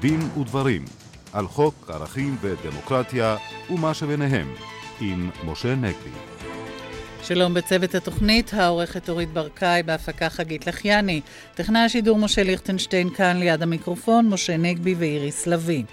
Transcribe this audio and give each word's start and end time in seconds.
דין 0.00 0.20
ודברים 0.40 0.84
על 1.32 1.46
חוק 1.46 1.90
ערכים 1.90 2.36
ודמוקרטיה 2.40 3.36
ומה 3.70 3.94
שביניהם 3.94 4.54
עם 5.00 5.30
משה 5.44 5.74
נגבי. 5.74 6.10
שלום 7.22 7.54
בצוות 7.54 7.94
התוכנית, 7.94 8.54
העורכת 8.54 9.08
אורית 9.08 9.32
ברקאי, 9.32 9.82
בהפקה 9.82 10.30
חגית 10.30 10.66
לחיאני. 10.66 11.20
טכנאי 11.54 11.80
השידור 11.80 12.18
משה 12.18 12.42
ליכטנשטיין 12.42 13.10
כאן 13.10 13.36
ליד 13.36 13.62
המיקרופון, 13.62 14.28
משה 14.28 14.56
נגבי 14.56 14.94
ואיריס 14.94 15.46
לביא. 15.46 15.84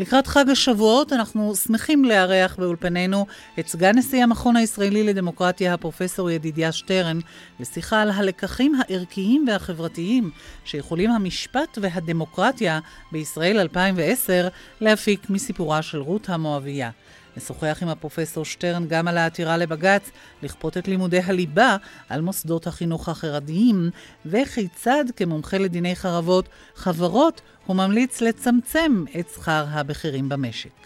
לקראת 0.00 0.26
חג 0.26 0.50
השבועות 0.50 1.12
אנחנו 1.12 1.56
שמחים 1.56 2.04
לארח 2.04 2.56
באולפנינו 2.58 3.26
את 3.58 3.68
סגן 3.68 3.98
נשיא 3.98 4.22
המכון 4.22 4.56
הישראלי 4.56 5.02
לדמוקרטיה, 5.04 5.74
הפרופסור 5.74 6.30
ידידיה 6.30 6.72
שטרן, 6.72 7.18
לשיחה 7.60 8.02
על 8.02 8.10
הלקחים 8.10 8.74
הערכיים 8.78 9.44
והחברתיים 9.48 10.30
שיכולים 10.64 11.10
המשפט 11.10 11.78
והדמוקרטיה 11.80 12.80
בישראל 13.12 13.58
2010 13.60 14.48
להפיק 14.80 15.30
מסיפורה 15.30 15.82
של 15.82 15.98
רות 15.98 16.28
המואביה. 16.28 16.90
נשוחח 17.38 17.78
עם 17.82 17.88
הפרופסור 17.88 18.44
שטרן 18.44 18.86
גם 18.88 19.08
על 19.08 19.18
העתירה 19.18 19.56
לבג"ץ 19.56 20.10
לכפות 20.42 20.76
את 20.76 20.88
לימודי 20.88 21.20
הליבה 21.20 21.76
על 22.08 22.20
מוסדות 22.20 22.66
החינוך 22.66 23.08
החרדיים, 23.08 23.90
וכיצד 24.26 25.04
כמומחה 25.16 25.58
לדיני 25.58 25.96
חרבות, 25.96 26.48
חברות 26.74 27.40
הוא 27.66 27.76
ממליץ 27.76 28.20
לצמצם 28.20 29.04
את 29.20 29.28
שכר 29.28 29.64
הבכירים 29.68 30.28
במשק. 30.28 30.77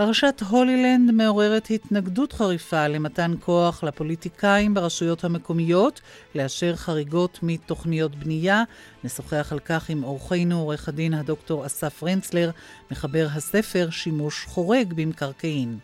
פרשת 0.00 0.42
הולילנד 0.48 1.10
מעוררת 1.10 1.70
התנגדות 1.70 2.32
חריפה 2.32 2.88
למתן 2.88 3.34
כוח 3.40 3.84
לפוליטיקאים 3.84 4.74
ברשויות 4.74 5.24
המקומיות 5.24 6.00
לאשר 6.34 6.76
חריגות 6.76 7.38
מתוכניות 7.42 8.14
בנייה. 8.14 8.62
נשוחח 9.04 9.48
על 9.52 9.58
כך 9.58 9.90
עם 9.90 10.04
אורחנו, 10.04 10.60
עורך 10.60 10.88
הדין 10.88 11.14
הדוקטור 11.14 11.66
אסף 11.66 12.02
רנצלר, 12.02 12.50
מחבר 12.90 13.26
הספר 13.32 13.88
שימוש 13.90 14.44
חורג 14.44 14.92
במקרקעין. 14.92 15.78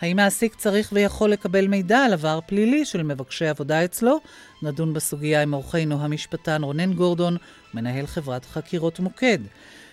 האם 0.00 0.16
מעסיק 0.16 0.54
צריך 0.54 0.90
ויכול 0.92 1.30
לקבל 1.30 1.66
מידע 1.66 1.98
על 1.98 2.12
עבר 2.12 2.40
פלילי 2.46 2.84
של 2.84 3.02
מבקשי 3.02 3.46
עבודה 3.46 3.84
אצלו? 3.84 4.20
נדון 4.62 4.94
בסוגיה 4.94 5.42
עם 5.42 5.52
אורחנו 5.52 6.04
המשפטן 6.04 6.62
רונן 6.62 6.92
גורדון, 6.92 7.36
מנהל 7.74 8.06
חברת 8.06 8.44
חקירות 8.44 9.00
מוקד. 9.00 9.38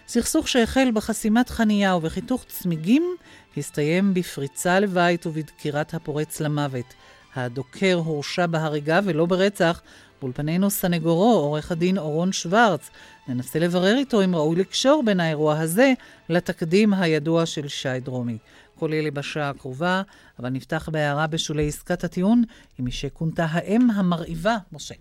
סכסוך 0.07 0.47
שהחל 0.47 0.89
בחסימת 0.93 1.49
חניה 1.49 1.95
ובחיתוך 1.95 2.45
צמיגים, 2.47 3.15
הסתיים 3.57 4.13
בפריצה 4.13 4.79
לבית 4.79 5.27
ובדקירת 5.27 5.93
הפורץ 5.93 6.39
למוות. 6.39 6.93
הדוקר 7.35 8.01
הורשע 8.05 8.45
בהריגה 8.45 8.99
ולא 9.03 9.25
ברצח. 9.25 9.81
באולפנינו 10.19 10.69
סנגורו, 10.69 11.33
עורך 11.33 11.71
הדין 11.71 11.97
אורון 11.97 12.31
שוורץ. 12.31 12.89
ננסה 13.27 13.59
לברר 13.59 13.95
איתו 13.95 14.23
אם 14.23 14.35
ראוי 14.35 14.55
לקשור 14.55 15.03
בין 15.05 15.19
האירוע 15.19 15.59
הזה 15.59 15.93
לתקדים 16.29 16.93
הידוע 16.93 17.45
של 17.45 17.67
שי 17.67 17.99
דרומי. 17.99 18.37
כל 18.75 18.93
אלה 18.93 19.11
בשעה 19.11 19.49
הקרובה, 19.49 20.01
אבל 20.39 20.49
נפתח 20.49 20.89
בהערה 20.91 21.27
בשולי 21.27 21.67
עסקת 21.67 22.03
הטיעון 22.03 22.43
עם 22.79 22.85
מי 22.85 22.91
שכונתה 22.91 23.45
האם 23.49 23.91
המרהיבה, 23.91 24.57
משה. 24.73 24.95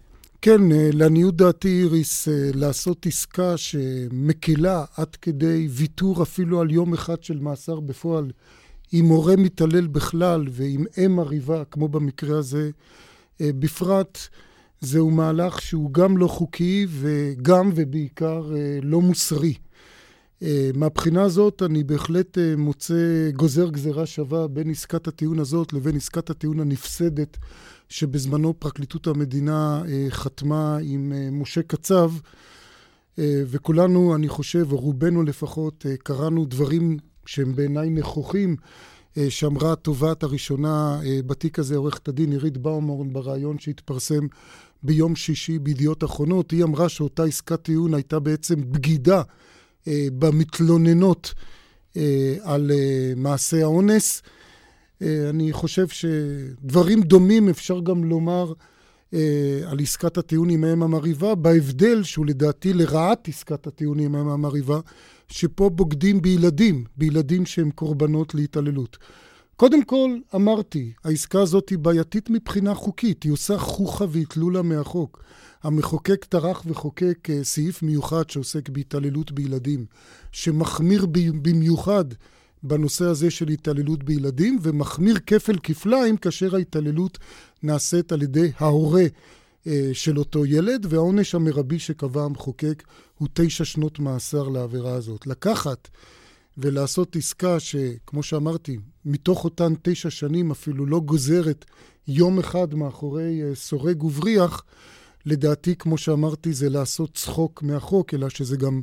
כן, 0.47 0.73
אה, 0.73 0.91
לעניות 0.93 1.37
דעתי, 1.37 1.83
איריס, 1.83 2.29
אה, 2.29 2.51
לעשות 2.55 3.07
עסקה 3.07 3.57
שמקלה 3.57 4.85
עד 4.97 5.17
כדי 5.17 5.69
ויתור 5.71 6.23
אפילו 6.23 6.61
על 6.61 6.71
יום 6.71 6.95
אחד 6.95 7.23
של 7.23 7.39
מאסר 7.39 7.81
בפועל, 7.81 8.31
עם 8.93 9.07
הורה 9.07 9.37
מתעלל 9.37 9.87
בכלל 9.87 10.47
ועם 10.51 10.85
אם 11.05 11.17
מרהיבה, 11.17 11.65
כמו 11.71 11.89
במקרה 11.89 12.39
הזה, 12.39 12.71
אה, 13.41 13.51
בפרט, 13.59 14.19
זהו 14.81 15.11
מהלך 15.11 15.63
שהוא 15.63 15.93
גם 15.93 16.17
לא 16.17 16.29
חוקי 16.29 16.87
וגם 16.91 17.71
ובעיקר 17.75 18.51
לא 18.83 19.01
מוסרי. 19.01 19.55
מהבחינה 20.75 21.23
הזאת 21.23 21.63
אני 21.63 21.85
בהחלט 21.85 22.39
מוצא, 22.57 23.31
גוזר 23.37 23.71
גזירה 23.71 24.07
שווה 24.07 24.49
בין 24.49 24.71
עסקת 24.71 25.09
הטיעון 25.09 25.39
הזאת 25.39 25.73
לבין 25.73 25.97
עסקת 25.97 26.31
הטיעון 26.31 26.61
הנפסדת 26.61 27.37
שבזמנו 27.89 28.55
פרקליטות 28.59 29.07
המדינה 29.07 29.83
אה, 29.89 30.07
חתמה 30.11 30.79
עם 30.83 31.13
אה, 31.13 31.29
משה 31.31 31.63
קצב, 31.63 32.13
אה, 33.19 33.43
וכולנו, 33.47 34.15
אני 34.15 34.29
חושב, 34.29 34.73
או 34.73 34.77
רובנו 34.77 35.23
לפחות, 35.23 35.87
קראנו 36.03 36.45
דברים 36.45 36.99
שהם 37.27 37.57
בעיניי 37.57 37.91
נכוחים, 37.91 38.57
שאמרה 39.29 39.73
התובעת 39.73 40.23
הראשונה 40.23 41.01
בתיק 41.27 41.59
הזה, 41.59 41.77
עורכת 41.77 42.09
הדין 42.09 42.33
עירית 42.33 42.57
באומורן, 42.57 43.13
בריאיון 43.13 43.59
שהתפרסם 43.59 44.27
ביום 44.83 45.17
שישי 45.17 45.59
בידיעות 45.59 46.05
אחרונות. 46.05 46.51
היא 46.51 46.65
אמרה 46.65 46.89
שאותה 46.89 47.25
עסקת 47.25 47.63
טיעון 47.63 47.95
הייתה 47.95 48.21
בעצם 48.21 48.73
בגידה 48.73 49.23
במתלוננות 50.19 51.35
על 52.43 52.71
מעשי 53.17 53.63
האונס. 53.63 54.23
אה, 55.03 55.31
אני 55.31 55.53
חושב 55.53 55.89
שדברים 55.89 57.03
דומים 57.03 57.49
אפשר 57.49 57.81
גם 57.81 58.05
לומר 58.05 58.53
אה, 59.15 59.61
על 59.67 59.81
עסקת 59.81 60.19
הטיעון 60.19 60.51
עם 60.51 60.65
האם 60.65 60.83
המרהיבה, 60.83 61.35
בהבדל 61.35 62.03
שהוא 62.03 62.27
לדעתי 62.27 62.73
לרעת 62.73 63.29
עסקת 63.29 63.67
הטיעון 63.67 63.99
עם 63.99 64.15
האם 64.15 64.29
המרהיבה, 64.29 64.81
שפה 65.29 65.71
בוגדים 65.71 66.23
בילדים, 66.23 66.85
בילדים 66.97 67.47
שהם 67.47 67.71
קורבנות 67.71 68.35
להתעללות. 68.35 68.97
קודם 69.57 69.85
כל, 69.85 70.19
אמרתי, 70.35 70.93
העסקה 71.05 71.41
הזאת 71.41 71.69
היא 71.69 71.79
בעייתית 71.79 72.31
מבחינה 72.31 72.75
חוקית, 72.75 73.23
היא 73.23 73.33
עושה 73.33 73.59
חוכא 73.59 74.05
ואטלולא 74.11 74.63
מהחוק. 74.63 75.23
המחוקק 75.67 76.25
טרח 76.25 76.63
וחוקק 76.67 77.31
אה, 77.31 77.45
סעיף 77.45 77.83
מיוחד 77.83 78.31
שעוסק 78.31 78.69
בהתעללות 78.69 79.33
בילדים, 79.33 79.87
שמחמיר 80.33 81.07
במיוחד 81.43 82.05
בנושא 82.63 83.05
הזה 83.05 83.31
של 83.31 83.49
התעללות 83.49 84.03
בילדים, 84.03 84.59
ומחמיר 84.63 85.19
כפל 85.27 85.59
כפליים 85.63 86.17
כאשר 86.17 86.57
ההתעללות 86.57 87.19
נעשית 87.63 88.13
על 88.13 88.23
ידי 88.23 88.51
ההורה 88.59 89.05
אה, 89.67 89.91
של 89.93 90.19
אותו 90.19 90.47
ילד, 90.47 90.87
והעונש 90.89 91.35
המרבי 91.35 91.79
שקבע 91.79 92.25
המחוקק 92.25 92.83
הוא 93.19 93.29
תשע 93.33 93.65
שנות 93.65 93.99
מאסר 93.99 94.49
לעבירה 94.49 94.93
הזאת. 94.95 95.27
לקחת 95.27 95.89
ולעשות 96.59 97.17
עסקה 97.17 97.61
שכמו 97.61 98.23
שאמרתי, 98.23 98.79
מתוך 99.05 99.45
אותן 99.45 99.73
תשע 99.83 100.11
שנים 100.11 100.51
אפילו 100.51 100.87
לא 100.87 101.01
גוזרת 101.01 101.65
יום 102.09 102.39
אחד 102.39 102.75
מאחורי 102.75 103.43
אה, 103.43 103.55
סורג 103.55 104.05
ובריח, 104.05 104.63
לדעתי, 105.27 105.77
כמו 105.77 105.99
שאמרתי, 105.99 106.53
זה 106.53 106.69
לעשות 106.69 107.15
צחוק 107.15 107.63
מהחוק, 107.63 108.15
אלא 108.15 108.29
שזה 108.29 108.57
גם 108.57 108.81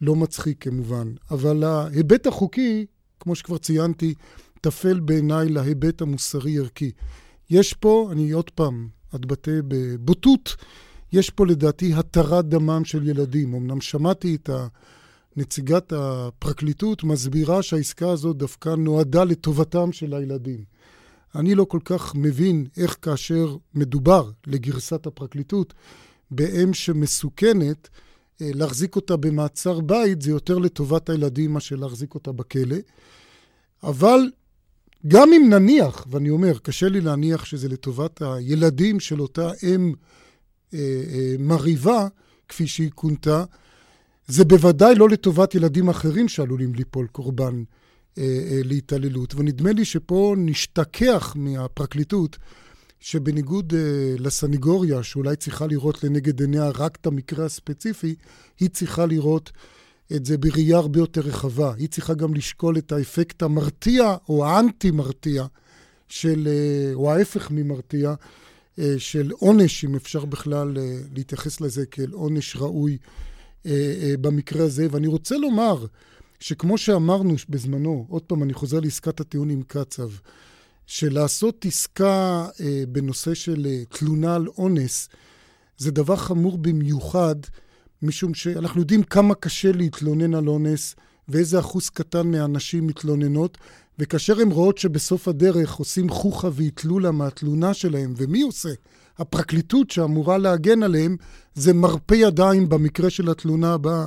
לא 0.00 0.16
מצחיק 0.16 0.64
כמובן. 0.64 1.12
אבל 1.30 1.64
ההיבט 1.64 2.26
החוקי 2.26 2.86
כמו 3.20 3.34
שכבר 3.34 3.58
ציינתי, 3.58 4.14
טפל 4.60 5.00
בעיניי 5.00 5.48
להיבט 5.48 6.02
המוסרי-ערכי. 6.02 6.90
יש 7.50 7.72
פה, 7.72 8.08
אני 8.12 8.30
עוד 8.30 8.50
פעם 8.50 8.88
אתבטא 9.14 9.60
בבוטות, 9.68 10.56
יש 11.12 11.30
פה 11.30 11.46
לדעתי 11.46 11.94
התרת 11.94 12.48
דמם 12.48 12.84
של 12.84 13.08
ילדים. 13.08 13.54
אמנם 13.54 13.80
שמעתי 13.80 14.34
את 14.34 14.50
נציגת 15.36 15.92
הפרקליטות 15.96 17.04
מסבירה 17.04 17.62
שהעסקה 17.62 18.10
הזאת 18.10 18.36
דווקא 18.36 18.68
נועדה 18.68 19.24
לטובתם 19.24 19.92
של 19.92 20.14
הילדים. 20.14 20.64
אני 21.34 21.54
לא 21.54 21.64
כל 21.64 21.80
כך 21.84 22.14
מבין 22.14 22.66
איך 22.76 22.96
כאשר 23.02 23.56
מדובר, 23.74 24.30
לגרסת 24.46 25.06
הפרקליטות, 25.06 25.74
באם 26.30 26.74
שמסוכנת, 26.74 27.88
אה, 28.42 28.50
להחזיק 28.54 28.96
אותה 28.96 29.16
במעצר 29.16 29.80
בית 29.80 30.22
זה 30.22 30.30
יותר 30.30 30.58
לטובת 30.58 31.08
הילדים 31.10 31.52
מאשר 31.52 31.76
להחזיק 31.76 32.14
אותה 32.14 32.32
בכלא. 32.32 32.76
אבל 33.82 34.20
גם 35.08 35.32
אם 35.32 35.46
נניח, 35.50 36.06
ואני 36.10 36.30
אומר, 36.30 36.58
קשה 36.58 36.88
לי 36.88 37.00
להניח 37.00 37.44
שזה 37.44 37.68
לטובת 37.68 38.22
הילדים 38.22 39.00
של 39.00 39.20
אותה 39.20 39.50
אם 39.62 39.92
אה, 40.74 40.78
אה, 40.78 41.34
מרהיבה, 41.38 42.08
כפי 42.48 42.66
שהיא 42.66 42.90
כונתה, 42.94 43.44
זה 44.26 44.44
בוודאי 44.44 44.94
לא 44.94 45.08
לטובת 45.08 45.54
ילדים 45.54 45.88
אחרים 45.88 46.28
שעלולים 46.28 46.74
ליפול 46.74 47.06
קורבן 47.06 47.62
להתעללות. 48.64 49.34
ונדמה 49.34 49.72
לי 49.72 49.84
שפה 49.84 50.34
נשתכח 50.38 51.32
מהפרקליטות 51.36 52.38
שבניגוד 53.00 53.72
uh, 53.72 53.76
לסניגוריה, 54.20 55.02
שאולי 55.02 55.36
צריכה 55.36 55.66
לראות 55.66 56.04
לנגד 56.04 56.40
עיניה 56.40 56.68
רק 56.68 56.98
את 57.00 57.06
המקרה 57.06 57.44
הספציפי, 57.44 58.14
היא 58.60 58.68
צריכה 58.70 59.06
לראות 59.06 59.52
את 60.16 60.24
זה 60.24 60.38
בראייה 60.38 60.76
הרבה 60.76 60.98
יותר 60.98 61.20
רחבה. 61.20 61.74
היא 61.74 61.88
צריכה 61.88 62.14
גם 62.14 62.34
לשקול 62.34 62.78
את 62.78 62.92
האפקט 62.92 63.42
המרתיע 63.42 64.16
או 64.28 64.46
האנטי-מרתיע 64.46 65.46
של, 66.08 66.48
או 66.94 67.12
ההפך 67.12 67.50
ממרתיע, 67.50 68.14
של 68.98 69.30
עונש, 69.30 69.84
אם 69.84 69.94
אפשר 69.94 70.24
בכלל 70.24 70.76
להתייחס 71.14 71.60
לזה 71.60 71.86
כאל 71.86 72.10
עונש 72.12 72.56
ראוי 72.56 72.98
במקרה 74.20 74.64
הזה. 74.64 74.86
ואני 74.90 75.06
רוצה 75.06 75.36
לומר 75.36 75.86
שכמו 76.44 76.78
שאמרנו 76.78 77.34
בזמנו, 77.48 78.06
עוד 78.08 78.22
פעם, 78.22 78.42
אני 78.42 78.54
חוזר 78.54 78.80
לעסקת 78.80 79.20
הטיעון 79.20 79.50
עם 79.50 79.62
קצב, 79.66 80.08
שלעשות 80.86 81.64
עסקה 81.64 82.46
אה, 82.60 82.84
בנושא 82.88 83.34
של 83.34 83.66
אה, 83.66 83.82
תלונה 83.88 84.34
על 84.34 84.46
אונס 84.58 85.08
זה 85.78 85.90
דבר 85.90 86.16
חמור 86.16 86.58
במיוחד 86.58 87.34
משום 88.02 88.34
שאנחנו 88.34 88.80
יודעים 88.80 89.02
כמה 89.02 89.34
קשה 89.34 89.72
להתלונן 89.72 90.34
על 90.34 90.48
אונס 90.48 90.94
ואיזה 91.28 91.58
אחוז 91.58 91.88
קטן 91.88 92.30
מהנשים 92.30 92.86
מתלוננות, 92.86 93.58
וכאשר 93.98 94.40
הן 94.40 94.50
רואות 94.50 94.78
שבסוף 94.78 95.28
הדרך 95.28 95.74
עושים 95.74 96.08
חוכא 96.08 96.48
ואטלולא 96.52 97.10
מהתלונה 97.10 97.74
שלהם, 97.74 98.14
ומי 98.16 98.42
עושה? 98.42 98.72
הפרקליטות 99.18 99.90
שאמורה 99.90 100.38
להגן 100.38 100.82
עליהם, 100.82 101.16
זה 101.54 101.72
מרפה 101.72 102.16
ידיים 102.16 102.68
במקרה 102.68 103.10
של 103.10 103.30
התלונה 103.30 103.74
הבאה. 103.74 104.06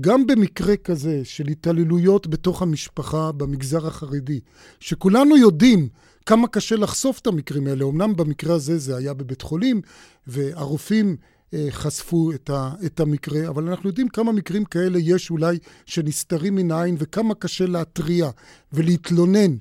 גם 0.00 0.26
במקרה 0.26 0.76
כזה 0.76 1.20
של 1.24 1.46
התעללויות 1.48 2.26
בתוך 2.26 2.62
המשפחה 2.62 3.32
במגזר 3.32 3.86
החרדי, 3.86 4.40
שכולנו 4.80 5.36
יודעים 5.36 5.88
כמה 6.26 6.48
קשה 6.48 6.76
לחשוף 6.76 7.18
את 7.18 7.26
המקרים 7.26 7.66
האלה. 7.66 7.84
אמנם 7.84 8.16
במקרה 8.16 8.54
הזה 8.54 8.78
זה 8.78 8.96
היה 8.96 9.14
בבית 9.14 9.42
חולים, 9.42 9.80
והרופאים 10.26 11.16
אה, 11.54 11.66
חשפו 11.70 12.32
את, 12.32 12.50
ה, 12.50 12.70
את 12.86 13.00
המקרה, 13.00 13.48
אבל 13.48 13.68
אנחנו 13.68 13.88
יודעים 13.88 14.08
כמה 14.08 14.32
מקרים 14.32 14.64
כאלה 14.64 14.98
יש 14.98 15.30
אולי 15.30 15.58
שנסתרים 15.86 16.54
מן 16.54 16.70
העין, 16.70 16.96
וכמה 16.98 17.34
קשה 17.34 17.66
להתריע 17.66 18.30
ולהתלונן. 18.72 19.56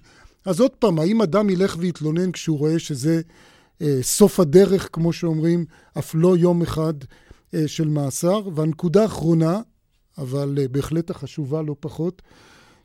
אז 0.46 0.60
עוד 0.60 0.72
פעם, 0.72 1.00
האם 1.00 1.22
אדם 1.22 1.50
ילך 1.50 1.76
ויתלונן 1.80 2.32
כשהוא 2.32 2.58
רואה 2.58 2.80
שזה 2.80 3.22
אה, 3.82 4.00
סוף 4.02 4.40
הדרך, 4.40 4.90
כמו 4.94 5.14
שאומרים, 5.14 5.66
אף 5.98 6.12
לא 6.16 6.38
יום 6.38 6.62
אחד 6.62 6.94
אה, 7.54 7.68
של 7.68 7.88
מאסר? 7.88 8.42
והנקודה 8.56 9.02
האחרונה, 9.02 9.60
אבל 10.18 10.58
אה, 10.62 10.68
בהחלט 10.68 11.10
החשובה 11.10 11.62
לא 11.62 11.76
פחות, 11.80 12.22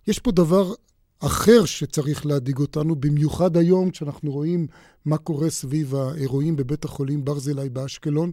יש 0.07 0.19
פה 0.19 0.33
דבר 0.33 0.75
אחר 1.21 1.65
שצריך 1.65 2.27
להדאיג 2.27 2.59
אותנו, 2.59 2.97
במיוחד 2.97 3.57
היום 3.57 3.91
כשאנחנו 3.91 4.33
רואים 4.33 4.67
מה 5.05 5.19
קורה 5.19 5.51
סביב 5.51 5.95
האירועים 5.95 6.57
בבית 6.57 6.85
החולים 6.85 7.25
ברזילי 7.25 7.69
באשקלון, 7.69 8.31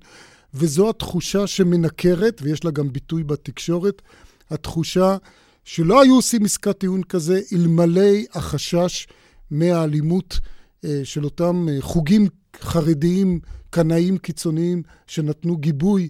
וזו 0.53 0.89
התחושה 0.89 1.47
שמנקרת, 1.47 2.41
ויש 2.43 2.65
לה 2.65 2.71
גם 2.71 2.93
ביטוי 2.93 3.23
בתקשורת, 3.23 4.01
התחושה 4.49 5.17
שלא 5.63 6.01
היו 6.01 6.15
עושים 6.15 6.45
עסקת 6.45 6.77
טיעון 6.79 7.03
כזה 7.03 7.41
אלמלא 7.53 8.11
החשש 8.33 9.07
מהאלימות 9.51 10.39
אה, 10.85 11.01
של 11.03 11.25
אותם 11.25 11.67
אה, 11.69 11.77
חוגים 11.81 12.27
חרדיים, 12.61 13.39
קנאים 13.69 14.17
קיצוניים, 14.17 14.83
שנתנו 15.07 15.57
גיבוי 15.57 16.09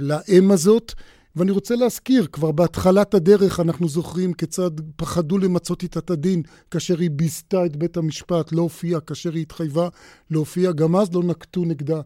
לאם 0.00 0.50
הזאת. 0.50 0.94
ואני 1.40 1.50
רוצה 1.50 1.76
להזכיר, 1.76 2.26
כבר 2.26 2.52
בהתחלת 2.52 3.14
הדרך 3.14 3.60
אנחנו 3.60 3.88
זוכרים 3.88 4.32
כיצד 4.32 4.70
פחדו 4.96 5.38
למצות 5.38 5.82
איתה 5.82 5.98
את 5.98 6.10
הדין 6.10 6.42
כאשר 6.70 6.98
היא 6.98 7.10
ביזתה 7.10 7.66
את 7.66 7.76
בית 7.76 7.96
המשפט, 7.96 8.52
לא 8.52 8.62
הופיעה, 8.62 9.00
כאשר 9.00 9.32
היא 9.32 9.42
התחייבה 9.42 9.88
להופיע, 10.30 10.72
גם 10.72 10.96
אז 10.96 11.14
לא 11.14 11.22
נקטו 11.22 11.64
נגדה 11.64 12.00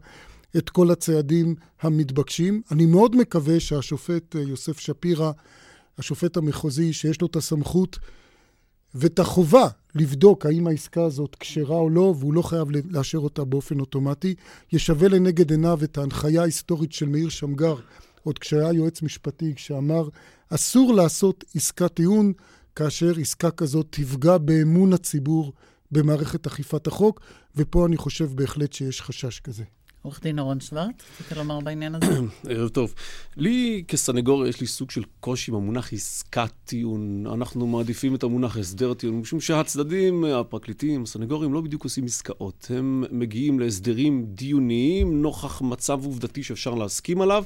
את 0.57 0.69
כל 0.69 0.91
הצעדים 0.91 1.55
המתבקשים. 1.81 2.61
אני 2.71 2.85
מאוד 2.85 3.15
מקווה 3.15 3.59
שהשופט 3.59 4.35
אה, 4.35 4.41
יוסף 4.41 4.79
שפירא, 4.79 5.31
השופט 5.97 6.37
המחוזי, 6.37 6.93
שיש 6.93 7.21
לו 7.21 7.27
את 7.27 7.35
הסמכות 7.35 7.99
ואת 8.95 9.19
החובה 9.19 9.67
לבדוק 9.95 10.45
האם 10.45 10.67
העסקה 10.67 11.03
הזאת 11.03 11.35
כשרה 11.39 11.77
או 11.77 11.89
לא, 11.89 12.15
והוא 12.19 12.33
לא 12.33 12.41
חייב 12.41 12.67
לאשר 12.89 13.17
אותה 13.17 13.43
באופן 13.43 13.79
אוטומטי, 13.79 14.35
ישווה 14.73 15.07
לנגד 15.07 15.51
עיניו 15.51 15.79
את 15.83 15.97
ההנחיה 15.97 16.41
ההיסטורית 16.41 16.91
של 16.91 17.09
מאיר 17.09 17.29
שמגר, 17.29 17.75
עוד 18.25 18.39
כשהיה 18.39 18.73
יועץ 18.73 19.01
משפטי, 19.01 19.55
כשאמר, 19.55 20.09
אסור 20.49 20.93
לעשות 20.93 21.43
עסקת 21.55 21.93
טיעון 21.93 22.33
כאשר 22.75 23.13
עסקה 23.21 23.51
כזאת 23.51 23.87
תפגע 23.89 24.37
באמון 24.37 24.93
הציבור 24.93 25.53
במערכת 25.91 26.47
אכיפת 26.47 26.87
החוק, 26.87 27.21
ופה 27.55 27.85
אני 27.85 27.97
חושב 27.97 28.35
בהחלט 28.35 28.73
שיש 28.73 29.01
חשש 29.01 29.39
כזה. 29.39 29.63
עורך 30.05 30.19
דין 30.23 30.39
אורון 30.39 30.59
שוורט, 30.59 31.03
רצית 31.21 31.37
לומר 31.37 31.59
בעניין 31.59 31.95
הזה? 31.95 32.19
ערב 32.49 32.69
טוב. 32.69 32.93
לי 33.37 33.83
כסנגור 33.87 34.47
יש 34.47 34.61
לי 34.61 34.67
סוג 34.67 34.91
של 34.91 35.03
קושי 35.19 35.51
עם 35.51 35.57
המונח 35.57 35.93
עסקת 35.93 36.51
טיעון. 36.65 37.27
אנחנו 37.33 37.67
מעדיפים 37.67 38.15
את 38.15 38.23
המונח 38.23 38.57
הסדר 38.57 38.93
טיעון, 38.93 39.19
משום 39.19 39.39
שהצדדים, 39.39 40.25
הפרקליטים, 40.25 41.03
הסנגורים, 41.03 41.53
לא 41.53 41.61
בדיוק 41.61 41.83
עושים 41.83 42.05
עסקאות. 42.05 42.67
הם 42.77 43.03
מגיעים 43.11 43.59
להסדרים 43.59 44.25
דיוניים 44.27 45.21
נוכח 45.21 45.61
מצב 45.61 46.05
עובדתי 46.05 46.43
שאפשר 46.43 46.73
להסכים 46.73 47.21
עליו, 47.21 47.43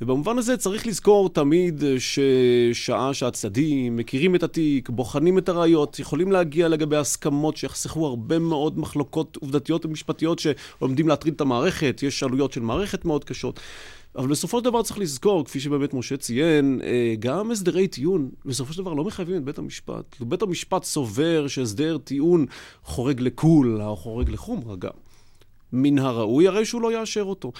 ובמובן 0.00 0.38
הזה 0.38 0.56
צריך 0.56 0.86
לזכור 0.86 1.28
תמיד 1.28 1.82
ששעה 1.98 3.14
שהצדדים 3.14 3.96
מכירים 3.96 4.34
את 4.34 4.42
התיק, 4.42 4.88
בוחנים 4.88 5.38
את 5.38 5.48
הראיות, 5.48 5.98
יכולים 5.98 6.32
להגיע 6.32 6.68
לגבי 6.68 6.96
הסכמות 6.96 7.56
שיחסכו 7.56 8.06
הרבה 8.06 8.38
מאוד 8.38 8.78
מחלוקות 8.78 9.36
עובדתיות 9.40 9.84
ומשפטיות 9.84 10.38
שעומדים 10.38 11.08
להטריד 11.08 11.34
את 11.34 11.40
המערכת. 11.40 11.99
יש 12.02 12.22
עלויות 12.22 12.52
של 12.52 12.60
מערכת 12.60 13.04
מאוד 13.04 13.24
קשות. 13.24 13.60
אבל 14.16 14.28
בסופו 14.28 14.58
של 14.58 14.64
דבר 14.64 14.82
צריך 14.82 14.98
לזכור, 14.98 15.44
כפי 15.44 15.60
שבאמת 15.60 15.94
משה 15.94 16.16
ציין, 16.16 16.80
אה, 16.84 17.14
גם 17.18 17.50
הסדרי 17.50 17.88
טיעון, 17.88 18.30
בסופו 18.44 18.72
של 18.72 18.82
דבר 18.82 18.94
לא 18.94 19.04
מחייבים 19.04 19.36
את 19.36 19.44
בית 19.44 19.58
המשפט. 19.58 20.16
בית 20.20 20.42
המשפט 20.42 20.84
סובר 20.84 21.48
שהסדר 21.48 21.98
טיעון 21.98 22.46
חורג 22.84 23.20
לקול, 23.20 23.82
או 23.82 23.96
חורג 23.96 24.30
לחומרה 24.30 24.76
גם. 24.76 24.90
מן 25.72 25.98
הראוי, 25.98 26.48
הרי 26.48 26.64
שהוא 26.64 26.82
לא 26.82 26.92
יאשר 26.92 27.22
אותו. 27.22 27.52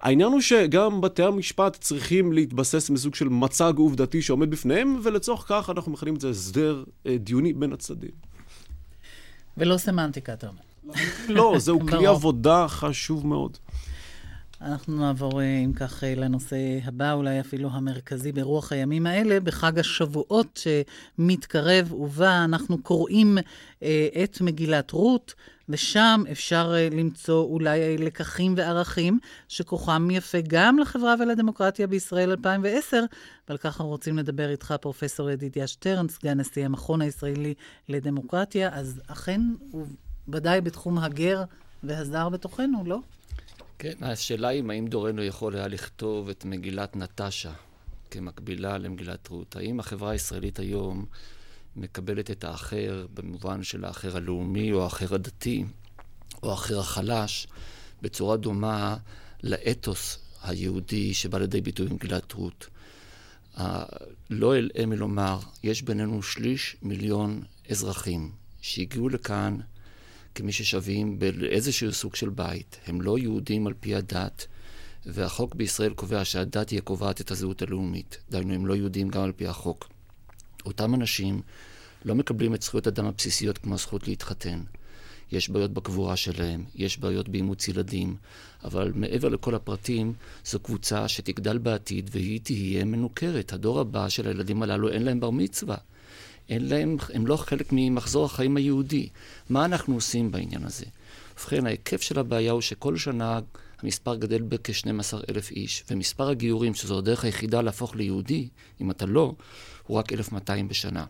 העניין 0.00 0.32
הוא 0.32 0.40
שגם 0.40 1.00
בתי 1.00 1.22
המשפט 1.22 1.76
צריכים 1.80 2.32
להתבסס 2.32 2.90
מסוג 2.90 3.14
של 3.14 3.28
מצג 3.28 3.72
עובדתי 3.76 4.22
שעומד 4.22 4.50
בפניהם, 4.50 5.00
ולצורך 5.02 5.44
כך 5.48 5.70
אנחנו 5.70 5.92
מכנים 5.92 6.14
את 6.14 6.20
זה 6.20 6.30
הסדר 6.30 6.84
אה, 7.06 7.16
דיוני 7.18 7.52
בין 7.52 7.72
הצדדים. 7.72 8.10
ולא 9.56 9.76
סמנטיקה, 9.76 10.32
אתה 10.32 10.46
אומר. 10.48 10.60
לא, 11.28 11.54
זהו 11.58 11.80
כלי 11.88 12.06
עבודה 12.06 12.68
חשוב 12.68 13.26
מאוד. 13.26 13.58
אנחנו 14.64 14.98
נעבור, 14.98 15.40
אה, 15.40 15.58
אם 15.64 15.72
כך, 15.72 16.04
אה, 16.04 16.14
לנושא 16.14 16.56
הבא, 16.84 17.12
אולי 17.12 17.40
אפילו 17.40 17.68
המרכזי 17.72 18.32
ברוח 18.32 18.72
הימים 18.72 19.06
האלה, 19.06 19.40
בחג 19.40 19.78
השבועות 19.78 20.60
שמתקרב 21.18 21.92
ובא, 21.92 22.44
אנחנו 22.44 22.82
קוראים 22.82 23.38
אה, 23.82 24.08
את 24.24 24.40
מגילת 24.40 24.90
רות, 24.90 25.34
ושם 25.68 26.24
אפשר 26.32 26.74
למצוא 26.90 27.44
אולי 27.44 27.98
לקחים 27.98 28.54
וערכים 28.56 29.18
שכוחם 29.48 30.08
יפה 30.10 30.38
גם 30.48 30.78
לחברה 30.78 31.14
ולדמוקרטיה 31.20 31.86
בישראל 31.86 32.30
2010, 32.30 33.04
ועל 33.48 33.58
אנחנו 33.64 33.88
רוצים 33.88 34.18
לדבר 34.18 34.50
איתך, 34.50 34.74
פרופ' 34.80 35.02
ידידיה 35.32 35.66
שטרן, 35.66 36.08
סגן 36.08 36.40
נשיא 36.40 36.64
המכון 36.64 37.02
הישראלי 37.02 37.54
לדמוקרטיה, 37.88 38.70
אז 38.72 39.00
אכן, 39.06 39.40
ודאי 40.28 40.60
בתחום 40.60 40.98
הגר 40.98 41.42
והזר 41.82 42.28
בתוכנו, 42.28 42.82
לא? 42.86 42.98
כן, 43.78 43.92
השאלה 44.00 44.48
היא 44.48 44.62
האם 44.68 44.86
דורנו 44.86 45.22
יכול 45.22 45.56
היה 45.56 45.68
לכתוב 45.68 46.28
את 46.28 46.44
מגילת 46.44 46.96
נטשה 46.96 47.52
כמקבילה 48.10 48.78
למגילת 48.78 49.28
רות. 49.28 49.56
האם 49.56 49.80
החברה 49.80 50.10
הישראלית 50.10 50.58
היום 50.58 51.06
מקבלת 51.76 52.30
את 52.30 52.44
האחר 52.44 53.06
במובן 53.14 53.62
של 53.62 53.84
האחר 53.84 54.16
הלאומי 54.16 54.72
או 54.72 54.84
האחר 54.84 55.14
הדתי 55.14 55.64
או 56.42 56.50
האחר 56.50 56.78
החלש 56.78 57.46
בצורה 58.02 58.36
דומה 58.36 58.96
לאתוס 59.42 60.18
היהודי 60.42 61.14
שבא 61.14 61.38
לידי 61.38 61.60
ביטוי 61.60 61.86
במגילת 61.86 62.32
רות. 62.32 62.66
לא 64.30 64.56
אלאה 64.56 64.86
מלומר, 64.86 65.38
יש 65.62 65.82
בינינו 65.82 66.22
שליש 66.22 66.76
מיליון 66.82 67.42
אזרחים 67.70 68.32
שהגיעו 68.60 69.08
לכאן 69.08 69.58
כמי 70.34 70.52
ששווים 70.52 71.18
באיזשהו 71.18 71.92
סוג 71.92 72.14
של 72.14 72.28
בית. 72.28 72.80
הם 72.86 73.00
לא 73.00 73.18
יהודים 73.18 73.66
על 73.66 73.74
פי 73.80 73.94
הדת, 73.94 74.46
והחוק 75.06 75.54
בישראל 75.54 75.94
קובע 75.94 76.24
שהדת 76.24 76.70
היא 76.70 76.78
הקובעת 76.78 77.20
את 77.20 77.30
הזהות 77.30 77.62
הלאומית. 77.62 78.18
דהיינו, 78.30 78.54
הם 78.54 78.66
לא 78.66 78.74
יהודים 78.74 79.08
גם 79.08 79.22
על 79.22 79.32
פי 79.32 79.46
החוק. 79.46 79.88
אותם 80.66 80.94
אנשים 80.94 81.42
לא 82.04 82.14
מקבלים 82.14 82.54
את 82.54 82.62
זכויות 82.62 82.86
אדם 82.86 83.06
הבסיסיות 83.06 83.58
כמו 83.58 83.74
הזכות 83.74 84.08
להתחתן. 84.08 84.62
יש 85.32 85.50
בעיות 85.50 85.72
בקבורה 85.72 86.16
שלהם, 86.16 86.64
יש 86.74 86.98
בעיות 86.98 87.28
באימוץ 87.28 87.68
ילדים, 87.68 88.16
אבל 88.64 88.92
מעבר 88.94 89.28
לכל 89.28 89.54
הפרטים, 89.54 90.12
זו 90.44 90.60
קבוצה 90.60 91.08
שתגדל 91.08 91.58
בעתיד 91.58 92.10
והיא 92.12 92.40
תהיה 92.42 92.84
מנוכרת. 92.84 93.52
הדור 93.52 93.80
הבא 93.80 94.08
של 94.08 94.28
הילדים 94.28 94.62
הללו 94.62 94.88
אין 94.88 95.02
להם 95.02 95.20
בר 95.20 95.30
מצווה. 95.30 95.76
אין 96.52 96.68
להם, 96.68 96.96
הם 97.14 97.26
לא 97.26 97.36
חלק 97.36 97.68
ממחזור 97.72 98.24
החיים 98.24 98.56
היהודי. 98.56 99.08
מה 99.50 99.64
אנחנו 99.64 99.94
עושים 99.94 100.30
בעניין 100.30 100.64
הזה? 100.64 100.84
ובכן, 101.34 101.66
ההיקף 101.66 102.02
של 102.02 102.18
הבעיה 102.18 102.52
הוא 102.52 102.60
שכל 102.60 102.96
שנה 102.96 103.40
המספר 103.82 104.16
גדל 104.16 104.42
בכ-12 104.42 105.30
אלף 105.30 105.50
איש, 105.50 105.84
ומספר 105.90 106.28
הגיורים, 106.28 106.74
שזו 106.74 106.98
הדרך 106.98 107.24
היחידה 107.24 107.62
להפוך 107.62 107.96
ליהודי, 107.96 108.48
אם 108.80 108.90
אתה 108.90 109.06
לא, 109.06 109.34
הוא 109.86 109.98
רק 109.98 110.12
1,200 110.12 110.68
בשנה. 110.68 111.04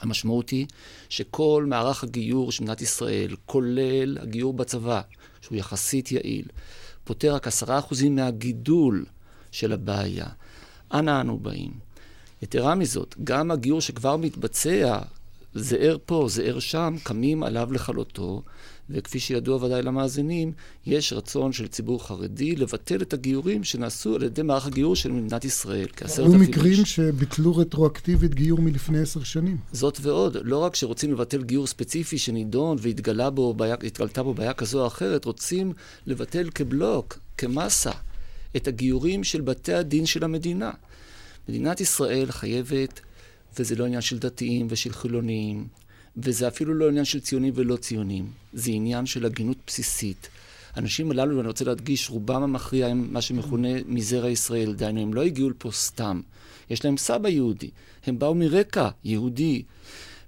המשמעות 0.00 0.50
היא 0.50 0.66
שכל 1.08 1.64
מערך 1.68 2.04
הגיור 2.04 2.52
של 2.52 2.62
מדינת 2.62 2.80
ישראל, 2.80 3.36
כולל 3.46 4.18
הגיור 4.18 4.54
בצבא, 4.54 5.00
שהוא 5.40 5.58
יחסית 5.58 6.12
יעיל, 6.12 6.46
פותר 7.04 7.34
רק 7.34 7.46
עשרה 7.46 7.78
אחוזים 7.78 8.14
מהגידול 8.14 9.04
של 9.50 9.72
הבעיה. 9.72 10.26
אנה 10.94 11.20
אנו 11.20 11.38
באים? 11.38 11.81
יתרה 12.42 12.74
מזאת, 12.74 13.14
גם 13.24 13.50
הגיור 13.50 13.80
שכבר 13.80 14.16
מתבצע 14.16 14.98
זהר 15.54 15.96
פה, 16.06 16.26
זהר 16.28 16.58
שם, 16.58 16.96
קמים 17.02 17.42
עליו 17.42 17.72
לכלותו, 17.72 18.42
וכפי 18.90 19.20
שידוע 19.20 19.64
ודאי 19.64 19.82
למאזינים, 19.82 20.52
יש 20.86 21.12
רצון 21.12 21.52
של 21.52 21.68
ציבור 21.68 22.06
חרדי 22.06 22.56
לבטל 22.56 23.02
את 23.02 23.12
הגיורים 23.12 23.64
שנעשו 23.64 24.14
על 24.14 24.22
ידי 24.22 24.42
מערך 24.42 24.66
הגיור 24.66 24.96
של 24.96 25.12
מדינת 25.12 25.44
ישראל. 25.44 25.86
היו 26.16 26.32
מקרים 26.32 26.72
איש. 26.72 26.94
שביטלו 26.96 27.56
רטרואקטיבית 27.56 28.34
גיור 28.34 28.60
מלפני 28.60 28.98
עשר 28.98 29.22
שנים. 29.22 29.56
זאת 29.72 29.98
ועוד, 30.02 30.36
לא 30.42 30.58
רק 30.58 30.74
שרוצים 30.74 31.12
לבטל 31.12 31.42
גיור 31.42 31.66
ספציפי 31.66 32.18
שנידון 32.18 32.76
והתגלתה 32.80 33.30
בו 33.30 33.54
בו 34.22 34.34
בעיה 34.34 34.52
כזו 34.52 34.80
או 34.82 34.86
אחרת, 34.86 35.24
רוצים 35.24 35.72
לבטל 36.06 36.50
כבלוק, 36.54 37.18
כמסה, 37.38 37.90
את 38.56 38.68
הגיורים 38.68 39.24
של 39.24 39.40
בתי 39.40 39.74
הדין 39.74 40.06
של 40.06 40.24
המדינה. 40.24 40.70
מדינת 41.48 41.80
ישראל 41.80 42.32
חייבת, 42.32 43.00
וזה 43.58 43.76
לא 43.76 43.84
עניין 43.84 44.00
של 44.00 44.18
דתיים 44.18 44.66
ושל 44.70 44.92
חילונים, 44.92 45.66
וזה 46.16 46.48
אפילו 46.48 46.74
לא 46.74 46.88
עניין 46.88 47.04
של 47.04 47.20
ציונים 47.20 47.52
ולא 47.56 47.76
ציונים, 47.76 48.30
זה 48.52 48.70
עניין 48.70 49.06
של 49.06 49.26
הגינות 49.26 49.56
בסיסית. 49.66 50.28
האנשים 50.74 51.10
הללו, 51.10 51.36
ואני 51.36 51.48
רוצה 51.48 51.64
להדגיש, 51.64 52.10
רובם 52.10 52.42
המכריע 52.42 52.86
הם 52.86 53.08
מה 53.12 53.20
שמכונה 53.20 53.68
מזרע 53.86 54.28
ישראל, 54.28 54.74
דהיינו, 54.74 55.00
הם 55.00 55.14
לא 55.14 55.22
הגיעו 55.22 55.50
לפה 55.50 55.70
סתם. 55.72 56.20
יש 56.70 56.84
להם 56.84 56.96
סבא 56.96 57.28
יהודי, 57.28 57.70
הם 58.06 58.18
באו 58.18 58.34
מרקע 58.34 58.88
יהודי, 59.04 59.62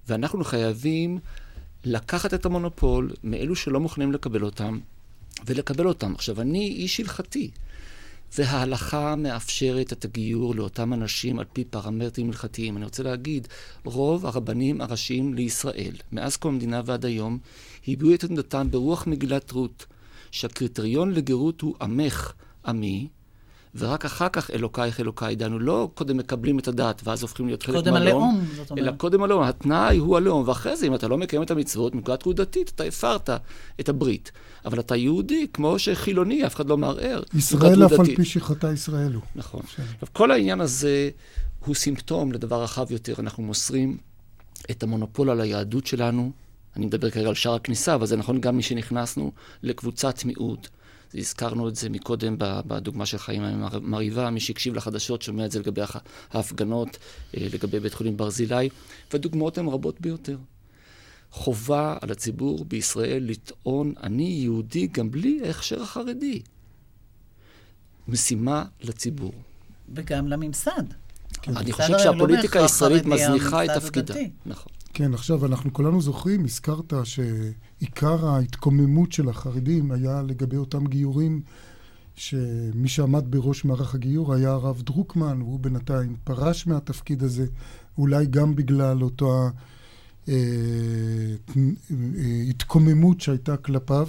ואנחנו 0.08 0.44
חייבים 0.44 1.18
לקחת 1.84 2.34
את 2.34 2.46
המונופול 2.46 3.10
מאלו 3.24 3.56
שלא 3.56 3.80
מוכנים 3.80 4.12
לקבל 4.12 4.44
אותם, 4.44 4.78
ולקבל 5.46 5.86
אותם. 5.86 6.14
עכשיו, 6.14 6.40
אני 6.40 6.66
איש 6.66 7.00
הלכתי. 7.00 7.50
וההלכה 8.38 9.16
מאפשרת 9.16 9.92
את 9.92 10.04
הגיור 10.04 10.54
לאותם 10.54 10.92
אנשים 10.92 11.38
על 11.38 11.44
פי 11.52 11.64
פרמטרים 11.64 12.26
הלכתיים. 12.26 12.76
אני 12.76 12.84
רוצה 12.84 13.02
להגיד, 13.02 13.48
רוב 13.84 14.26
הרבנים 14.26 14.80
הראשיים 14.80 15.34
לישראל, 15.34 15.94
מאז 16.12 16.36
קום 16.36 16.54
המדינה 16.54 16.82
ועד 16.84 17.04
היום, 17.04 17.38
הביעו 17.88 18.14
את 18.14 18.24
עמדתם 18.24 18.70
ברוח 18.70 19.06
מגילת 19.06 19.50
רות, 19.52 19.86
שהקריטריון 20.30 21.10
לגרות 21.10 21.60
הוא 21.60 21.74
עמך 21.80 22.32
עמי, 22.66 23.08
ורק 23.76 24.04
אחר 24.04 24.28
כך 24.28 24.50
אלוקייך 24.50 25.00
אלוקיי, 25.00 25.36
דהיינו 25.36 25.58
לא 25.58 25.88
קודם 25.94 26.16
מקבלים 26.16 26.58
את 26.58 26.68
הדת 26.68 27.02
ואז 27.04 27.22
הופכים 27.22 27.46
להיות 27.46 27.62
חלק 27.62 27.74
מהלאום. 27.74 27.92
קודם 27.92 27.96
הלאום, 27.96 28.44
זאת 28.56 28.70
אומרת. 28.70 28.84
אלא 28.84 28.96
קודם 28.96 29.22
הלאום, 29.22 29.42
התנאי 29.42 29.98
הוא 29.98 30.16
הלאום, 30.16 30.48
ואחרי 30.48 30.76
זה 30.76 30.86
אם 30.86 30.94
אתה 30.94 31.08
לא 31.08 31.18
מקיים 31.18 31.42
את 31.42 31.50
המצוות, 31.50 31.94
מנקודת 31.94 32.22
רות 32.22 32.36
דתית, 32.36 32.72
אתה 32.74 32.84
הפרת 32.84 33.30
את 33.80 33.88
הברית. 33.88 34.32
אבל 34.64 34.80
אתה 34.80 34.96
יהודי, 34.96 35.46
כמו 35.52 35.78
שחילוני, 35.78 36.46
אף 36.46 36.54
אחד 36.54 36.68
לא 36.68 36.76
מערער. 36.76 37.22
ישראל 37.34 37.86
אף 37.86 37.92
על 37.92 38.16
פי 38.16 38.24
שחטא 38.24 38.66
ישראל 38.66 39.14
הוא. 39.14 39.22
נכון. 39.36 39.60
עכשיו, 39.64 40.08
כל 40.12 40.30
העניין 40.30 40.60
הזה 40.60 41.10
הוא 41.64 41.74
סימפטום 41.74 42.32
לדבר 42.32 42.62
רחב 42.62 42.86
יותר. 42.90 43.14
אנחנו 43.18 43.42
מוסרים 43.42 43.96
את 44.70 44.82
המונופול 44.82 45.30
על 45.30 45.40
היהדות 45.40 45.86
שלנו. 45.86 46.32
אני 46.76 46.86
מדבר 46.86 47.10
כרגע 47.10 47.28
על 47.28 47.34
שער 47.34 47.54
הכניסה, 47.54 47.94
אבל 47.94 48.06
זה 48.06 48.16
נכון 48.16 48.40
גם 48.40 48.58
משנכנסנו 48.58 49.32
לקבוצת 49.62 50.24
מיעוט. 50.24 50.68
הזכרנו 51.14 51.68
את 51.68 51.76
זה 51.76 51.88
מקודם 51.88 52.36
בדוגמה 52.38 53.06
של 53.06 53.18
חיים 53.18 53.42
מרהיבה, 53.82 54.30
מי 54.30 54.40
שהקשיב 54.40 54.74
לחדשות 54.74 55.22
שומע 55.22 55.44
את 55.46 55.50
זה 55.50 55.58
לגבי 55.58 55.80
ההפגנות, 56.32 56.98
אה, 57.36 57.46
לגבי 57.52 57.80
בית 57.80 57.94
חולים 57.94 58.16
ברזילי, 58.16 58.68
והדוגמאות 59.12 59.58
הן 59.58 59.66
רבות 59.66 60.00
ביותר. 60.00 60.36
חובה 61.34 61.96
על 62.00 62.10
הציבור 62.10 62.64
בישראל 62.64 63.24
לטעון, 63.26 63.92
אני 64.02 64.28
יהודי 64.42 64.86
גם 64.86 65.10
בלי 65.10 65.40
ההכשר 65.46 65.82
החרדי. 65.82 66.42
משימה 68.08 68.64
לציבור. 68.80 69.32
וגם 69.94 70.28
לממסד. 70.28 70.84
כן. 71.42 71.56
אני 71.56 71.72
חושב 71.72 71.92
לא 71.92 71.98
שהפוליטיקה 71.98 72.62
הישראלית 72.62 73.06
מזניחה 73.06 73.64
את 73.64 73.70
תפקידה. 73.70 74.14
נכון. 74.46 74.72
כן, 74.94 75.14
עכשיו, 75.14 75.46
אנחנו 75.46 75.72
כולנו 75.72 76.02
זוכרים, 76.02 76.44
הזכרת 76.44 76.92
שעיקר 77.04 78.26
ההתקוממות 78.26 79.12
של 79.12 79.28
החרדים 79.28 79.92
היה 79.92 80.22
לגבי 80.22 80.56
אותם 80.56 80.86
גיורים 80.86 81.42
שמי 82.16 82.88
שעמד 82.88 83.24
בראש 83.30 83.64
מערך 83.64 83.94
הגיור 83.94 84.34
היה 84.34 84.50
הרב 84.50 84.82
דרוקמן, 84.82 85.42
והוא 85.42 85.60
בינתיים 85.60 86.16
פרש 86.24 86.66
מהתפקיד 86.66 87.22
הזה, 87.22 87.46
אולי 87.98 88.26
גם 88.26 88.54
בגלל 88.54 89.02
אותה 89.02 89.24
אה, 89.24 89.48
התקוממות 92.48 93.20
שהייתה 93.20 93.56
כלפיו. 93.56 94.08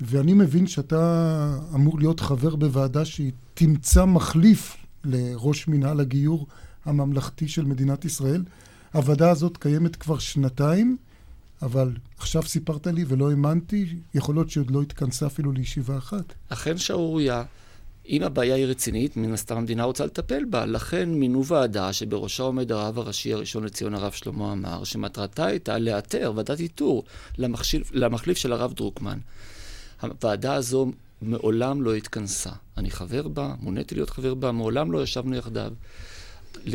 ואני 0.00 0.34
מבין 0.34 0.66
שאתה 0.66 1.58
אמור 1.74 1.98
להיות 1.98 2.20
חבר 2.20 2.56
בוועדה 2.56 3.04
שהיא 3.04 3.32
תמצא 3.54 4.04
מחליף 4.04 4.76
לראש 5.04 5.68
מינהל 5.68 6.00
הגיור 6.00 6.46
הממלכתי 6.84 7.48
של 7.48 7.64
מדינת 7.64 8.04
ישראל. 8.04 8.44
הוועדה 8.92 9.30
הזאת 9.30 9.56
קיימת 9.56 9.96
כבר 9.96 10.18
שנתיים, 10.18 10.96
אבל 11.62 11.92
עכשיו 12.18 12.42
סיפרת 12.42 12.86
לי 12.86 13.04
ולא 13.08 13.30
האמנתי, 13.30 13.96
יכול 14.14 14.34
להיות 14.34 14.50
שהיא 14.50 14.62
עוד 14.62 14.70
לא 14.70 14.82
התכנסה 14.82 15.26
אפילו 15.26 15.52
לישיבה 15.52 15.98
אחת. 15.98 16.34
אכן 16.48 16.78
שערורייה. 16.78 17.44
אם 18.08 18.22
הבעיה 18.22 18.54
היא 18.54 18.66
רצינית, 18.66 19.16
מן 19.16 19.32
הסתם 19.32 19.56
המדינה 19.56 19.84
רוצה 19.84 20.06
לטפל 20.06 20.44
בה. 20.44 20.66
לכן 20.66 21.08
מינו 21.08 21.46
ועדה 21.46 21.92
שבראשה 21.92 22.42
עומד 22.42 22.72
הרב 22.72 22.98
הראשי 22.98 23.32
הראשון 23.32 23.64
לציון, 23.64 23.94
הרב 23.94 24.12
שלמה 24.12 24.52
עמאר, 24.52 24.84
שמטרתה 24.84 25.46
הייתה 25.46 25.78
לאתר, 25.78 26.32
ועדת 26.34 26.60
איתור, 26.60 27.04
למחשיף, 27.38 27.90
למחליף 27.94 28.38
של 28.38 28.52
הרב 28.52 28.72
דרוקמן. 28.72 29.18
הוועדה 30.02 30.54
הזו 30.54 30.86
מעולם 31.22 31.82
לא 31.82 31.94
התכנסה. 31.94 32.50
אני 32.76 32.90
חבר 32.90 33.28
בה, 33.28 33.54
מוניתי 33.60 33.94
להיות 33.94 34.10
חבר 34.10 34.34
בה, 34.34 34.52
מעולם 34.52 34.92
לא 34.92 35.02
ישבנו 35.02 35.36
יחדיו. 35.36 35.72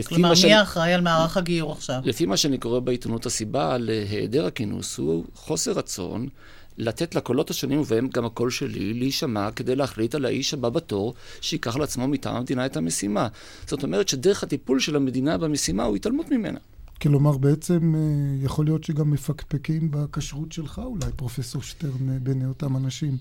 כלומר, 0.08 0.30
מי 0.30 0.36
שאני, 0.36 0.62
אחראי 0.62 0.94
על 0.94 1.02
מערך 1.02 1.38
הגיור 1.38 1.72
עכשיו? 1.72 2.02
לפי 2.04 2.25
מה 2.25 2.38
שאני 2.38 2.58
קורא 2.58 2.80
בעיתונות, 2.80 3.25
הסיבה 3.25 3.78
להיעדר 3.78 4.46
הכינוס 4.46 4.98
הוא 4.98 5.25
חוסר 5.36 5.72
רצון 5.72 6.28
לתת 6.77 7.15
לקולות 7.15 7.50
השונים, 7.50 7.80
ובהם 7.80 8.08
גם 8.13 8.25
הקול 8.25 8.50
שלי, 8.50 8.94
להישמע 8.94 9.51
כדי 9.51 9.75
להחליט 9.75 10.15
על 10.15 10.25
האיש 10.25 10.53
הבא 10.53 10.70
בתור, 10.70 11.13
שייקח 11.42 11.75
לעצמו 11.75 12.08
מטעם 12.08 12.36
המדינה 12.36 12.65
את 12.65 12.77
המשימה. 12.77 13.27
זאת 13.68 13.84
אומרת 13.84 14.08
שדרך 14.08 14.44
הטיפול 14.44 14.80
של 14.80 14.96
המדינה 14.96 15.38
במשימה 15.38 15.84
הוא 15.84 15.96
התעלמות 15.96 16.32
ממנה. 16.32 16.60
כלומר, 17.03 17.38
בעצם 17.38 17.96
אה, 17.96 18.46
יכול 18.46 18.65
להיות 18.65 18.84
שגם 18.84 19.12
מפקפקים 19.12 19.92
בכשרות 19.92 20.51
שלך, 20.51 20.82
אולי, 20.86 21.12
פרופסור 21.15 21.62
שטרן, 21.62 22.10
אה, 22.10 22.20
בעיני 22.20 22.46
אותם 22.46 22.77
אנשים. 22.77 23.18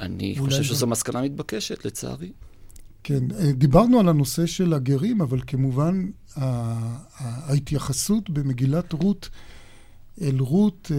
אני 0.00 0.34
חושב 0.38 0.62
שזו 0.62 0.86
מסקנה 0.86 1.22
מתבקשת, 1.22 1.84
לצערי. 1.84 2.32
כן, 3.02 3.24
אה, 3.38 3.52
דיברנו 3.52 4.00
על 4.00 4.08
הנושא 4.08 4.46
של 4.46 4.72
הגרים, 4.72 5.20
אבל 5.20 5.40
כמובן 5.46 6.10
ההתייחסות 7.16 8.30
במגילת 8.30 8.92
רות 8.92 9.28
אל 10.20 10.38
רות 10.38 10.90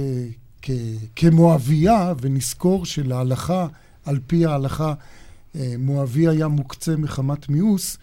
כמואביה, 1.15 2.13
ונזכור 2.21 2.85
שלהלכה, 2.85 3.67
על 4.05 4.19
פי 4.27 4.45
ההלכה, 4.45 4.93
מואבי 5.79 6.27
היה 6.27 6.47
מוקצה 6.47 6.95
מחמת 6.95 7.49
מיאוס, 7.49 7.97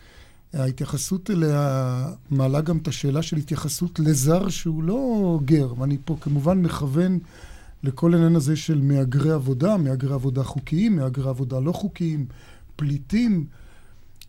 ההתייחסות 0.52 1.30
אליה 1.30 2.06
מעלה 2.30 2.60
גם 2.60 2.78
את 2.78 2.88
השאלה 2.88 3.22
של 3.22 3.36
התייחסות 3.36 4.00
לזר 4.00 4.48
שהוא 4.48 4.82
לא 4.82 5.38
גר, 5.44 5.72
ואני 5.78 5.98
פה 6.04 6.16
כמובן 6.20 6.62
מכוון 6.62 7.18
לכל 7.82 8.14
העניין 8.14 8.36
הזה 8.36 8.56
של 8.56 8.80
מהגרי 8.80 9.32
עבודה, 9.32 9.76
מהגרי 9.76 10.14
עבודה 10.14 10.42
חוקיים, 10.42 10.96
מהגרי 10.96 11.28
עבודה 11.28 11.60
לא 11.60 11.72
חוקיים, 11.72 12.26
פליטים. 12.76 13.46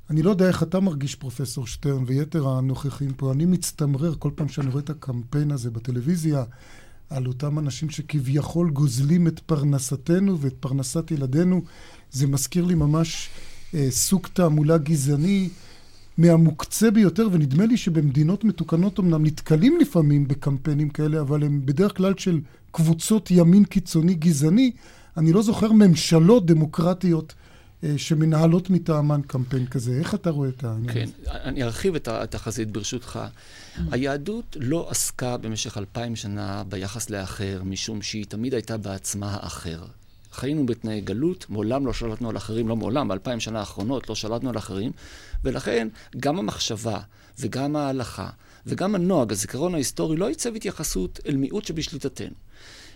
אני 0.10 0.22
לא 0.22 0.30
יודע 0.30 0.48
איך 0.48 0.63
אתה 0.63 0.80
מרגיש, 0.80 1.16
פרופסור 1.16 1.68
שטרן, 1.68 2.04
ויתר 2.08 2.48
הנוכחים 2.48 3.13
פה. 3.13 3.32
אני 3.32 3.46
מצטמרר 3.46 4.13
כל 4.20 4.32
פעם 4.36 4.48
שאני 4.48 4.70
רואה 4.70 4.84
את 4.84 4.90
הקמפיין 4.90 5.52
הזה 5.52 5.72
בטלוויזיה, 5.72 6.44
על 7.10 7.27
אותם 7.27 7.60
אנשים 7.60 7.89
שכביכול 7.89 8.69
גוזלים 8.69 9.27
את 9.27 9.39
פרנסתנו 9.39 10.39
ואת 10.39 10.53
פרנסת 10.60 11.12
ילדינו. 11.12 11.62
זה 12.12 12.27
מזכיר 12.27 12.65
לי 12.65 12.75
ממש 12.75 13.29
אה, 13.74 13.88
סוג 13.91 14.27
תעמולה 14.33 14.77
גזעני. 14.77 15.50
מהמוקצה 16.17 16.91
ביותר, 16.91 17.27
ונדמה 17.31 17.65
לי 17.65 17.77
שבמדינות 17.77 18.43
מתוקנות 18.43 19.00
אמנם 19.00 19.25
נתקלים 19.25 19.77
לפעמים 19.81 20.27
בקמפיינים 20.27 20.89
כאלה, 20.89 21.22
אבל 21.22 21.43
הם 21.43 21.62
בדרך 21.65 21.98
כלל 21.98 22.13
של 22.17 22.39
קבוצות 22.72 23.31
ימין 23.31 23.65
קיצוני 23.65 24.13
גזעני. 24.13 24.72
אני 25.17 25.33
לא 25.33 25.41
זוכר 25.41 25.72
ממשלות 25.72 26.45
דמוקרטיות 26.45 27.33
שמנהלות 27.98 28.70
מטעמן 28.70 29.22
קמפיין 29.28 29.68
כזה. 29.68 29.92
איך 30.00 30.16
אתה 30.16 30.30
רואה 30.30 30.50
את 30.50 30.63
העניין 30.63 30.94
כן, 30.94 31.08
הזה? 31.22 31.32
אני 31.32 31.63
ארחיב 31.63 31.96
את 31.96 32.08
התחזית 32.08 32.72
ברשותך. 32.72 33.20
היהדות 33.92 34.58
לא 34.60 34.88
עסקה 34.90 35.38
במשך 35.38 35.78
אלפיים 35.78 36.16
שנה 36.16 36.63
ביחס 36.70 37.10
לאחר, 37.10 37.62
משום 37.66 38.02
שהיא 38.02 38.25
תמיד 38.25 38.54
הייתה 38.54 38.78
בעצמה 38.78 39.38
האחר. 39.42 39.86
חיינו 40.32 40.66
בתנאי 40.66 41.02
גלות, 41.02 41.46
מעולם 41.50 41.86
לא 41.86 41.94
שלטנו 41.94 42.30
על 42.30 42.38
אחרים, 42.38 42.68
לא 42.68 42.75
מעולם, 42.75 43.08
באלפיים 43.08 43.40
שנה 43.40 43.60
האחרונות 43.60 44.10
לא 44.10 44.16
שלטנו 44.16 44.50
על 44.50 44.58
אחרים, 44.58 44.92
ולכן 45.44 45.88
גם 46.20 46.40
המחשבה 46.40 47.00
וגם 47.40 47.75
ההלכה 47.75 48.30
וגם 48.66 48.96
הנוהג, 48.96 49.32
הזיכרון 49.32 49.74
ההיסטורי, 49.74 50.18
לא 50.18 50.30
ייצב 50.30 50.56
התייחסות 50.56 51.20
אל 51.28 51.36
מיעוט 51.36 51.66
שבשליטתנו. 51.66 52.36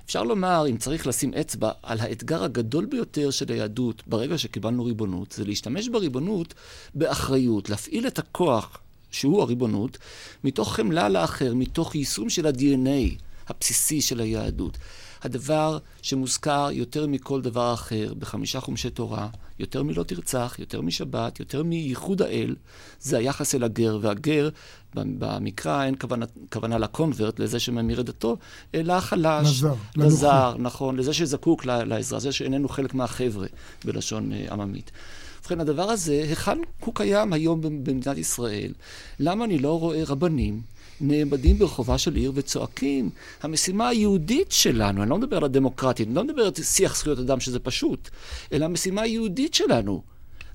אפשר 0.07 0.23
לומר, 0.23 0.65
אם 0.69 0.77
צריך 0.77 1.07
לשים 1.07 1.33
אצבע, 1.33 1.71
על 1.83 1.99
האתגר 1.99 2.43
הגדול 2.43 2.85
ביותר 2.85 3.31
של 3.31 3.51
היהדות 3.51 4.03
ברגע 4.07 4.37
שקיבלנו 4.37 4.85
ריבונות, 4.85 5.31
זה 5.31 5.45
להשתמש 5.45 5.89
בריבונות 5.89 6.53
באחריות, 6.95 7.69
להפעיל 7.69 8.07
את 8.07 8.19
הכוח, 8.19 8.77
שהוא 9.11 9.41
הריבונות, 9.41 9.97
מתוך 10.43 10.75
חמלה 10.75 11.09
לאחר, 11.09 11.53
מתוך 11.53 11.95
יישום 11.95 12.29
של 12.29 12.47
ה-DNA 12.47 13.21
הבסיסי 13.47 14.01
של 14.01 14.19
היהדות. 14.19 14.77
הדבר 15.23 15.77
שמוזכר 16.01 16.69
יותר 16.71 17.07
מכל 17.07 17.41
דבר 17.41 17.73
אחר 17.73 18.13
בחמישה 18.19 18.59
חומשי 18.59 18.89
תורה, 18.89 19.27
יותר 19.59 19.83
מלא 19.83 20.03
תרצח, 20.03 20.55
יותר 20.59 20.81
משבת, 20.81 21.39
יותר 21.39 21.63
מייחוד 21.63 22.21
האל, 22.21 22.55
זה 22.99 23.17
היחס 23.17 23.55
אל 23.55 23.63
הגר. 23.63 23.97
והגר, 24.01 24.49
במקרא 24.93 25.83
אין 25.83 25.95
כוונה, 26.01 26.25
כוונה 26.51 26.77
לקונברט, 26.77 27.39
לזה 27.39 27.59
שממיר 27.59 27.99
את 27.99 28.05
דתו, 28.05 28.37
אלא 28.75 28.93
החלש. 28.93 29.47
לזר. 29.47 29.73
לזר, 29.95 30.55
נכון. 30.59 30.95
לזה 30.95 31.13
שזקוק 31.13 31.65
לעזרה, 31.65 32.19
זה 32.19 32.31
שאיננו 32.31 32.69
חלק 32.69 32.93
מהחבר'ה, 32.93 33.47
בלשון 33.85 34.31
uh, 34.31 34.53
עממית. 34.53 34.91
ובכן, 35.39 35.59
הדבר 35.59 35.89
הזה, 35.89 36.13
היכן 36.13 36.57
הוא 36.79 36.95
קיים 36.95 37.33
היום 37.33 37.61
במדינת 37.61 38.17
ישראל? 38.17 38.73
למה 39.19 39.45
אני 39.45 39.59
לא 39.59 39.79
רואה 39.79 40.03
רבנים 40.07 40.61
נעמדים 41.01 41.59
ברחובה 41.59 41.97
של 41.97 42.15
עיר 42.15 42.31
וצועקים? 42.35 43.09
המשימה 43.43 43.87
היהודית 43.87 44.51
שלנו, 44.51 45.01
אני 45.01 45.09
לא 45.09 45.17
מדבר 45.17 45.37
על 45.37 45.43
הדמוקרטית, 45.43 46.07
אני 46.07 46.15
לא 46.15 46.23
מדבר 46.23 46.41
על 46.41 46.51
שיח 46.63 46.97
זכויות 46.97 47.19
אדם 47.19 47.39
שזה 47.39 47.59
פשוט, 47.59 48.09
אלא 48.53 48.65
המשימה 48.65 49.01
היהודית 49.01 49.53
שלנו 49.53 50.01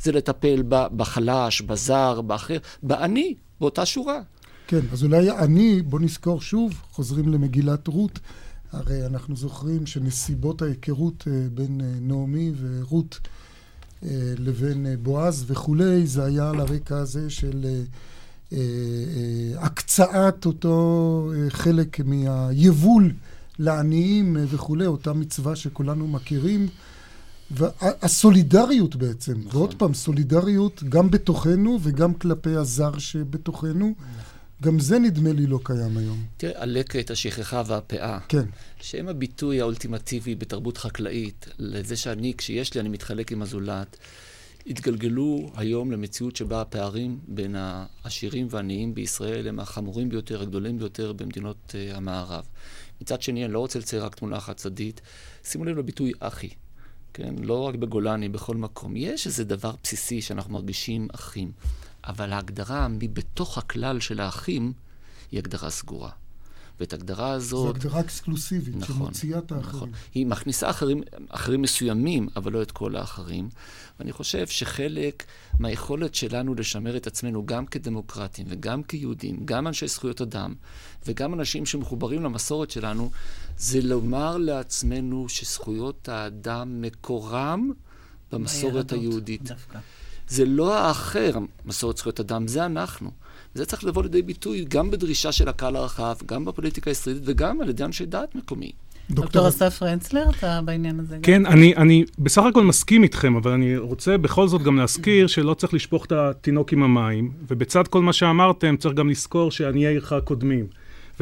זה 0.02 0.12
לטפל 0.12 0.62
בחלש, 0.68 1.60
בזר, 1.60 2.20
באחר, 2.20 2.58
בעני, 2.82 3.34
באותה 3.60 3.86
שורה. 3.86 4.20
כן, 4.66 4.80
אז 4.92 5.04
אולי 5.04 5.30
אני, 5.30 5.82
בוא 5.82 6.00
נזכור 6.00 6.40
שוב, 6.40 6.72
חוזרים 6.90 7.28
למגילת 7.28 7.86
רות. 7.86 8.18
הרי 8.72 9.06
אנחנו 9.06 9.36
זוכרים 9.36 9.86
שנסיבות 9.86 10.62
ההיכרות 10.62 11.24
אה, 11.30 11.46
בין 11.54 11.80
אה, 11.80 11.86
נעמי 12.00 12.52
ורות 12.60 13.20
אה, 14.04 14.08
לבין 14.38 14.86
בועז 15.02 15.44
וכולי, 15.46 16.06
זה 16.06 16.24
היה 16.24 16.50
על 16.50 16.60
הרקע 16.60 16.96
הזה 16.98 17.30
של 17.30 17.66
הקצאת 19.58 20.46
אותו 20.46 21.30
חלק 21.48 22.00
מהיבול 22.00 23.12
לעניים 23.58 24.36
וכולי, 24.48 24.86
אותה 24.86 25.12
מצווה 25.12 25.56
שכולנו 25.56 26.08
מכירים. 26.08 26.68
והסולידריות 27.50 28.96
בעצם, 28.96 29.40
נכון. 29.44 29.60
ועוד 29.60 29.74
פעם, 29.74 29.94
סולידריות 29.94 30.82
גם 30.88 31.10
בתוכנו 31.10 31.78
וגם 31.82 32.14
כלפי 32.14 32.54
הזר 32.56 32.98
שבתוכנו. 32.98 33.94
נכון. 33.98 34.22
גם 34.62 34.78
זה 34.78 34.98
נדמה 34.98 35.32
לי 35.32 35.46
לא 35.46 35.60
קיים 35.62 35.96
היום. 35.96 36.24
תראה, 36.36 36.62
הלקט, 36.62 37.10
השכחה 37.10 37.62
והפאה. 37.66 38.18
כן. 38.28 38.44
שהם 38.80 39.08
הביטוי 39.08 39.60
האולטימטיבי 39.60 40.34
בתרבות 40.34 40.78
חקלאית, 40.78 41.48
לזה 41.58 41.96
שאני, 41.96 42.34
כשיש 42.38 42.74
לי, 42.74 42.80
אני 42.80 42.88
מתחלק 42.88 43.32
עם 43.32 43.42
הזולת, 43.42 43.96
התגלגלו 44.66 45.50
היום 45.56 45.92
למציאות 45.92 46.36
שבה 46.36 46.60
הפערים 46.60 47.18
בין 47.28 47.56
העשירים 47.58 48.46
והעניים 48.50 48.94
בישראל 48.94 49.48
הם 49.48 49.60
החמורים 49.60 50.08
ביותר, 50.08 50.42
הגדולים 50.42 50.78
ביותר 50.78 51.12
במדינות 51.12 51.74
uh, 51.74 51.96
המערב. 51.96 52.48
מצד 53.00 53.22
שני, 53.22 53.44
אני 53.44 53.52
לא 53.52 53.58
רוצה 53.58 53.78
לצייר 53.78 54.04
רק 54.04 54.14
תמונה 54.14 54.40
חד 54.40 54.52
צדדית. 54.52 55.00
שימו 55.44 55.64
לב 55.64 55.78
לביטוי 55.78 56.12
אחי. 56.20 56.48
כן? 57.14 57.34
לא 57.42 57.62
רק 57.62 57.74
בגולני, 57.74 58.28
בכל 58.28 58.56
מקום. 58.56 58.96
יש 58.96 59.26
איזה 59.26 59.44
דבר 59.44 59.72
בסיסי 59.82 60.20
שאנחנו 60.20 60.52
מרגישים 60.52 61.08
אחים. 61.14 61.52
אבל 62.04 62.32
ההגדרה 62.32 62.88
מבתוך 62.88 63.58
הכלל 63.58 64.00
של 64.00 64.20
האחים 64.20 64.72
היא 65.30 65.38
הגדרה 65.38 65.70
סגורה. 65.70 66.10
ואת 66.80 66.92
ההגדרה 66.92 67.32
הזאת... 67.32 67.64
זו 67.64 67.70
הגדרה 67.70 68.00
אקסקלוסיבית, 68.00 68.76
נכון, 68.76 68.96
שמוציאה 68.96 69.38
את 69.38 69.52
האחרים. 69.52 69.76
נכון. 69.76 69.90
היא 70.14 70.26
מכניסה 70.26 70.70
אחרים, 70.70 71.02
אחרים 71.28 71.62
מסוימים, 71.62 72.28
אבל 72.36 72.52
לא 72.52 72.62
את 72.62 72.70
כל 72.70 72.96
האחרים. 72.96 73.48
ואני 73.98 74.12
חושב 74.12 74.46
שחלק 74.46 75.24
מהיכולת 75.58 76.14
שלנו 76.14 76.54
לשמר 76.54 76.96
את 76.96 77.06
עצמנו 77.06 77.46
גם 77.46 77.66
כדמוקרטים 77.66 78.46
וגם 78.48 78.82
כיהודים, 78.82 79.40
גם 79.44 79.66
אנשי 79.66 79.88
זכויות 79.88 80.20
אדם, 80.20 80.54
וגם 81.06 81.34
אנשים 81.34 81.66
שמחוברים 81.66 82.22
למסורת 82.22 82.70
שלנו, 82.70 83.10
זה 83.58 83.82
לומר 83.82 84.36
לעצמנו 84.36 85.28
שזכויות 85.28 86.08
האדם 86.08 86.82
מקורם 86.82 87.70
במסורת 88.32 88.92
היהודית. 88.92 89.42
דווקא. 89.42 89.78
זה 90.28 90.44
לא 90.44 90.78
האחר, 90.78 91.32
מסורת 91.64 91.96
זכויות 91.96 92.20
אדם, 92.20 92.48
זה 92.48 92.66
אנחנו. 92.66 93.10
זה 93.54 93.66
צריך 93.66 93.84
לבוא 93.84 94.02
לידי 94.02 94.22
ביטוי 94.22 94.64
גם 94.68 94.90
בדרישה 94.90 95.32
של 95.32 95.48
הקהל 95.48 95.76
הרחב, 95.76 96.14
גם 96.26 96.44
בפוליטיקה 96.44 96.90
הישראלית 96.90 97.22
וגם 97.26 97.60
על 97.60 97.68
ידי 97.68 97.84
אנשי 97.84 98.06
דת 98.06 98.34
מקומי. 98.34 98.72
דוקטור 99.10 99.48
אסף 99.48 99.82
רנצלר, 99.82 100.30
אתה 100.38 100.60
בעניין 100.64 101.00
הזה 101.00 101.18
כן, 101.22 101.42
גם? 101.42 101.52
אני, 101.52 101.76
אני 101.76 102.04
בסך 102.18 102.42
הכל 102.42 102.64
מסכים 102.64 103.02
איתכם, 103.02 103.36
אבל 103.36 103.50
אני 103.50 103.76
רוצה 103.76 104.18
בכל 104.18 104.48
זאת 104.48 104.62
גם 104.62 104.76
להזכיר 104.76 105.26
שלא 105.26 105.54
צריך 105.54 105.74
לשפוך 105.74 106.04
את 106.04 106.12
התינוק 106.12 106.72
עם 106.72 106.82
המים, 106.82 107.30
ובצד 107.48 107.88
כל 107.88 108.02
מה 108.02 108.12
שאמרתם 108.12 108.76
צריך 108.76 108.94
גם 108.94 109.08
לזכור 109.08 109.50
שעניי 109.50 109.86
עירך 109.86 110.12
קודמים. 110.24 110.66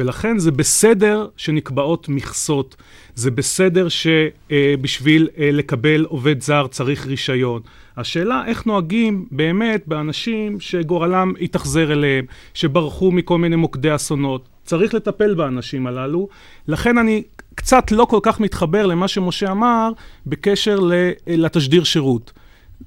ולכן 0.01 0.39
זה 0.39 0.51
בסדר 0.51 1.27
שנקבעות 1.37 2.09
מכסות, 2.09 2.75
זה 3.15 3.31
בסדר 3.31 3.87
שבשביל 3.89 5.27
אה, 5.37 5.49
לקבל 5.51 6.05
עובד 6.09 6.41
זר 6.41 6.67
צריך 6.67 7.07
רישיון. 7.07 7.61
השאלה 7.97 8.43
איך 8.47 8.65
נוהגים 8.65 9.25
באמת 9.31 9.83
באנשים 9.87 10.59
שגורלם 10.59 11.33
התאכזר 11.41 11.91
אליהם, 11.91 12.25
שברחו 12.53 13.11
מכל 13.11 13.37
מיני 13.37 13.55
מוקדי 13.55 13.95
אסונות. 13.95 14.49
צריך 14.63 14.93
לטפל 14.93 15.33
באנשים 15.33 15.87
הללו. 15.87 16.27
לכן 16.67 16.97
אני 16.97 17.23
קצת 17.55 17.91
לא 17.91 18.05
כל 18.05 18.19
כך 18.23 18.39
מתחבר 18.39 18.85
למה 18.85 19.07
שמשה 19.07 19.51
אמר 19.51 19.91
בקשר 20.25 20.79
לתשדיר 21.27 21.83
שירות. 21.83 22.31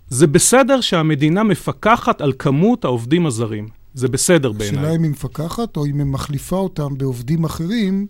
זה 0.08 0.26
בסדר 0.26 0.80
שהמדינה 0.80 1.42
מפקחת 1.42 2.20
על 2.20 2.32
כמות 2.38 2.84
העובדים 2.84 3.26
הזרים. 3.26 3.83
זה 3.94 4.08
בסדר 4.08 4.52
בעיניי. 4.52 4.80
השאלה 4.80 4.96
אם 4.96 5.02
היא 5.02 5.10
מפקחת 5.10 5.76
או 5.76 5.86
אם 5.86 5.98
היא 5.98 6.06
מחליפה 6.06 6.56
אותם 6.56 6.98
בעובדים 6.98 7.44
אחרים, 7.44 8.06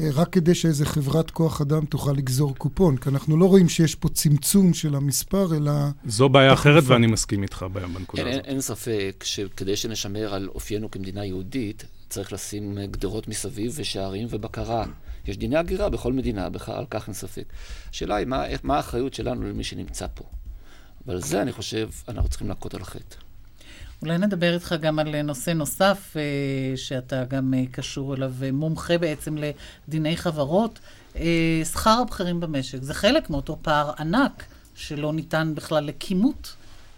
אה, 0.00 0.08
רק 0.14 0.28
כדי 0.32 0.54
שאיזה 0.54 0.86
חברת 0.86 1.30
כוח 1.30 1.60
אדם 1.60 1.84
תוכל 1.84 2.12
לגזור 2.12 2.54
קופון. 2.54 2.96
כי 2.96 3.08
אנחנו 3.08 3.36
לא 3.36 3.46
רואים 3.46 3.68
שיש 3.68 3.94
פה 3.94 4.08
צמצום 4.08 4.74
של 4.74 4.94
המספר, 4.94 5.56
אלא... 5.56 5.72
זו 6.06 6.28
בעיה 6.28 6.52
אחרת 6.52 6.82
ואני 6.86 7.06
מסכים 7.06 7.42
איתך 7.42 7.66
בנקודה 7.72 8.22
הזאת. 8.22 8.34
אין, 8.34 8.40
אין 8.44 8.60
ספק 8.60 9.24
שכדי 9.26 9.76
שנשמר 9.76 10.34
על 10.34 10.48
אופיינו 10.48 10.90
כמדינה 10.90 11.24
יהודית, 11.24 11.84
צריך 12.08 12.32
לשים 12.32 12.78
גדרות 12.90 13.28
מסביב 13.28 13.72
ושערים 13.74 14.26
ובקרה. 14.30 14.84
יש 15.26 15.38
דיני 15.38 15.56
הגירה 15.56 15.88
בכל 15.88 16.12
מדינה, 16.12 16.48
בכלל 16.48 16.74
על 16.74 16.86
כך 16.90 17.06
אין 17.06 17.14
ספק. 17.14 17.44
השאלה 17.90 18.16
היא 18.16 18.26
מה, 18.26 18.44
מה 18.62 18.76
האחריות 18.76 19.14
שלנו 19.14 19.48
למי 19.48 19.64
שנמצא 19.64 20.06
פה. 20.14 20.24
אבל 21.06 21.20
זה, 21.20 21.42
אני 21.42 21.52
חושב, 21.52 21.88
אנחנו 22.08 22.28
צריכים 22.28 22.48
להכות 22.48 22.74
על 22.74 22.80
החטא. 22.80 23.27
אולי 24.02 24.18
נדבר 24.18 24.54
איתך 24.54 24.74
גם 24.80 24.98
על 24.98 25.22
נושא 25.22 25.50
נוסף, 25.50 26.14
אה, 26.16 26.76
שאתה 26.76 27.24
גם 27.24 27.54
אה, 27.54 27.64
קשור 27.70 28.14
אליו, 28.14 28.32
אה, 28.42 28.52
מומחה 28.52 28.98
בעצם 28.98 29.36
לדיני 29.88 30.16
חברות. 30.16 30.78
שכר 31.64 31.90
הבכירים 32.02 32.40
במשק. 32.40 32.82
זה 32.82 32.94
חלק 32.94 33.30
מאותו 33.30 33.58
פער 33.62 33.92
ענק 33.98 34.44
שלא 34.74 35.12
ניתן 35.12 35.52
בכלל 35.54 35.84
לכימות. 35.84 36.54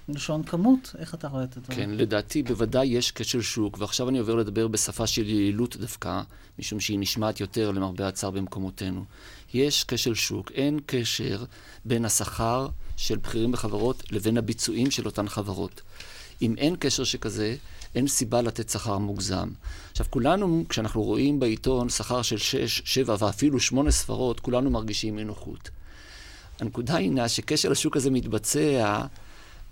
מלשון 0.08 0.42
כמות, 0.42 0.94
איך 0.98 1.14
אתה 1.14 1.28
רואה 1.28 1.44
את 1.44 1.56
הדברים? 1.56 1.78
כן, 1.80 1.90
לדעתי 1.90 2.42
בוודאי 2.42 2.86
יש 2.86 3.12
כשל 3.12 3.40
שוק, 3.40 3.78
ועכשיו 3.78 4.08
אני 4.08 4.18
עובר 4.18 4.34
לדבר 4.34 4.68
בשפה 4.68 5.06
של 5.06 5.28
יעילות 5.28 5.76
דווקא, 5.76 6.20
משום 6.58 6.80
שהיא 6.80 6.98
נשמעת 6.98 7.40
יותר 7.40 7.70
למרבה 7.70 8.08
הצער 8.08 8.30
במקומותינו. 8.30 9.04
יש 9.54 9.84
כשל 9.88 10.14
שוק, 10.14 10.52
אין 10.52 10.80
קשר 10.86 11.44
בין 11.84 12.04
השכר 12.04 12.68
של 12.96 13.16
בכירים 13.16 13.52
בחברות 13.52 14.02
לבין 14.12 14.38
הביצועים 14.38 14.90
של 14.90 15.06
אותן 15.06 15.28
חברות. 15.28 15.82
אם 16.42 16.54
אין 16.58 16.76
קשר 16.78 17.04
שכזה, 17.04 17.56
אין 17.94 18.08
סיבה 18.08 18.42
לתת 18.42 18.68
שכר 18.68 18.98
מוגזם. 18.98 19.48
עכשיו, 19.90 20.06
כולנו, 20.10 20.64
כשאנחנו 20.68 21.02
רואים 21.02 21.40
בעיתון 21.40 21.88
שכר 21.88 22.22
של 22.22 22.38
שש, 22.38 22.82
שבע 22.84 23.16
ואפילו 23.18 23.60
שמונה 23.60 23.90
ספרות, 23.90 24.40
כולנו 24.40 24.70
מרגישים 24.70 25.18
אי 25.18 25.24
נוחות. 25.24 25.70
הנקודה 26.60 26.96
הינה 26.96 27.28
שקשר 27.28 27.68
לשוק 27.68 27.96
הזה 27.96 28.10
מתבצע 28.10 29.02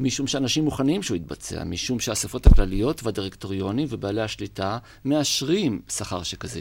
משום 0.01 0.27
שאנשים 0.27 0.65
מוכנים 0.65 1.03
שהוא 1.03 1.17
יתבצע, 1.17 1.65
משום 1.65 2.01
שהאספות 2.01 2.47
הכלליות 2.47 3.03
והדירקטוריונים 3.03 3.87
ובעלי 3.91 4.23
השליטה 4.23 4.79
מאשרים 5.05 5.81
שכר 5.89 6.23
שכזה. 6.23 6.61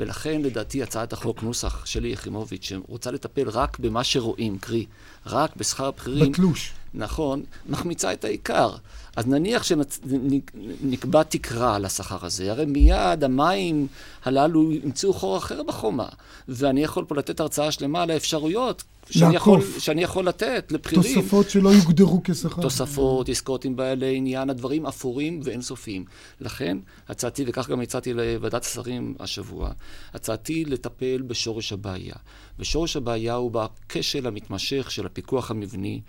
ולכן, 0.00 0.42
לדעתי, 0.42 0.82
הצעת 0.82 1.12
החוק, 1.12 1.42
נוסח 1.42 1.86
שלי 1.86 2.08
יחימוביץ', 2.08 2.64
שרוצה 2.64 3.10
לטפל 3.10 3.48
רק 3.48 3.78
במה 3.78 4.04
שרואים, 4.04 4.58
קרי, 4.58 4.86
רק 5.26 5.56
בשכר 5.56 5.86
הבכירים... 5.86 6.32
בתלוש. 6.32 6.72
נכון, 6.94 7.42
מחמיצה 7.68 8.12
את 8.12 8.24
העיקר. 8.24 8.70
אז 9.16 9.26
נניח 9.26 9.62
שנקבע 9.62 11.22
תקרה 11.22 11.76
על 11.76 11.84
השכר 11.84 12.26
הזה, 12.26 12.50
הרי 12.50 12.66
מיד 12.66 13.24
המים 13.24 13.86
הללו 14.24 14.72
ימצאו 14.72 15.12
חור 15.12 15.36
אחר 15.36 15.62
בחומה, 15.62 16.08
ואני 16.48 16.82
יכול 16.82 17.04
פה 17.04 17.14
לתת 17.14 17.40
הרצאה 17.40 17.72
שלמה 17.72 18.02
על 18.02 18.10
האפשרויות 18.10 18.84
שאני 19.10 19.36
יכול, 19.36 19.60
שאני 19.78 20.02
יכול 20.02 20.28
לתת 20.28 20.72
לבכירים. 20.72 21.14
תוספות 21.14 21.50
שלא 21.50 21.68
יוגדרו 21.68 22.20
כשכר. 22.24 22.62
תוספות, 22.62 23.28
עסקאות 23.28 23.64
עם 23.64 23.76
בעלי 23.76 24.16
עניין, 24.16 24.50
הדברים 24.50 24.86
אפורים 24.86 25.40
ואינסופיים. 25.44 26.04
לכן, 26.40 26.78
הצעתי, 27.08 27.44
וכך 27.46 27.68
גם 27.70 27.80
הצעתי 27.80 28.12
לוועדת 28.14 28.64
השרים 28.64 29.14
השבוע, 29.20 29.70
הצעתי 30.14 30.64
לטפל 30.64 31.22
בשורש 31.26 31.72
הבעיה. 31.72 32.14
ושורש 32.58 32.96
הבעיה 32.96 33.34
הוא 33.34 33.50
בכשל 33.50 34.26
המתמשך 34.26 34.90
של 34.90 35.06
הפיקוח 35.06 35.50
המבני, 35.50 36.00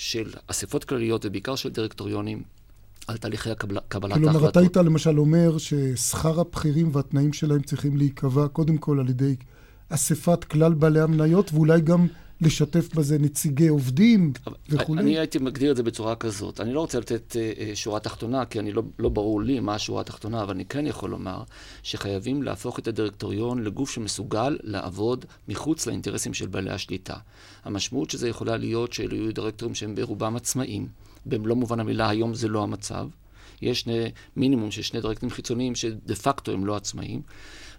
של 0.00 0.30
אספות 0.46 0.84
כלליות 0.84 1.24
ובעיקר 1.24 1.56
של 1.56 1.68
דירקטוריונים, 1.70 2.42
על 3.06 3.16
תהליכי 3.16 3.50
הקבלת 3.50 3.94
ההחלטות. 3.94 4.18
כלומר, 4.18 4.48
אתה 4.48 4.60
היית 4.60 4.76
למשל 4.76 5.18
אומר 5.18 5.58
ששכר 5.58 6.40
הבכירים 6.40 6.90
והתנאים 6.92 7.32
שלהם 7.32 7.62
צריכים 7.62 7.96
להיקבע 7.96 8.48
קודם 8.48 8.78
כל 8.78 9.00
על 9.00 9.08
ידי 9.08 9.36
אספת 9.88 10.44
כלל 10.44 10.74
בעלי 10.74 11.00
המניות, 11.00 11.50
ואולי 11.52 11.80
גם 11.80 12.06
לשתף 12.40 12.94
בזה 12.94 13.18
נציגי 13.18 13.68
עובדים 13.68 14.32
וכולי. 14.68 15.00
אני 15.00 15.18
הייתי 15.18 15.38
מגדיר 15.38 15.70
את 15.70 15.76
זה 15.76 15.82
בצורה 15.82 16.16
כזאת. 16.16 16.60
אני 16.60 16.72
לא 16.72 16.80
רוצה 16.80 16.98
לתת 16.98 17.36
uh, 17.36 17.76
שורה 17.76 18.00
תחתונה, 18.00 18.44
כי 18.44 18.58
אני 18.58 18.72
לא, 18.72 18.82
לא 18.98 19.08
ברור 19.08 19.42
לי 19.42 19.60
מה 19.60 19.74
השורה 19.74 20.00
התחתונה, 20.00 20.42
אבל 20.42 20.54
אני 20.54 20.64
כן 20.64 20.86
יכול 20.86 21.10
לומר 21.10 21.42
שחייבים 21.82 22.42
להפוך 22.42 22.78
את 22.78 22.88
הדירקטוריון 22.88 23.62
לגוף 23.62 23.90
שמסוגל 23.90 24.58
לעבוד 24.62 25.24
מחוץ 25.48 25.86
לאינטרסים 25.86 26.34
של 26.34 26.46
בעלי 26.46 26.70
השליטה. 26.70 27.16
המשמעות 27.64 28.10
של 28.10 28.18
זה 28.18 28.28
יכולה 28.28 28.56
להיות 28.56 28.92
שאלו 28.92 29.16
יהיו 29.16 29.34
דירקטורים 29.34 29.74
שהם 29.74 29.94
ברובם 29.94 30.36
עצמאים. 30.36 30.88
במלוא 31.26 31.56
מובן 31.56 31.80
המילה, 31.80 32.08
היום 32.08 32.34
זה 32.34 32.48
לא 32.48 32.62
המצב. 32.62 33.08
יש 33.62 33.80
שני, 33.80 34.10
מינימום 34.36 34.70
של 34.70 34.82
שני 34.82 35.00
דירקטורים 35.00 35.30
חיצוניים 35.30 35.74
שדה 35.74 36.14
פקטו 36.14 36.52
הם 36.52 36.66
לא 36.66 36.76
עצמאים. 36.76 37.22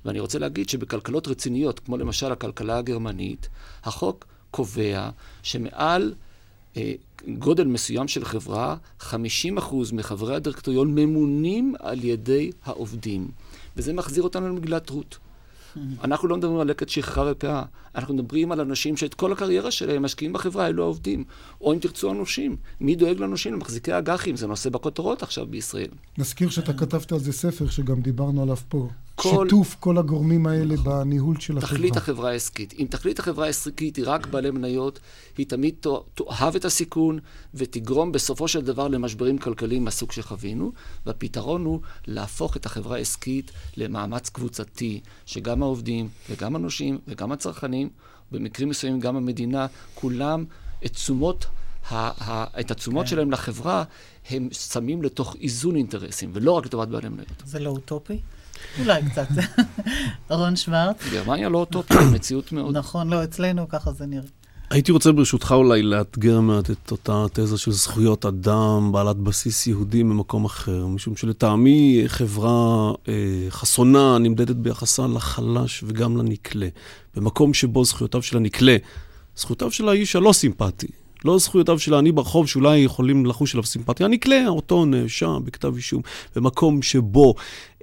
ואני 0.06 0.20
רוצה 0.20 0.40
להגיד 0.40 0.70
שבכלכלות 0.70 1.28
רציניות, 1.28 1.80
כמו 1.80 1.98
למשל 1.98 2.32
הכלכלה 2.32 2.78
הגרמנית, 2.78 3.50
החוק 3.84 4.26
קובע 4.52 5.10
שמעל 5.44 6.14
אה, 6.78 6.94
גודל 7.40 7.68
מסוים 7.68 8.08
של 8.08 8.26
חברה, 8.26 8.76
50% 9.02 9.14
מחברי 9.94 10.36
הדירקטוריון 10.36 10.96
ממונים 10.96 11.76
על 11.80 12.04
ידי 12.04 12.52
העובדים. 12.66 13.28
וזה 13.78 13.94
מחזיר 13.94 14.24
אותנו 14.24 14.50
למגילת 14.50 14.90
רות. 14.90 15.18
אנחנו 16.04 16.28
לא 16.28 16.38
מדברים 16.38 16.60
על 16.60 16.68
לקט 16.68 16.90
שכחה 16.90 17.24
ופאה, 17.32 17.64
אנחנו 17.96 18.14
מדברים 18.14 18.52
על 18.52 18.62
אנשים 18.62 18.98
שאת 18.98 19.14
כל 19.14 19.32
הקריירה 19.32 19.72
שלהם 19.72 20.04
משקיעים 20.04 20.34
בחברה, 20.34 20.68
אלו 20.68 20.84
העובדים. 20.84 21.24
או 21.62 21.74
אם 21.74 21.80
תרצו 21.80 22.10
הנושים. 22.10 22.58
מי 22.80 22.96
דואג 22.96 23.20
לנושים? 23.20 23.54
למחזיקי 23.54 23.98
אג"חים, 23.98 24.36
זה 24.36 24.48
נושא 24.48 24.70
בכותרות 24.70 25.24
עכשיו 25.24 25.48
בישראל. 25.48 25.90
נזכיר 26.18 26.50
שאתה 26.50 26.74
כתבת 26.74 27.12
על 27.12 27.20
זה 27.20 27.32
ספר 27.32 27.70
שגם 27.70 28.02
דיברנו 28.02 28.42
עליו 28.42 28.58
פה. 28.70 28.88
כל... 29.16 29.46
שיתוף 29.46 29.76
כל 29.80 29.98
הגורמים 29.98 30.48
האלה 30.48 30.74
נכון. 30.74 31.04
בניהול 31.04 31.40
של 31.40 31.58
החברה. 31.58 31.78
תכלית 31.78 31.98
החברה 31.98 32.30
העסקית. 32.30 32.74
אם 32.80 32.88
תכלית 32.90 33.20
החברה 33.20 33.46
העסקית 33.46 33.96
היא 33.96 34.06
רק 34.08 34.28
בעלי 34.28 34.52
מניות, 34.52 35.00
היא 35.38 35.46
תמיד 35.46 35.76
תאהב 36.16 36.56
את 36.56 36.66
הסיכון 36.66 37.20
ותגרום 37.54 38.12
בסופו 38.12 38.48
של 38.48 38.62
דבר 38.62 38.88
למשברים 38.88 39.38
כלכליים 39.38 39.84
מהסוג 39.84 40.12
שחווינו, 40.12 40.72
והפתרון 41.06 41.66
הוא 41.66 41.80
להפוך 42.08 42.58
את 42.58 42.66
החברה 42.66 42.96
העסקית 42.96 43.52
למאמץ 43.78 44.30
קבוצתי, 44.30 45.02
שגם 45.26 45.64
העובדים 45.64 46.10
וגם 46.30 46.56
הנושים 46.56 47.00
וגם 47.08 47.32
הצרכנים, 47.32 47.81
במקרים 48.32 48.70
מסוימים 48.70 49.00
גם 49.00 49.16
המדינה, 49.16 49.68
כולם 49.96 50.46
את 50.86 50.94
תשומות 50.94 51.46
את 52.60 52.72
התשומות 52.72 53.06
כן. 53.06 53.10
שלהם 53.10 53.32
לחברה, 53.32 53.84
הם 54.30 54.50
שמים 54.52 55.02
לתוך 55.02 55.36
איזון 55.42 55.76
אינטרסים, 55.76 56.32
ולא 56.34 56.52
רק 56.52 56.66
לטובת 56.66 56.88
בעלי 56.88 57.10
מניות. 57.10 57.44
זה 57.46 57.60
לא 57.60 57.70
אוטופי? 57.70 58.20
אולי 58.80 59.02
קצת. 59.10 59.28
רון 60.30 60.56
שוורץ. 60.56 60.98
גרמניה 61.12 61.50
לא 61.50 61.58
אוטופיה, 61.58 62.02
מציאות 62.14 62.52
מאוד. 62.52 62.78
נכון, 62.78 63.10
לא, 63.10 63.24
אצלנו 63.24 63.70
ככה 63.70 63.92
זה 63.92 64.06
נראה. 64.06 64.28
הייתי 64.72 64.92
רוצה 64.92 65.12
ברשותך 65.12 65.52
אולי 65.58 65.82
לאתגר 65.82 66.40
מעט 66.40 66.72
את 66.72 66.92
אותה 66.92 67.26
תזה 67.34 67.58
של 67.58 67.72
זכויות 67.72 68.26
אדם 68.26 68.90
בעלת 68.92 69.16
בסיס 69.18 69.68
יהודי 69.68 70.04
ממקום 70.04 70.46
אחר, 70.46 70.88
משום 70.88 71.16
שלטעמי 71.16 72.04
חברה 72.08 72.92
אה, 73.08 73.14
חסונה 73.50 74.18
נמדדת 74.18 74.56
ביחסה 74.56 75.08
לחלש 75.08 75.84
וגם 75.88 76.18
לנקלה. 76.18 76.68
במקום 77.16 77.54
שבו 77.54 77.86
זכויותיו 77.86 78.22
של 78.22 78.38
הנקלה, 78.38 78.78
זכויותיו 79.36 79.72
של 79.72 79.90
האיש 79.90 80.16
הלא 80.16 80.34
סימפטי, 80.34 80.88
לא 81.26 81.40
זכויותיו 81.40 81.80
של 81.80 81.94
העני 81.94 82.12
ברחוב 82.12 82.48
שאולי 82.48 82.78
יכולים 82.78 83.26
לחוש 83.26 83.54
עליו 83.56 83.64
סימפתיה. 83.64 84.06
הנקלה, 84.06 84.48
אותו 84.48 84.86
נאשם 84.86 85.42
בכתב 85.44 85.76
אישום, 85.76 86.02
במקום 86.36 86.82
שבו 86.82 87.36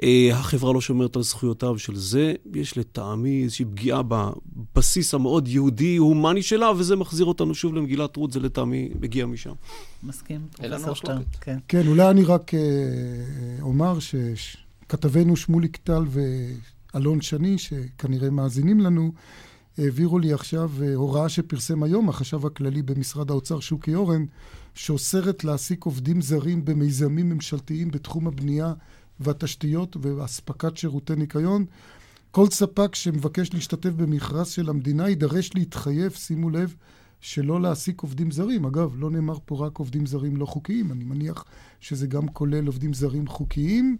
אה, 0.02 0.28
החברה 0.32 0.72
לא 0.72 0.80
שומרת 0.80 1.16
על 1.16 1.22
זכויותיו 1.22 1.78
של 1.78 1.96
זה, 1.96 2.34
יש 2.54 2.78
לטעמי 2.78 3.42
איזושהי 3.42 3.64
פגיעה 3.64 4.02
בבסיס 4.02 5.14
המאוד 5.14 5.48
יהודי, 5.48 5.96
הומני 5.96 6.42
שלה, 6.42 6.70
וזה 6.76 6.96
מחזיר 6.96 7.26
אותנו 7.26 7.54
שוב 7.54 7.74
למגילת 7.74 8.16
רות, 8.16 8.32
זה 8.32 8.40
לטעמי 8.40 8.88
מגיע 9.00 9.26
משם. 9.26 9.52
מסכים, 10.02 10.40
פרופסור 10.56 10.94
שטרן. 10.94 11.22
כן. 11.40 11.58
כן, 11.68 11.86
אולי 11.86 12.10
אני 12.10 12.24
רק 12.24 12.54
אה, 12.54 12.60
אומר 13.62 13.98
שכתבנו 14.34 15.36
שמוליק 15.36 15.76
טל 15.76 16.02
ואלון 16.94 17.20
שני, 17.20 17.58
שכנראה 17.58 18.30
מאזינים 18.30 18.80
לנו, 18.80 19.12
העבירו 19.78 20.18
לי 20.18 20.32
עכשיו 20.32 20.70
אה, 20.82 20.94
הוראה 20.94 21.28
שפרסם 21.28 21.82
היום 21.82 22.08
החשב 22.08 22.46
הכללי 22.46 22.82
במשרד 22.82 23.30
האוצר, 23.30 23.60
שוקי 23.60 23.94
אורן, 23.94 24.24
שאוסרת 24.74 25.44
להעסיק 25.44 25.84
עובדים 25.84 26.20
זרים 26.20 26.64
במיזמים 26.64 27.28
ממשלתיים 27.28 27.90
בתחום 27.90 28.26
הבנייה 28.26 28.72
והתשתיות 29.20 29.96
ואספקת 30.00 30.76
שירותי 30.76 31.16
ניקיון. 31.16 31.64
כל 32.30 32.46
ספק 32.50 32.94
שמבקש 32.94 33.54
להשתתף 33.54 33.90
במכרז 33.90 34.48
של 34.48 34.70
המדינה 34.70 35.08
יידרש 35.08 35.54
להתחייב, 35.54 36.12
שימו 36.12 36.50
לב, 36.50 36.74
שלא 37.20 37.60
להעסיק 37.60 38.00
עובדים 38.00 38.30
זרים. 38.30 38.66
אגב, 38.66 38.94
לא 38.98 39.10
נאמר 39.10 39.38
פה 39.44 39.66
רק 39.66 39.78
עובדים 39.78 40.06
זרים 40.06 40.36
לא 40.36 40.46
חוקיים, 40.46 40.92
אני 40.92 41.04
מניח 41.04 41.44
שזה 41.80 42.06
גם 42.06 42.28
כולל 42.28 42.66
עובדים 42.66 42.94
זרים 42.94 43.26
חוקיים. 43.26 43.96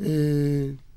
אה, 0.00 0.06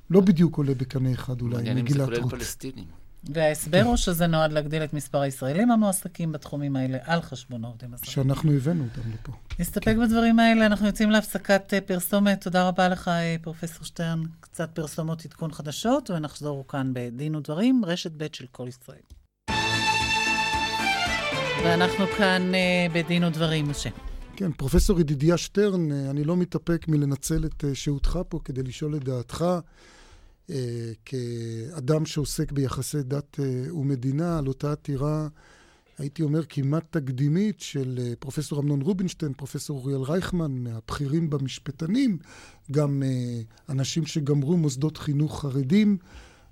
לא 0.09 0.21
בדיוק 0.21 0.57
עולה 0.57 0.73
בקנה 0.73 1.13
אחד 1.13 1.41
אולי, 1.41 1.55
מגילת 1.55 1.69
רות. 1.69 1.81
מעניין 1.81 1.87
אם 1.87 1.93
זה 1.93 2.19
כולל 2.19 2.29
פלסטינים. 2.29 2.99
וההסבר 3.23 3.81
הוא 3.81 3.95
שזה 3.95 4.27
נועד 4.27 4.51
להגדיל 4.51 4.83
את 4.83 4.93
מספר 4.93 5.21
הישראלים 5.21 5.71
המועסקים 5.71 6.31
בתחומים 6.31 6.75
האלה 6.75 6.97
על 7.03 7.21
חשבון 7.21 7.63
העובדים 7.63 7.93
הזרים. 7.93 8.11
שאנחנו 8.11 8.51
הבאנו 8.51 8.83
אותם 8.83 9.09
לפה. 9.13 9.31
נסתפק 9.59 9.95
בדברים 10.01 10.39
האלה, 10.39 10.65
אנחנו 10.65 10.87
יוצאים 10.87 11.11
להפסקת 11.11 11.73
אה, 11.73 11.81
פרסומת. 11.81 12.41
תודה 12.43 12.67
רבה 12.67 12.89
לך, 12.89 13.07
אה, 13.07 13.35
פרופסור 13.41 13.85
שטרן. 13.85 14.23
קצת 14.39 14.69
פרסומות 14.73 15.25
עדכון 15.25 15.51
חדשות, 15.51 16.09
ונחזור 16.09 16.65
כאן 16.67 16.91
בדין 16.93 17.35
ודברים, 17.35 17.81
רשת 17.85 18.11
ב' 18.17 18.27
של 18.33 18.45
כל 18.51 18.67
ישראל. 18.67 18.99
ואנחנו 21.63 22.05
כאן 22.17 22.51
uh, 22.51 22.93
בדין 22.93 23.23
ודברים, 23.23 23.69
משה. 23.69 23.89
כן, 24.35 24.51
פרופסור 24.51 24.99
ידידיה 24.99 25.37
שטרן, 25.37 25.91
אני 25.91 26.23
לא 26.23 26.37
מתאפק 26.37 26.85
מלנצל 26.87 27.45
את 27.45 27.63
שהותך 27.73 28.19
פה 28.29 28.39
כדי 28.45 28.63
לשאול 28.63 28.95
את 28.95 29.03
דעתך. 29.03 29.45
אה, 30.49 30.91
כאדם 31.05 32.05
שעוסק 32.05 32.51
ביחסי 32.51 33.03
דת 33.03 33.39
אה, 33.39 33.75
ומדינה, 33.75 34.37
על 34.37 34.47
אותה 34.47 34.71
עתירה, 34.71 35.27
הייתי 35.97 36.23
אומר, 36.23 36.41
כמעט 36.49 36.83
תקדימית 36.89 37.59
של 37.59 37.99
אה, 38.01 38.13
פרופסור 38.19 38.59
אמנון 38.59 38.81
רובינשטיין, 38.81 39.33
פרופסור 39.33 39.77
אוריאל 39.77 40.01
רייכמן, 40.01 40.51
מהבכירים 40.51 41.29
במשפטנים, 41.29 42.17
גם 42.71 43.03
אנשים 43.69 44.05
שגמרו 44.05 44.57
מוסדות 44.57 44.97
חינוך 44.97 45.41
חרדים. 45.41 45.97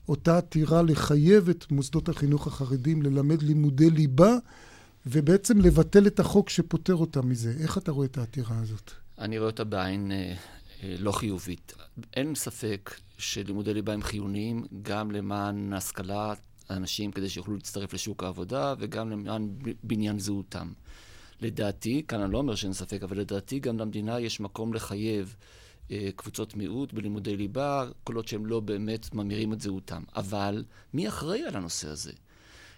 אותה 0.09 0.37
עתירה 0.37 0.81
לחייב 0.81 1.49
את 1.49 1.71
מוסדות 1.71 2.09
החינוך 2.09 2.47
החרדים 2.47 3.01
ללמד 3.01 3.41
לימודי 3.41 3.89
ליבה, 3.89 4.37
ובעצם 5.05 5.61
לבטל 5.61 6.07
את 6.07 6.19
החוק 6.19 6.49
שפוטר 6.49 6.95
אותם 6.95 7.29
מזה. 7.29 7.53
איך 7.59 7.77
אתה 7.77 7.91
רואה 7.91 8.05
את 8.05 8.17
העתירה 8.17 8.59
הזאת? 8.59 8.91
אני 9.19 9.37
רואה 9.37 9.49
אותה 9.49 9.63
בעין 9.63 10.11
לא 10.83 11.11
חיובית. 11.11 11.73
אין 12.13 12.35
ספק 12.35 12.99
שלימודי 13.17 13.73
ליבה 13.73 13.93
הם 13.93 14.01
חיוניים 14.01 14.65
גם 14.81 15.11
למען 15.11 15.73
השכלת 15.73 16.39
האנשים 16.69 17.11
כדי 17.11 17.29
שיוכלו 17.29 17.55
להצטרף 17.55 17.93
לשוק 17.93 18.23
העבודה 18.23 18.73
וגם 18.79 19.09
למען 19.09 19.49
בניין 19.83 20.19
זהותם. 20.19 20.73
לדעתי, 21.41 22.03
כאן 22.07 22.21
אני 22.21 22.33
לא 22.33 22.37
אומר 22.37 22.55
שאין 22.55 22.73
ספק, 22.73 23.03
אבל 23.03 23.17
לדעתי 23.17 23.59
גם 23.59 23.77
למדינה 23.77 24.19
יש 24.19 24.39
מקום 24.39 24.73
לחייב 24.73 25.35
אה, 25.91 26.09
קבוצות 26.15 26.55
מיעוט 26.55 26.93
בלימודי 26.93 27.37
ליבה, 27.37 27.85
כל 28.03 28.15
עוד 28.15 28.27
שהם 28.27 28.45
לא 28.45 28.59
באמת 28.59 29.13
ממירים 29.13 29.53
את 29.53 29.61
זהותם. 29.61 30.03
אבל 30.15 30.63
מי 30.93 31.07
אחראי 31.07 31.43
על 31.43 31.55
הנושא 31.55 31.87
הזה? 31.89 32.11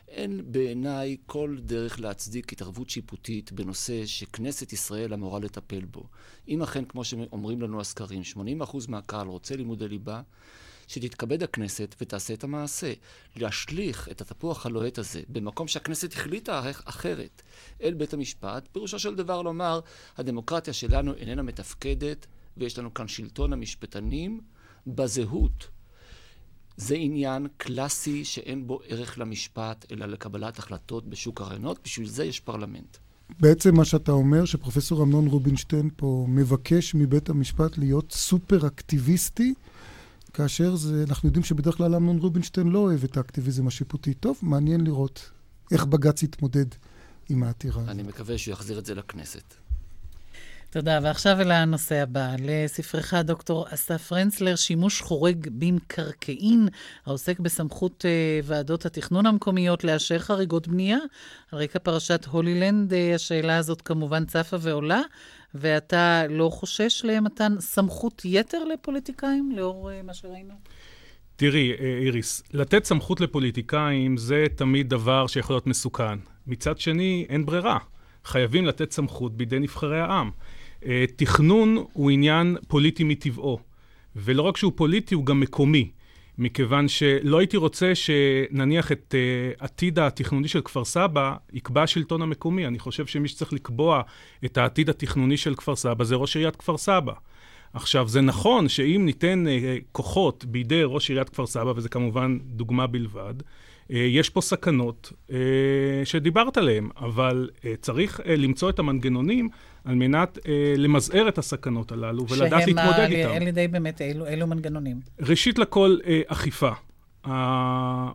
אין 0.09 0.51
בעיניי 0.51 1.17
כל 1.25 1.57
דרך 1.59 1.99
להצדיק 1.99 2.53
התערבות 2.53 2.89
שיפוטית 2.89 3.51
בנושא 3.51 4.05
שכנסת 4.05 4.73
ישראל 4.73 5.13
אמורה 5.13 5.39
לטפל 5.39 5.85
בו. 5.85 6.03
אם 6.47 6.61
אכן, 6.61 6.85
כמו 6.85 7.03
שאומרים 7.03 7.61
לנו 7.61 7.81
הסקרים, 7.81 8.21
80% 8.61 8.75
מהקהל 8.87 9.27
רוצה 9.27 9.55
לימודי 9.55 9.87
ליבה, 9.87 10.21
שתתכבד 10.87 11.43
הכנסת 11.43 11.95
ותעשה 12.01 12.33
את 12.33 12.43
המעשה. 12.43 12.93
להשליך 13.35 14.09
את 14.11 14.21
התפוח 14.21 14.65
הלוהט 14.65 14.97
הזה 14.97 15.21
במקום 15.29 15.67
שהכנסת 15.67 16.13
החליטה 16.13 16.71
אחרת 16.85 17.41
אל 17.83 17.93
בית 17.93 18.13
המשפט, 18.13 18.67
פירושו 18.71 18.99
של 18.99 19.15
דבר 19.15 19.41
לומר, 19.41 19.79
הדמוקרטיה 20.17 20.73
שלנו 20.73 21.13
איננה 21.13 21.41
מתפקדת, 21.41 22.27
ויש 22.57 22.79
לנו 22.79 22.93
כאן 22.93 23.07
שלטון 23.07 23.53
המשפטנים 23.53 24.41
בזהות 24.87 25.67
זה 26.79 26.95
עניין 26.95 27.47
קלאסי 27.57 28.25
שאין 28.25 28.67
בו 28.67 28.79
ערך 28.87 29.19
למשפט, 29.19 29.85
אלא 29.91 30.05
לקבלת 30.05 30.59
החלטות 30.59 31.09
בשוק 31.09 31.41
הרעיונות, 31.41 31.79
בשביל 31.83 32.07
זה 32.07 32.25
יש 32.25 32.39
פרלמנט. 32.39 32.97
בעצם 33.39 33.75
מה 33.75 33.85
שאתה 33.85 34.11
אומר, 34.11 34.45
שפרופסור 34.45 35.03
אמנון 35.03 35.27
רובינשטיין 35.27 35.89
פה 35.95 36.25
מבקש 36.29 36.95
מבית 36.95 37.29
המשפט 37.29 37.77
להיות 37.77 38.11
סופר 38.11 38.67
אקטיביסטי, 38.67 39.53
כאשר 40.33 40.75
זה, 40.75 41.03
אנחנו 41.09 41.27
יודעים 41.27 41.43
שבדרך 41.43 41.77
כלל 41.77 41.95
אמנון 41.95 42.17
רובינשטיין 42.17 42.67
לא 42.67 42.79
אוהב 42.79 43.03
את 43.03 43.17
האקטיביזם 43.17 43.67
השיפוטי. 43.67 44.13
טוב, 44.13 44.39
מעניין 44.41 44.81
לראות 44.81 45.31
איך 45.71 45.85
בג"ץ 45.85 46.23
יתמודד 46.23 46.65
עם 47.29 47.43
העתירה. 47.43 47.83
אני 47.87 48.03
מקווה 48.03 48.37
שהוא 48.37 48.51
יחזיר 48.51 48.79
את 48.79 48.85
זה 48.85 48.95
לכנסת. 48.95 49.53
תודה, 50.71 50.99
ועכשיו 51.03 51.41
אל 51.41 51.51
הנושא 51.51 51.95
הבא. 51.95 52.35
לספרך, 52.39 53.13
דוקטור 53.13 53.65
אסף 53.69 54.01
פרנצלר, 54.01 54.55
שימוש 54.55 55.01
חורג 55.01 55.47
במקרקעין, 55.51 56.67
העוסק 57.05 57.39
בסמכות 57.39 58.05
uh, 58.05 58.45
ועדות 58.45 58.85
התכנון 58.85 59.25
המקומיות 59.25 59.83
לאשר 59.83 60.19
חריגות 60.19 60.67
בנייה. 60.67 60.97
על 61.51 61.59
רקע 61.59 61.79
פרשת 61.79 62.25
הולילנד, 62.25 62.93
uh, 62.93 62.95
השאלה 63.15 63.57
הזאת 63.57 63.81
כמובן 63.81 64.25
צפה 64.25 64.57
ועולה, 64.59 65.01
ואתה 65.53 66.23
לא 66.29 66.49
חושש 66.53 67.01
למתן 67.05 67.55
סמכות 67.59 68.21
יתר 68.25 68.63
לפוליטיקאים, 68.63 69.51
לאור 69.55 69.89
uh, 69.89 70.05
מה 70.05 70.13
שראינו? 70.13 70.53
תראי, 71.35 71.73
איריס, 72.01 72.43
לתת 72.53 72.85
סמכות 72.85 73.21
לפוליטיקאים 73.21 74.17
זה 74.17 74.45
תמיד 74.55 74.89
דבר 74.89 75.27
שיכול 75.27 75.55
להיות 75.55 75.67
מסוכן. 75.67 76.19
מצד 76.47 76.77
שני, 76.79 77.25
אין 77.29 77.45
ברירה. 77.45 77.77
חייבים 78.25 78.65
לתת 78.65 78.91
סמכות 78.91 79.37
בידי 79.37 79.59
נבחרי 79.59 79.99
העם. 79.99 80.31
אה, 80.85 81.05
תכנון 81.15 81.85
הוא 81.93 82.11
עניין 82.11 82.57
פוליטי 82.67 83.03
מטבעו, 83.03 83.59
ולא 84.15 84.41
רק 84.41 84.57
שהוא 84.57 84.71
פוליטי, 84.75 85.15
הוא 85.15 85.25
גם 85.25 85.39
מקומי. 85.39 85.89
מכיוון 86.39 86.87
שלא 86.87 87.39
הייתי 87.39 87.57
רוצה 87.57 87.95
שנניח 87.95 88.91
את 88.91 89.15
uh, 89.15 89.63
עתיד 89.63 89.99
התכנוני 89.99 90.47
של 90.47 90.61
כפר 90.61 90.85
סבא 90.85 91.35
יקבע 91.53 91.83
השלטון 91.83 92.21
המקומי. 92.21 92.67
אני 92.67 92.79
חושב 92.79 93.05
שמי 93.05 93.27
שצריך 93.27 93.53
לקבוע 93.53 94.01
את 94.45 94.57
העתיד 94.57 94.89
התכנוני 94.89 95.37
של 95.37 95.55
כפר 95.55 95.75
סבא 95.75 96.03
זה 96.03 96.15
ראש 96.15 96.35
עיריית 96.35 96.55
כפר 96.55 96.77
סבא. 96.77 97.13
עכשיו, 97.73 98.07
זה 98.07 98.21
נכון 98.21 98.69
שאם 98.69 99.01
ניתן 99.05 99.45
uh, 99.47 99.83
כוחות 99.91 100.45
בידי 100.45 100.81
ראש 100.85 101.09
עיריית 101.09 101.29
כפר 101.29 101.45
סבא, 101.45 101.73
וזה 101.75 101.89
כמובן 101.89 102.37
דוגמה 102.43 102.87
בלבד, 102.87 103.33
uh, 103.39 103.93
יש 103.95 104.29
פה 104.29 104.41
סכנות 104.41 105.13
uh, 105.27 105.33
שדיברת 106.03 106.57
עליהן, 106.57 106.89
אבל 106.97 107.49
uh, 107.55 107.63
צריך 107.81 108.19
uh, 108.19 108.23
למצוא 108.27 108.69
את 108.69 108.79
המנגנונים 108.79 109.49
על 109.85 109.95
מנת 109.95 110.37
uh, 110.37 110.41
למזער 110.77 111.27
את 111.27 111.37
הסכנות 111.37 111.91
הללו 111.91 112.27
ולדעת 112.29 112.67
להתמודד 112.67 113.07
איתן. 113.09 113.29
שהם 113.29 113.41
על 113.41 113.47
ידי 113.47 113.67
באמת 113.67 114.01
אילו, 114.01 114.27
אילו 114.27 114.47
מנגנונים? 114.47 114.99
ראשית 115.19 115.59
לכל, 115.59 115.97
uh, 116.01 116.07
אכיפה. 116.27 116.71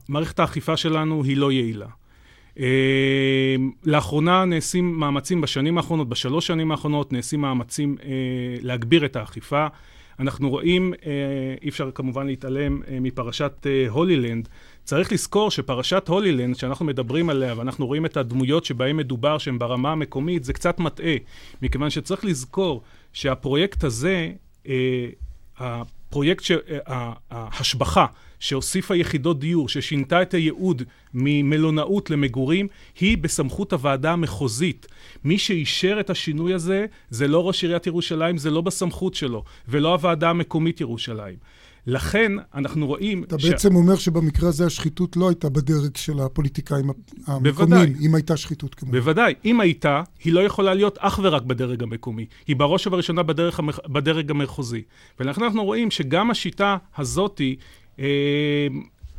מערכת 0.09 0.38
האכיפה 0.38 0.77
שלנו 0.77 1.24
היא 1.24 1.37
לא 1.37 1.53
יעילה. 1.53 1.87
Uh, 2.55 2.59
לאחרונה 3.85 4.44
נעשים 4.44 4.98
מאמצים 4.98 5.40
בשנים 5.40 5.77
האחרונות, 5.79 6.09
בשלוש 6.09 6.46
שנים 6.46 6.70
האחרונות, 6.70 7.12
נעשים 7.12 7.40
מאמצים 7.40 7.96
uh, 8.00 8.05
להגביר 8.62 9.05
את 9.05 9.16
האכיפה. 9.16 9.66
אנחנו 10.20 10.50
רואים, 10.50 10.92
uh, 10.92 11.05
אי 11.62 11.68
אפשר 11.68 11.90
כמובן 11.94 12.27
להתעלם 12.27 12.83
uh, 12.83 12.90
מפרשת 13.00 13.53
uh, 13.66 13.90
הולילנד, 13.90 14.48
צריך 14.85 15.12
לזכור 15.12 15.51
שפרשת 15.51 16.09
הולילנד, 16.09 16.57
שאנחנו 16.57 16.85
מדברים 16.85 17.31
עליה, 17.31 17.55
ואנחנו 17.59 17.87
רואים 17.87 18.07
את 18.07 18.16
הדמויות 18.16 18.64
שבהן 18.64 18.97
מדובר, 18.97 19.38
שהן 19.38 19.59
ברמה 19.59 19.92
המקומית, 19.92 20.44
זה 20.44 20.53
קצת 20.53 20.79
מטעה, 20.79 21.14
מכיוון 21.62 21.90
שצריך 21.90 22.25
לזכור 22.25 22.83
שהפרויקט 23.12 23.85
הזה, 23.85 24.33
אה, 24.68 25.09
הפרויקט, 25.59 26.44
ש, 26.44 26.51
אה, 26.51 27.12
ההשבחה 27.31 28.07
שהוסיפה 28.40 28.97
יחידות 28.97 29.40
דיור, 29.40 29.68
ששינתה 29.68 30.23
את 30.23 30.35
הייעוד 30.35 30.83
ממלונאות 31.14 32.11
למגורים, 32.11 32.68
היא 33.01 33.18
בסמכות 33.18 33.73
הוועדה 33.73 34.12
המחוזית. 34.12 34.87
מי 35.25 35.38
שאישר 35.38 35.97
את 36.01 36.11
השינוי 36.11 36.55
הזה, 36.55 36.87
זה 37.11 37.29
לא 37.29 37.49
ראש 37.49 37.62
עיריית 37.62 37.87
ירושלים, 37.87 38.38
זה 38.38 38.51
לא 38.51 38.61
בסמכות 38.61 39.14
שלו, 39.14 39.44
ולא 39.68 39.92
הוועדה 39.92 40.31
המקומית 40.31 40.81
ירושלים. 40.81 41.37
לכן 41.87 42.33
אנחנו 42.55 42.87
רואים... 42.87 43.25
אתה 43.25 43.38
ש... 43.38 43.44
בעצם 43.44 43.77
אומר 43.77 43.97
שבמקרה 43.97 44.49
הזה 44.49 44.66
השחיתות 44.66 45.16
לא 45.16 45.29
הייתה 45.29 45.49
בדרג 45.49 45.97
של 45.97 46.20
הפוליטיקאים 46.20 46.90
המקומיים, 47.27 47.94
אם 48.01 48.14
הייתה 48.14 48.37
שחיתות 48.37 48.75
כמובן. 48.75 48.99
בוודאי. 48.99 49.35
אם 49.44 49.61
הייתה, 49.61 50.03
היא 50.25 50.33
לא 50.33 50.40
יכולה 50.40 50.75
להיות 50.75 50.99
אך 50.99 51.20
ורק 51.23 51.42
בדרג 51.42 51.83
המקומי. 51.83 52.27
היא 52.47 52.57
בראש 52.57 52.87
ובראשונה 52.87 53.23
בדרג, 53.23 53.53
המח... 53.59 53.79
בדרג 53.88 54.31
המחוזי. 54.31 54.83
ולכן 55.20 55.42
אנחנו 55.42 55.64
רואים 55.64 55.90
שגם 55.90 56.31
השיטה 56.31 56.77
הזאתי... 56.99 57.57
אה, 57.99 58.66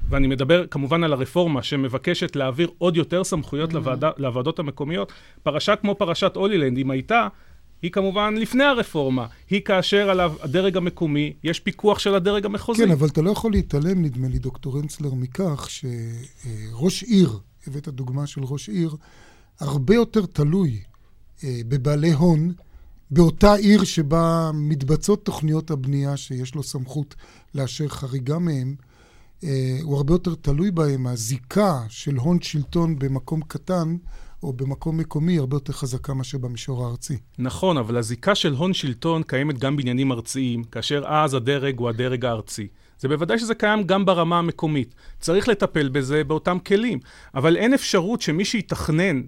ואני 0.10 0.28
מדבר 0.28 0.67
כמובן 0.67 1.04
על 1.04 1.13
הרפורמה 1.13 1.63
שמבקשת 1.63 2.36
להעביר 2.36 2.69
עוד 2.78 2.97
יותר 2.97 3.23
סמכויות 3.23 3.71
mm-hmm. 3.71 3.73
לוועדה, 3.73 4.12
לוועדות 4.17 4.60
המקומיות. 4.60 5.12
פרשה 5.43 5.75
כמו 5.75 5.95
פרשת 5.95 6.36
הולילנד, 6.36 6.78
אם 6.78 6.91
הייתה, 6.91 7.28
היא 7.81 7.91
כמובן 7.91 8.35
לפני 8.38 8.63
הרפורמה. 8.63 9.27
היא 9.49 9.61
כאשר 9.61 10.09
על 10.09 10.19
הדרג 10.19 10.77
המקומי, 10.77 11.33
יש 11.43 11.59
פיקוח 11.59 11.99
של 11.99 12.15
הדרג 12.15 12.45
המחוזי. 12.45 12.85
כן, 12.85 12.91
אבל 12.91 13.07
אתה 13.07 13.21
לא 13.21 13.31
יכול 13.31 13.51
להתעלם, 13.51 14.01
נדמה 14.01 14.27
לי, 14.27 14.39
דוקטור 14.39 14.79
אנצלר, 14.79 15.13
מכך 15.13 15.67
שראש 15.69 17.03
עיר, 17.03 17.39
הבאת 17.67 17.88
דוגמה 17.88 18.27
של 18.27 18.41
ראש 18.43 18.69
עיר, 18.69 18.95
הרבה 19.59 19.95
יותר 19.95 20.25
תלוי 20.25 20.79
אה, 21.43 21.61
בבעלי 21.67 22.13
הון, 22.13 22.53
באותה 23.11 23.53
עיר 23.53 23.83
שבה 23.83 24.51
מתבצעות 24.53 25.25
תוכניות 25.25 25.71
הבנייה 25.71 26.17
שיש 26.17 26.55
לו 26.55 26.63
סמכות 26.63 27.15
לאשר 27.55 27.88
חריגה 27.88 28.39
מהם, 28.39 28.75
אה, 29.43 29.77
הוא 29.81 29.97
הרבה 29.97 30.13
יותר 30.13 30.35
תלוי 30.35 30.71
בהם. 30.71 31.07
הזיקה 31.07 31.83
של 31.89 32.15
הון 32.15 32.41
שלטון 32.41 32.99
במקום 32.99 33.41
קטן 33.47 33.97
או 34.45 34.53
במקום 34.53 34.97
מקומי 34.97 35.38
הרבה 35.38 35.55
יותר 35.55 35.73
חזקה 35.73 36.13
מאשר 36.13 36.38
במישור 36.38 36.86
הארצי. 36.86 37.17
נכון, 37.38 37.77
אבל 37.77 37.97
הזיקה 37.97 38.36
של 38.36 38.53
הון 38.53 38.73
שלטון 38.73 39.23
קיימת 39.23 39.60
גם 39.60 39.75
בעניינים 39.75 40.12
ארציים, 40.12 40.63
כאשר 40.63 41.03
אז 41.08 41.34
הדרג 41.34 41.79
הוא 41.79 41.89
הדרג 41.89 42.25
הארצי. 42.25 42.67
זה 42.99 43.08
בוודאי 43.08 43.39
שזה 43.39 43.55
קיים 43.55 43.84
גם 43.84 44.05
ברמה 44.05 44.39
המקומית. 44.39 44.95
צריך 45.19 45.47
לטפל 45.47 45.89
בזה 45.89 46.23
באותם 46.23 46.58
כלים, 46.60 46.99
אבל 47.36 47.58
אין 47.58 47.73
אפשרות 47.73 48.21
שמי 48.21 48.45
שיתכנן 48.45 49.21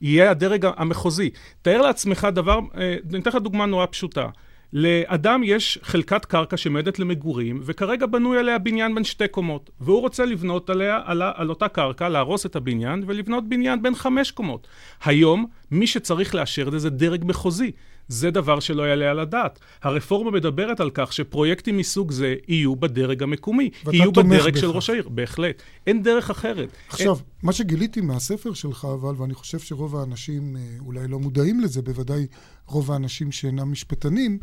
יהיה 0.00 0.30
הדרג 0.30 0.66
המחוזי. 0.76 1.30
תאר 1.62 1.80
לעצמך 1.82 2.28
דבר, 2.32 2.58
אה, 2.76 2.96
אני 3.10 3.18
אתן 3.18 3.30
לך 3.30 3.36
דוגמה 3.36 3.66
נורא 3.66 3.86
פשוטה. 3.90 4.28
לאדם 4.72 5.42
יש 5.44 5.78
חלקת 5.82 6.24
קרקע 6.24 6.56
שמועדת 6.56 6.98
למגורים, 6.98 7.60
וכרגע 7.64 8.06
בנוי 8.06 8.38
עליה 8.38 8.58
בניין 8.58 8.94
בין 8.94 9.04
שתי 9.04 9.28
קומות. 9.28 9.70
והוא 9.80 10.00
רוצה 10.00 10.24
לבנות 10.24 10.70
עליה, 10.70 11.00
על, 11.04 11.22
על 11.34 11.50
אותה 11.50 11.68
קרקע, 11.68 12.08
להרוס 12.08 12.46
את 12.46 12.56
הבניין, 12.56 13.04
ולבנות 13.06 13.48
בניין 13.48 13.82
בין 13.82 13.94
חמש 13.94 14.30
קומות. 14.30 14.66
היום, 15.04 15.46
מי 15.70 15.86
שצריך 15.86 16.34
לאשר 16.34 16.66
את 16.66 16.72
זה 16.72 16.78
זה 16.78 16.90
דרג 16.90 17.24
מחוזי. 17.24 17.72
זה 18.08 18.30
דבר 18.30 18.60
שלא 18.60 18.82
יעלה 18.82 19.10
על 19.10 19.18
הדעת. 19.18 19.58
הרפורמה 19.82 20.30
מדברת 20.30 20.80
על 20.80 20.90
כך 20.94 21.12
שפרויקטים 21.12 21.76
מסוג 21.76 22.12
זה 22.12 22.34
יהיו 22.48 22.76
בדרג 22.76 23.22
המקומי. 23.22 23.70
יהיו 23.92 24.12
בדרג 24.12 24.52
בכך. 24.52 24.60
של 24.60 24.70
ראש 24.70 24.90
העיר, 24.90 25.08
בהחלט. 25.08 25.62
אין 25.86 26.02
דרך 26.02 26.30
אחרת. 26.30 26.68
עכשיו, 26.88 27.14
אין... 27.14 27.22
מה 27.42 27.52
שגיליתי 27.52 28.00
מהספר 28.00 28.54
שלך, 28.54 28.88
אבל, 28.94 29.14
ואני 29.18 29.34
חושב 29.34 29.58
שרוב 29.58 29.96
האנשים 29.96 30.56
אה, 30.56 30.62
אולי 30.86 31.08
לא 31.08 31.18
מודעים 31.18 31.60
לזה, 31.60 31.82
בוודאי 31.82 32.26
רוב 32.66 32.92
האנשים 32.92 33.32
שאינם 33.32 33.72
משפטנים, 33.72 34.38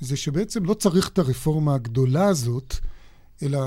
זה 0.00 0.16
שבעצם 0.16 0.64
לא 0.64 0.74
צריך 0.74 1.08
את 1.08 1.18
הרפורמה 1.18 1.74
הגדולה 1.74 2.26
הזאת, 2.26 2.76
אלא 3.42 3.60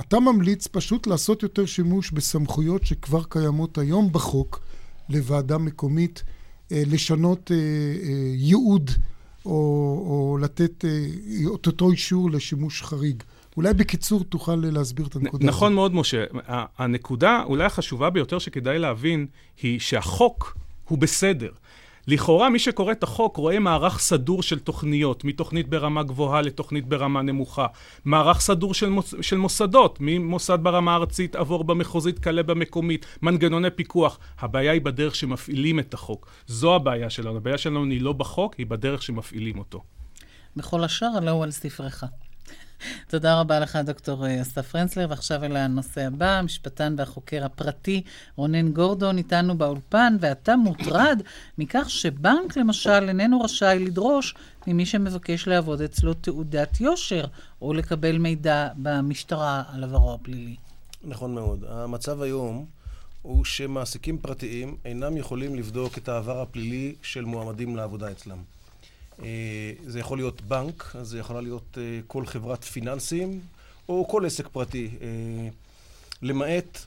אתה 0.00 0.20
ממליץ 0.20 0.66
פשוט 0.66 1.06
לעשות 1.06 1.42
יותר 1.42 1.66
שימוש 1.66 2.10
בסמכויות 2.10 2.86
שכבר 2.86 3.22
קיימות 3.28 3.78
היום 3.78 4.12
בחוק 4.12 4.60
לוועדה 5.08 5.58
מקומית. 5.58 6.22
אה, 6.72 6.82
לשנות 6.86 7.50
אה, 7.50 7.56
אה, 7.56 8.32
ייעוד 8.34 8.90
או, 9.44 9.50
או 10.06 10.38
לתת 10.40 10.84
את 11.54 11.66
אותו 11.66 11.90
אישור 11.90 12.30
לשימוש 12.30 12.82
חריג. 12.82 13.22
אולי 13.56 13.74
בקיצור 13.74 14.24
תוכל 14.24 14.54
להסביר 14.54 15.06
את 15.06 15.16
הנקודה. 15.16 15.46
נכון 15.46 15.74
מאוד, 15.74 15.94
משה. 15.94 16.24
הנקודה 16.78 17.42
אולי 17.44 17.64
החשובה 17.64 18.10
ביותר 18.10 18.38
שכדאי 18.38 18.78
להבין 18.78 19.26
היא 19.62 19.80
שהחוק 19.80 20.56
הוא 20.88 20.98
בסדר. 20.98 21.50
לכאורה 22.06 22.50
מי 22.50 22.58
שקורא 22.58 22.92
את 22.92 23.02
החוק 23.02 23.36
רואה 23.36 23.58
מערך 23.58 23.98
סדור 23.98 24.42
של 24.42 24.58
תוכניות, 24.58 25.24
מתוכנית 25.24 25.68
ברמה 25.68 26.02
גבוהה 26.02 26.40
לתוכנית 26.40 26.86
ברמה 26.86 27.22
נמוכה. 27.22 27.66
מערך 28.04 28.40
סדור 28.40 28.74
של, 28.74 28.88
מוס, 28.88 29.14
של 29.20 29.36
מוסדות, 29.36 29.98
ממוסד 30.00 30.58
ברמה 30.62 30.92
הארצית 30.92 31.36
עבור 31.36 31.64
במחוזית, 31.64 32.18
כלה 32.18 32.42
במקומית, 32.42 33.06
מנגנוני 33.22 33.70
פיקוח. 33.70 34.18
הבעיה 34.38 34.72
היא 34.72 34.80
בדרך 34.80 35.14
שמפעילים 35.14 35.78
את 35.78 35.94
החוק. 35.94 36.28
זו 36.46 36.74
הבעיה 36.74 37.10
שלנו. 37.10 37.36
הבעיה 37.36 37.58
שלנו 37.58 37.84
היא 37.84 38.00
לא 38.00 38.12
בחוק, 38.12 38.54
היא 38.54 38.66
בדרך 38.66 39.02
שמפעילים 39.02 39.58
אותו. 39.58 39.82
בכל 40.56 40.84
השאר, 40.84 41.30
הוא 41.30 41.44
על 41.44 41.50
ספרך. 41.50 42.04
תודה 43.12 43.40
רבה 43.40 43.60
לך, 43.60 43.76
דוקטור 43.76 44.26
אה, 44.26 44.42
אסף 44.42 44.70
פרנצלר. 44.70 45.06
ועכשיו 45.10 45.44
אל 45.44 45.56
הנושא 45.56 46.06
הבא, 46.06 46.38
המשפטן 46.38 46.94
והחוקר 46.98 47.44
הפרטי 47.44 48.02
רונן 48.36 48.72
גורדון 48.72 49.18
איתנו 49.18 49.58
באולפן, 49.58 50.16
ואתה 50.20 50.56
מוטרד 50.56 51.22
מכך 51.58 51.90
שבנק, 51.90 52.56
למשל, 52.56 53.08
איננו 53.08 53.40
רשאי 53.40 53.78
לדרוש 53.78 54.34
ממי 54.66 54.86
שמבקש 54.86 55.48
לעבוד 55.48 55.80
אצלו 55.80 56.14
תעודת 56.14 56.80
יושר, 56.80 57.24
או 57.62 57.72
לקבל 57.72 58.18
מידע 58.18 58.68
במשטרה 58.76 59.62
על 59.72 59.84
עברו 59.84 60.14
הפלילי. 60.14 60.56
נכון 61.04 61.34
מאוד. 61.34 61.64
המצב 61.68 62.22
היום... 62.22 62.66
הוא 63.22 63.44
שמעסיקים 63.44 64.18
פרטיים 64.18 64.76
אינם 64.84 65.16
יכולים 65.16 65.54
לבדוק 65.54 65.98
את 65.98 66.08
העבר 66.08 66.40
הפלילי 66.40 66.94
של 67.02 67.24
מועמדים 67.24 67.76
לעבודה 67.76 68.10
אצלם. 68.10 68.38
אה, 69.22 69.72
זה 69.86 70.00
יכול 70.00 70.18
להיות 70.18 70.42
בנק, 70.42 70.96
זה 71.02 71.18
יכולה 71.18 71.40
להיות 71.40 71.78
אה, 71.80 72.00
כל 72.06 72.26
חברת 72.26 72.64
פיננסים, 72.64 73.40
או 73.88 74.08
כל 74.08 74.26
עסק 74.26 74.48
פרטי. 74.48 74.90
אה, 75.00 75.48
למעט 76.22 76.78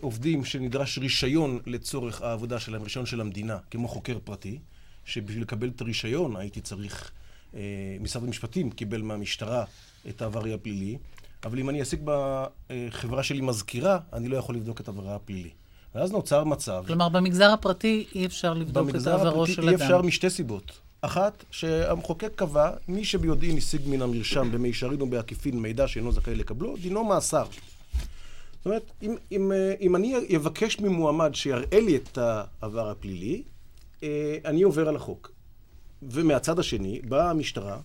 עובדים 0.00 0.44
שנדרש 0.44 0.98
רישיון 0.98 1.58
לצורך 1.66 2.22
העבודה 2.22 2.60
שלהם, 2.60 2.82
רישיון 2.82 3.06
של 3.06 3.20
המדינה, 3.20 3.58
כמו 3.70 3.88
חוקר 3.88 4.18
פרטי, 4.24 4.58
שבשביל 5.04 5.42
לקבל 5.42 5.68
את 5.68 5.80
הרישיון 5.80 6.36
הייתי 6.36 6.60
צריך, 6.60 7.10
משרד 8.00 8.24
המשפטים 8.24 8.70
קיבל 8.70 9.02
מהמשטרה 9.02 9.64
את 10.08 10.22
העברי 10.22 10.52
הפלילי, 10.52 10.98
אבל 11.44 11.58
אם 11.58 11.68
אני 11.68 11.80
אעסיק 11.80 12.00
בחברה 12.04 13.22
שלי 13.22 13.40
מזכירה, 13.40 13.98
אני 14.12 14.28
לא 14.28 14.36
יכול 14.36 14.54
לבדוק 14.54 14.80
את 14.80 14.88
העברה 14.88 15.14
הפלילי. 15.14 15.50
ואז 15.94 16.12
נוצר 16.12 16.44
מצב... 16.44 16.84
כלומר, 16.86 17.08
במגזר 17.08 17.50
הפרטי 17.50 18.06
אי 18.14 18.26
אפשר 18.26 18.54
לבדוק 18.54 18.88
את 18.88 19.06
העברו 19.06 19.06
של 19.06 19.12
אדם. 19.12 19.26
במגזר 19.26 19.28
הפרטי 19.28 19.68
אי 19.68 19.74
אפשר 19.74 20.02
משתי 20.02 20.30
סיבות. 20.30 20.72
אחת, 21.04 21.44
שהמחוקק 21.50 22.32
קבע, 22.36 22.70
מי 22.88 23.04
שביודעין 23.04 23.56
השיג 23.56 23.80
מן 23.86 24.02
המרשם 24.02 24.52
במישרין 24.52 25.02
ובעקיפין 25.02 25.60
מידע 25.60 25.88
שאינו 25.88 26.12
זכאי 26.12 26.34
לקבלו, 26.34 26.76
דינו 26.76 27.04
מאסר. 27.04 27.44
זאת 27.44 28.66
אומרת, 28.66 28.82
אם, 29.02 29.16
אם, 29.32 29.52
אה, 29.52 29.74
אם 29.80 29.96
אני 29.96 30.36
אבקש 30.36 30.80
ממועמד 30.80 31.34
שיראה 31.34 31.80
לי 31.80 31.96
את 31.96 32.18
העבר 32.18 32.90
הפלילי, 32.90 33.42
אה, 34.02 34.36
אני 34.44 34.62
עובר 34.62 34.88
על 34.88 34.96
החוק. 34.96 35.32
ומהצד 36.02 36.58
השני, 36.58 37.00
באה 37.00 37.30
המשטרה 37.30 37.78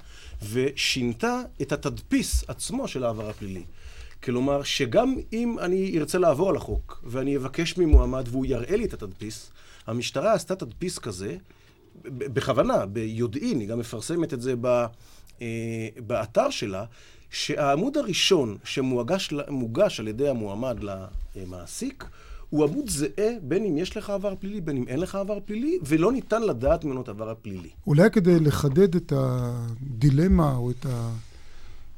ושינתה 0.52 1.42
את 1.62 1.72
התדפיס 1.72 2.44
עצמו 2.48 2.88
של 2.88 3.04
העבר 3.04 3.30
הפלילי. 3.30 3.64
כלומר, 4.24 4.64
שגם 4.64 5.16
אם 5.34 5.60
אני 5.60 6.00
ארצה 6.00 6.18
לעבור 6.18 6.50
על 6.50 6.56
החוק, 6.56 7.04
ואני 7.04 7.38
אבקש 7.38 7.78
ממועמד 7.78 8.28
והוא 8.32 8.46
יראה 8.46 8.76
לי 8.76 8.86
את 8.86 8.94
התדפיס, 8.94 9.52
המשטרה 9.88 10.34
עשתה 10.34 10.56
תדפיס 10.56 11.00
כזה, 11.00 11.38
בכוונה, 12.06 12.86
ביודעין, 12.86 13.60
היא 13.60 13.68
גם 13.68 13.80
מפרסמת 13.80 14.34
את 14.34 14.42
זה 14.42 14.54
ב, 14.62 14.86
אה, 15.42 15.88
באתר 16.08 16.50
שלה, 16.50 16.86
שהעמוד 17.30 17.98
הראשון 17.98 18.58
שמוגש 18.64 20.00
על 20.00 20.08
ידי 20.08 20.30
המועמד 20.30 20.78
למעסיק, 21.36 22.06
הוא 22.50 22.64
עמוד 22.64 22.90
זהה 22.90 23.32
בין 23.42 23.66
אם 23.66 23.78
יש 23.78 23.98
לך 23.98 24.10
עבר 24.10 24.34
פלילי, 24.40 24.62
בין 24.62 24.78
אם 24.78 24.88
אין 24.88 25.00
לך 25.00 25.16
עבר 25.16 25.40
פלילי, 25.46 25.80
ולא 25.86 26.12
ניתן 26.12 26.44
לדעת 26.44 26.84
ממנו 26.86 27.02
את 27.02 27.08
העבר 27.08 27.30
הפלילי. 27.30 27.70
אולי 27.88 28.12
כדי 28.12 28.40
לחדד 28.40 28.96
את 28.96 29.14
הדילמה 29.16 30.56
או 30.56 30.72
את 30.72 30.86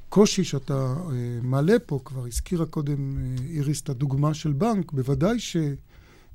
הקושי 0.07 0.43
שאתה 0.43 0.73
אה, 0.73 1.39
מעלה 1.41 1.79
פה, 1.85 1.99
כבר 2.05 2.25
הזכירה 2.25 2.65
קודם 2.65 3.17
אה, 3.17 3.43
איריס 3.49 3.81
את 3.81 3.89
הדוגמה 3.89 4.33
של 4.33 4.51
בנק, 4.51 4.91
בוודאי 4.91 5.39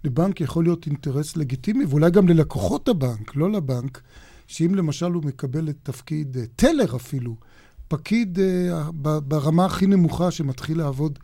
שלבנק 0.05 0.41
יכול 0.41 0.65
להיות 0.65 0.87
אינטרס 0.87 1.37
לגיטימי, 1.37 1.85
ואולי 1.85 2.11
גם 2.11 2.29
ללקוחות 2.29 2.89
הבנק, 2.89 3.37
לא 3.37 3.53
לבנק, 3.53 4.01
שאם 4.47 4.75
למשל 4.75 5.13
הוא 5.13 5.25
מקבל 5.25 5.69
את 5.69 5.77
תפקיד 5.83 6.37
אה, 6.37 6.45
טלר 6.57 6.97
אפילו, 6.97 7.37
פקיד 7.89 8.39
ברמה 9.03 9.65
הכי 9.65 9.87
נמוכה 9.87 10.31
שמתחיל 10.31 10.79
לעבוד 10.79 11.19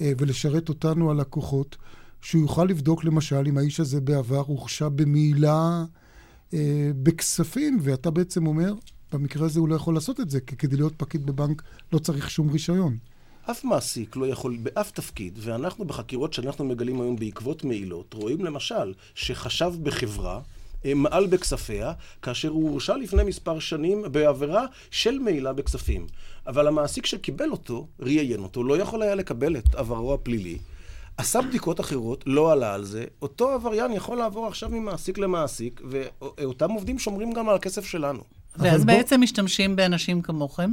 ולשרת 0.00 0.68
אותנו 0.68 1.10
הלקוחות, 1.10 1.76
שהוא 2.20 2.42
יוכל 2.42 2.64
לבדוק 2.64 3.04
למשל 3.04 3.44
אם 3.46 3.58
האיש 3.58 3.80
הזה 3.80 4.00
בעבר 4.00 4.44
הורשע 4.46 4.88
במעילה 4.88 5.84
אה, 6.54 6.90
בכספים, 7.02 7.78
ואתה 7.82 8.10
בעצם 8.10 8.46
אומר, 8.46 8.74
במקרה 9.12 9.46
הזה 9.46 9.60
הוא 9.60 9.68
לא 9.68 9.74
יכול 9.74 9.94
לעשות 9.94 10.20
את 10.20 10.30
זה, 10.30 10.40
כי 10.40 10.56
כדי 10.56 10.76
להיות 10.76 10.94
פקיד 10.96 11.26
בבנק 11.26 11.62
לא 11.92 11.98
צריך 11.98 12.30
שום 12.30 12.50
רישיון. 12.50 12.96
אף 13.50 13.64
מעסיק 13.64 14.16
לא 14.16 14.26
יכול 14.26 14.56
באף 14.62 14.90
תפקיד, 14.90 15.38
ואנחנו 15.42 15.84
בחקירות 15.84 16.32
שאנחנו 16.32 16.64
מגלים 16.64 17.00
היום 17.00 17.16
בעקבות 17.16 17.64
מעילות, 17.64 18.14
רואים 18.14 18.44
למשל 18.44 18.94
שחשב 19.14 19.72
בחברה 19.82 20.40
אה, 20.84 20.94
מעל 20.94 21.26
בכספיה, 21.26 21.92
כאשר 22.22 22.48
הוא 22.48 22.70
הורשע 22.70 22.96
לפני 22.96 23.24
מספר 23.24 23.58
שנים 23.58 24.02
בעבירה 24.12 24.66
של 24.90 25.18
מעילה 25.18 25.52
בכספים. 25.52 26.06
אבל 26.46 26.66
המעסיק 26.66 27.06
שקיבל 27.06 27.50
אותו, 27.50 27.86
ראיין 28.00 28.40
אותו, 28.40 28.64
לא 28.64 28.78
יכול 28.78 29.02
היה 29.02 29.14
לקבל 29.14 29.56
את 29.56 29.74
עברו 29.74 30.14
הפלילי, 30.14 30.58
עשה 31.16 31.42
בדיקות 31.42 31.80
אחרות, 31.80 32.24
לא 32.26 32.52
עלה 32.52 32.74
על 32.74 32.84
זה, 32.84 33.04
אותו 33.22 33.50
עבריין 33.50 33.92
יכול 33.92 34.18
לעבור 34.18 34.46
עכשיו 34.46 34.68
ממעסיק 34.68 35.18
למעסיק, 35.18 35.80
ואותם 35.90 36.70
עובדים 36.70 36.98
שומרים 36.98 37.32
גם 37.32 37.48
על 37.48 37.54
הכסף 37.54 37.84
שלנו. 37.84 38.22
ואז 38.56 38.84
בעצם 38.84 39.16
בוא... 39.16 39.22
משתמשים 39.22 39.76
באנשים 39.76 40.22
כמוכם? 40.22 40.70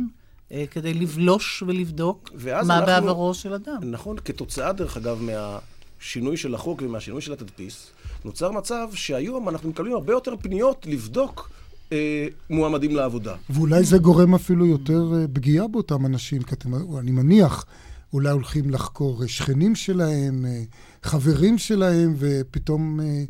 אה, 0.51 0.65
כדי 0.71 0.93
לבלוש 0.93 1.63
ולבדוק 1.67 2.31
מה 2.43 2.59
אנחנו, 2.59 2.85
בעברו 2.85 3.33
של 3.33 3.53
אדם. 3.53 3.77
נכון, 3.81 4.17
כתוצאה, 4.25 4.73
דרך 4.73 4.97
אגב, 4.97 5.19
מהשינוי 5.21 6.37
של 6.37 6.55
החוק 6.55 6.81
ומהשינוי 6.81 7.21
של 7.21 7.33
התדפיס, 7.33 7.91
נוצר 8.25 8.51
מצב 8.51 8.87
שהיום 8.93 9.49
אנחנו 9.49 9.69
מקבלים 9.69 9.93
הרבה 9.93 10.13
יותר 10.13 10.33
פניות 10.41 10.85
לבדוק 10.89 11.49
אה, 11.91 12.27
מועמדים 12.49 12.95
לעבודה. 12.95 13.35
ואולי 13.49 13.83
זה 13.83 13.97
גורם 13.97 14.35
אפילו 14.35 14.65
יותר 14.65 15.13
אה, 15.15 15.25
פגיעה 15.33 15.67
באותם 15.67 16.05
אנשים, 16.05 16.41
כי 16.41 16.55
אתם, 16.55 16.97
אני 16.99 17.11
מניח, 17.11 17.65
אולי 18.13 18.29
הולכים 18.29 18.69
לחקור 18.69 19.25
שכנים 19.25 19.75
שלהם, 19.75 20.45
אה, 20.45 20.63
חברים 21.03 21.57
שלהם, 21.57 22.15
ופתאום 22.17 22.99
אה, 22.99 23.23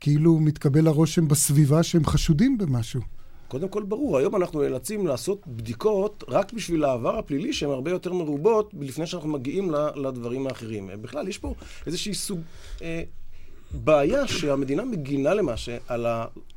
כאילו 0.00 0.40
מתקבל 0.40 0.86
הרושם 0.86 1.28
בסביבה 1.28 1.82
שהם 1.82 2.04
חשודים 2.04 2.58
במשהו. 2.58 3.00
קודם 3.54 3.68
כל 3.68 3.82
ברור, 3.82 4.18
היום 4.18 4.36
אנחנו 4.36 4.62
נאלצים 4.62 5.06
לעשות 5.06 5.46
בדיקות 5.46 6.24
רק 6.28 6.52
בשביל 6.52 6.84
העבר 6.84 7.18
הפלילי 7.18 7.52
שהן 7.52 7.70
הרבה 7.70 7.90
יותר 7.90 8.12
מרובות 8.12 8.70
לפני 8.80 9.06
שאנחנו 9.06 9.28
מגיעים 9.28 9.70
לדברים 9.96 10.46
האחרים. 10.46 10.90
בכלל, 11.00 11.28
יש 11.28 11.38
פה 11.38 11.54
איזושהי 11.86 12.14
סוג... 12.14 12.40
אה, 12.82 13.02
בעיה 13.70 14.28
שהמדינה 14.28 14.84
מגינה 14.84 15.34
למעשה 15.34 15.76
על 15.88 16.06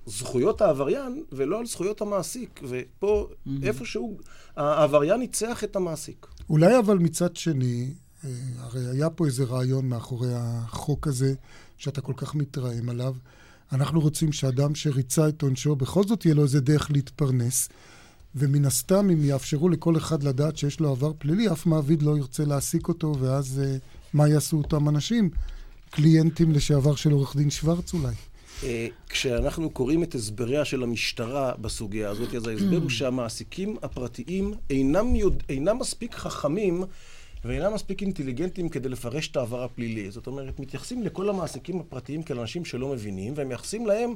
זכויות 0.06 0.62
העבריין 0.62 1.24
ולא 1.32 1.60
על 1.60 1.66
זכויות 1.66 2.02
המעסיק. 2.02 2.62
ופה 2.64 3.28
mm-hmm. 3.30 3.50
איפשהו 3.64 4.18
העבריין 4.56 5.20
ניצח 5.20 5.64
את 5.64 5.76
המעסיק. 5.76 6.28
אולי 6.50 6.80
אבל 6.80 6.98
מצד 6.98 7.36
שני, 7.36 7.94
אה, 8.26 8.30
הרי 8.60 8.86
היה 8.92 9.10
פה 9.10 9.26
איזה 9.26 9.44
רעיון 9.44 9.90
מאחורי 9.90 10.32
החוק 10.34 11.08
הזה, 11.08 11.34
שאתה 11.78 12.02
כל 12.02 12.14
כך 12.18 12.36
מתרעם 12.36 12.90
עליו. 12.90 13.14
אנחנו 13.72 14.00
רוצים 14.00 14.32
שאדם 14.32 14.76
שריצה 14.76 15.30
את 15.30 15.42
עונשו, 15.42 15.76
בכל 15.76 16.04
זאת 16.04 16.26
יהיה 16.26 16.36
לו 16.36 16.44
איזה 16.44 16.62
דרך 16.62 16.92
להתפרנס. 16.92 17.70
ומן 18.36 18.66
הסתם, 18.66 19.10
אם 19.10 19.24
יאפשרו 19.24 19.70
לכל 19.70 19.98
אחד 19.98 20.24
לדעת 20.24 20.58
שיש 20.58 20.80
לו 20.80 20.92
עבר 20.92 21.12
פלילי, 21.18 21.52
אף 21.52 21.66
מעביד 21.66 22.02
לא 22.02 22.18
ירצה 22.18 22.46
להעסיק 22.46 22.88
אותו, 22.88 23.16
ואז 23.20 23.62
uh, 23.64 23.80
מה 24.14 24.30
יעשו 24.30 24.58
אותם 24.58 24.90
אנשים? 24.90 25.30
קליינטים 25.90 26.52
לשעבר 26.52 26.96
של 26.96 27.12
עורך 27.12 27.36
דין 27.36 27.50
שוורץ 27.50 27.94
אולי. 27.94 28.14
אה, 28.64 28.88
כשאנחנו 29.10 29.70
קוראים 29.70 30.04
את 30.04 30.16
הסבריה 30.16 30.66
של 30.66 30.84
המשטרה 30.84 31.54
בסוגיה 31.62 32.10
הזאת, 32.10 32.36
אז 32.36 32.48
ההסבר 32.48 32.78
הוא 32.78 32.90
שהמעסיקים 32.98 33.78
הפרטיים 33.84 34.54
אינם, 34.70 35.16
יודע, 35.16 35.44
אינם 35.50 35.80
מספיק 35.80 36.16
חכמים 36.16 36.84
ואינם 37.48 37.74
מספיק 37.74 38.02
אינטליגנטים 38.02 38.70
כדי 38.70 38.90
לפרש 38.90 39.28
את 39.28 39.38
העבר 39.38 39.64
הפלילי. 39.64 40.12
זאת 40.12 40.28
אומרת, 40.28 40.60
מתייחסים 40.60 41.04
לכל 41.04 41.30
המעסיקים 41.30 41.80
הפרטיים 41.80 42.24
כאל 42.24 42.40
אנשים 42.40 42.66
שלא 42.66 42.88
מבינים, 42.88 43.34
והם 43.36 43.48
מייחסים 43.48 43.86
להם, 43.86 44.14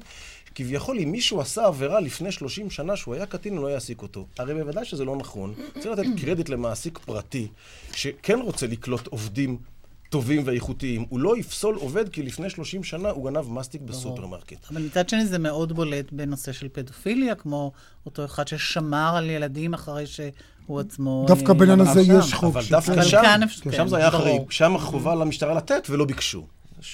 כביכול, 0.55 0.99
אם 0.99 1.11
מישהו 1.11 1.41
עשה 1.41 1.65
עבירה 1.65 1.99
לפני 1.99 2.31
30 2.31 2.69
שנה 2.69 2.95
שהוא 2.95 3.13
היה 3.13 3.25
קטין, 3.25 3.57
הוא 3.57 3.63
לא 3.63 3.67
יעסיק 3.67 4.01
אותו. 4.01 4.27
הרי 4.37 4.53
בוודאי 4.53 4.85
שזה 4.85 5.05
לא 5.05 5.15
נכון. 5.15 5.53
צריך 5.79 5.99
לתת 5.99 6.21
קרדיט 6.21 6.49
למעסיק 6.49 6.97
פרטי, 6.97 7.47
שכן 7.93 8.39
רוצה 8.39 8.67
לקלוט 8.67 9.07
עובדים 9.07 9.57
טובים 10.11 10.41
ואיכותיים. 10.45 11.05
הוא 11.09 11.19
לא 11.19 11.37
יפסול 11.37 11.75
עובד 11.75 12.09
כי 12.09 12.23
לפני 12.23 12.49
30 12.49 12.83
שנה 12.83 13.09
הוא 13.09 13.29
גנב 13.29 13.49
מסטיק 13.49 13.81
בסופרמרקט. 13.81 14.71
אבל 14.71 14.81
מצד 14.81 15.09
שני 15.09 15.25
זה 15.25 15.39
מאוד 15.39 15.73
בולט 15.73 16.11
בנושא 16.11 16.51
של 16.51 16.67
פדופיליה, 16.71 17.35
כמו 17.35 17.71
אותו 18.05 18.25
אחד 18.25 18.47
ששמר 18.47 19.13
על 19.17 19.29
ילדים 19.29 19.73
אחרי 19.73 20.07
שהוא 20.71 20.79
עצמו... 20.79 21.25
דווקא 21.27 21.53
בעניין 21.53 21.79
הזה 21.79 22.01
יש 22.01 22.33
חוק. 22.33 22.55
אבל 22.55 22.61
דווקא 22.69 23.01
שם, 23.01 23.21
שם 23.71 23.87
זה 23.87 23.97
היה 23.97 24.11
חריג. 24.11 24.41
שם 24.49 24.75
החובה 24.75 25.15
למשטרה 25.15 25.53
לתת 25.53 25.87
ולא 25.89 26.05
ביקשו. 26.05 26.45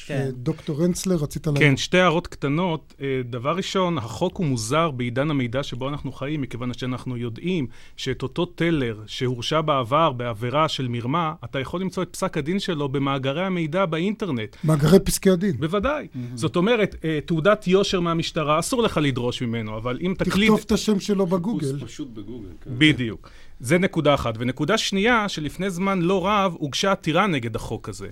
כן. 0.05 0.29
דוקטור 0.33 0.83
רנצלר, 0.83 1.15
רצית 1.15 1.47
להגיד? 1.47 1.61
כן, 1.61 1.77
שתי 1.77 1.97
הערות 1.97 2.27
קטנות. 2.27 2.93
אה, 3.01 3.21
דבר 3.29 3.55
ראשון, 3.55 3.97
החוק 3.97 4.37
הוא 4.37 4.45
מוזר 4.45 4.91
בעידן 4.91 5.31
המידע 5.31 5.63
שבו 5.63 5.89
אנחנו 5.89 6.11
חיים, 6.11 6.41
מכיוון 6.41 6.73
שאנחנו 6.73 7.17
יודעים 7.17 7.67
שאת 7.97 8.23
אותו 8.23 8.45
טלר 8.45 8.99
שהורשע 9.05 9.61
בעבר 9.61 10.11
בעבירה 10.11 10.67
של 10.69 10.87
מרמה, 10.87 11.33
אתה 11.45 11.59
יכול 11.59 11.81
למצוא 11.81 12.03
את 12.03 12.09
פסק 12.11 12.37
הדין 12.37 12.59
שלו 12.59 12.89
במאגרי 12.89 13.45
המידע 13.45 13.85
באינטרנט. 13.85 14.55
מאגרי 14.63 14.99
פסקי 14.99 15.29
הדין. 15.29 15.57
בוודאי. 15.59 16.07
זאת 16.35 16.55
אומרת, 16.55 16.95
אה, 17.05 17.19
תעודת 17.25 17.67
יושר 17.67 17.99
מהמשטרה, 17.99 18.59
אסור 18.59 18.83
לך 18.83 18.99
לדרוש 19.03 19.41
ממנו, 19.41 19.77
אבל 19.77 19.99
אם 20.01 20.13
תקליד... 20.17 20.49
תכתוב 20.49 20.63
את 20.65 20.71
השם 20.71 20.99
שלו 20.99 21.25
בגוגל. 21.25 21.85
פשוט 21.85 22.07
בגוגל, 22.13 22.49
כן. 22.63 22.71
בדיוק. 22.77 23.29
זה 23.59 23.77
נקודה 23.77 24.13
אחת. 24.13 24.33
ונקודה 24.37 24.77
שנייה, 24.77 25.29
שלפני 25.29 25.69
זמן 25.69 26.01
לא 26.01 26.27
רב 26.27 26.55
הוגשה 26.59 26.91
עתירה 26.91 27.27
נגד 27.27 27.55
החוק 27.55 27.89
הזה. 27.89 28.07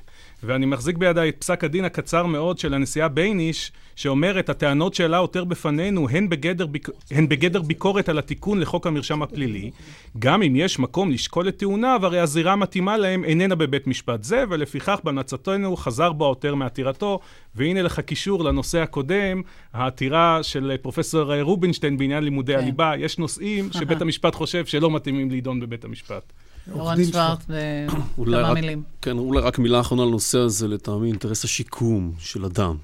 ואני 0.46 0.66
מחזיק 0.66 0.98
בידיי 0.98 1.30
את 1.30 1.36
פסק 1.40 1.64
הדין 1.64 1.86
הקצר 1.86 2.26
מאוד 2.26 2.58
של 2.58 2.74
הנשיאה 2.74 3.08
בייניש, 3.08 3.72
שאומרת, 3.96 4.50
הטענות 4.50 4.94
שהעלה 4.94 5.18
עותר 5.18 5.44
בפנינו 5.44 6.10
הן 6.10 6.30
בגדר, 6.30 6.66
ביק... 6.66 6.90
הן 7.12 7.30
בגדר 7.30 7.62
ביקורת 7.62 8.10
על 8.10 8.20
התיקון 8.20 8.60
לחוק 8.60 8.88
המרשם 8.88 9.22
הפלילי, 9.22 9.72
גם 10.20 10.44
אם 10.44 10.56
יש 10.56 10.80
מקום 10.80 11.12
לשקול 11.12 11.48
את 11.48 11.58
טיעוניו, 11.58 12.00
הרי 12.04 12.20
הזירה 12.20 12.54
המתאימה 12.54 12.98
להם 12.98 13.24
איננה 13.24 13.56
בבית 13.56 13.88
משפט 13.88 14.24
זה, 14.24 14.44
ולפיכך 14.50 15.00
בהמלצתנו 15.04 15.76
חזר 15.76 16.12
בו 16.12 16.26
העותר 16.26 16.56
מעתירתו, 16.56 17.20
והנה 17.56 17.82
לך 17.82 18.00
קישור 18.00 18.44
לנושא 18.44 18.80
הקודם, 18.80 19.42
העתירה 19.74 20.40
של 20.44 20.76
פרופסור 20.82 21.42
רובינשטיין 21.42 21.98
בעניין 21.98 22.24
לימודי 22.24 22.54
כן. 22.54 22.60
הליבה, 22.60 22.94
יש 22.98 23.18
נושאים 23.18 23.70
שבית 23.72 24.02
המשפט 24.02 24.36
חושב 24.36 24.66
שלא 24.66 24.92
מתאימים 24.92 25.32
להידון 25.32 25.60
בבית 25.60 25.86
המשפט. 25.86 26.34
אורן 26.72 27.04
שוורט 27.04 27.46
בכמה 27.48 28.54
מילים. 28.54 28.84
כן, 29.02 29.18
אולי 29.18 29.42
רק 29.42 29.60
מילה 29.60 29.80
אחרונה 29.80 30.06
לנושא 30.06 30.38
הזה, 30.38 30.68
לטעמי, 30.68 31.08
אינטרס 31.08 31.44
השיקום 31.44 32.14
של 32.20 32.46
אדם. 32.46 32.78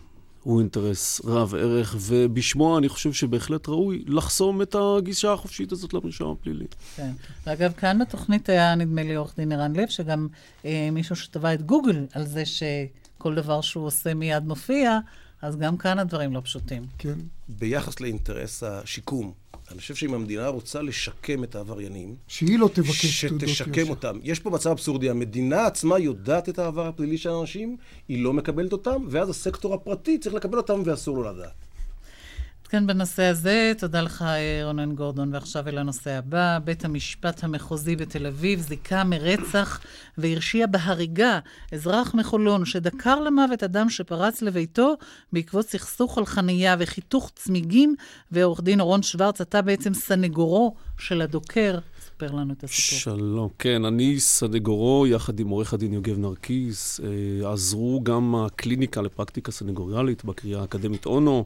הוא 0.43 0.59
אינטרס 0.59 1.21
רב 1.25 1.55
ערך, 1.55 1.95
ובשמו 1.99 2.77
אני 2.77 2.89
חושב 2.89 3.13
שבהחלט 3.13 3.69
ראוי 3.69 4.03
לחסום 4.07 4.61
את 4.61 4.75
הגישה 4.79 5.33
החופשית 5.33 5.71
הזאת 5.71 5.93
למרשם 5.93 6.25
הפלילי. 6.27 6.65
כן. 6.95 7.11
ואגב, 7.47 7.71
כאן 7.71 7.99
בתוכנית 7.99 8.49
היה, 8.49 8.75
נדמה 8.75 9.03
לי, 9.03 9.15
עורך 9.15 9.33
דין 9.37 9.51
ערן 9.51 9.75
לב, 9.75 9.87
שגם 9.87 10.27
אה, 10.65 10.89
מישהו 10.91 11.15
שטבע 11.15 11.53
את 11.53 11.61
גוגל 11.61 12.05
על 12.13 12.25
זה 12.25 12.43
שכל 12.45 13.35
דבר 13.35 13.61
שהוא 13.61 13.85
עושה 13.85 14.13
מיד 14.13 14.43
מופיע, 14.43 14.99
אז 15.41 15.57
גם 15.57 15.77
כאן 15.77 15.99
הדברים 15.99 16.33
לא 16.33 16.41
פשוטים. 16.43 16.85
כן. 16.97 17.19
ביחס 17.49 17.99
לאינטרס 17.99 18.63
השיקום, 18.63 19.31
אני 19.71 19.79
חושב 19.79 19.95
שאם 19.95 20.13
המדינה 20.13 20.47
רוצה 20.47 20.81
לשקם 20.81 21.43
את 21.43 21.55
העבריינים, 21.55 22.15
שהיא 22.27 22.59
לא 22.59 22.69
תבקש 22.73 23.25
תעודות 23.25 23.49
שתשקם 23.49 23.79
יושר. 23.79 23.89
אותם. 23.89 24.19
יש 24.23 24.39
פה 24.39 24.49
מצב 24.49 24.69
אבסורדי, 24.69 25.09
המדינה 25.09 25.65
עצמה 25.65 25.99
יודעת 25.99 26.49
את 26.49 26.59
העבר 26.59 26.87
הפלילי 26.87 27.17
של 27.17 27.29
האנשים, 27.29 27.77
היא 28.07 28.23
לא 28.23 28.33
מקבלת 28.33 28.71
אותם, 28.71 29.05
ואז 29.09 29.29
הסקטור 29.29 29.73
הפרטי 29.73 30.17
צריך 30.17 30.35
לקבל 30.35 30.57
אותם 30.57 30.81
ואסור 30.85 31.17
לו 31.17 31.33
לדעת. 31.33 31.70
כן, 32.71 32.87
בנושא 32.87 33.23
הזה, 33.23 33.73
תודה 33.77 34.01
לך, 34.01 34.21
אה, 34.21 34.61
רונן 34.65 34.95
גורדון. 34.95 35.33
ועכשיו 35.33 35.67
אל 35.67 35.77
הנושא 35.77 36.11
הבא. 36.11 36.59
בית 36.63 36.85
המשפט 36.85 37.43
המחוזי 37.43 37.95
בתל 37.95 38.27
אביב 38.27 38.59
זיכה 38.59 39.03
מרצח 39.03 39.79
והרשיע 40.17 40.67
בהריגה 40.67 41.39
אזרח 41.71 42.13
מחולון 42.13 42.65
שדקר 42.65 43.19
למוות 43.19 43.63
אדם 43.63 43.89
שפרץ 43.89 44.41
לביתו 44.41 44.93
בעקבות 45.33 45.65
סכסוך 45.69 46.17
על 46.17 46.25
חנייה 46.25 46.75
וחיתוך 46.79 47.31
צמיגים. 47.35 47.95
ועורך 48.31 48.61
דין 48.61 48.79
אורון 48.79 49.01
שוורץ, 49.03 49.41
אתה 49.41 49.61
בעצם 49.61 49.93
סנגורו 49.93 50.75
של 50.97 51.21
הדוקר. 51.21 51.79
ספר 52.05 52.31
לנו 52.31 52.53
את 52.53 52.63
הסיפור. 52.63 52.99
שלום, 52.99 53.49
כן, 53.59 53.85
אני 53.85 54.19
סנגורו 54.19 55.07
יחד 55.07 55.39
עם 55.39 55.49
עורך 55.49 55.73
הדין 55.73 55.93
יוגב 55.93 56.17
נרקיס. 56.17 56.99
אה, 56.99 57.51
עזרו 57.51 58.01
גם 58.03 58.35
הקליניקה 58.35 59.01
לפרקטיקה 59.01 59.51
סנגוריאלית 59.51 60.25
בקריאה 60.25 60.61
האקדמית 60.61 61.05
אונו. 61.05 61.45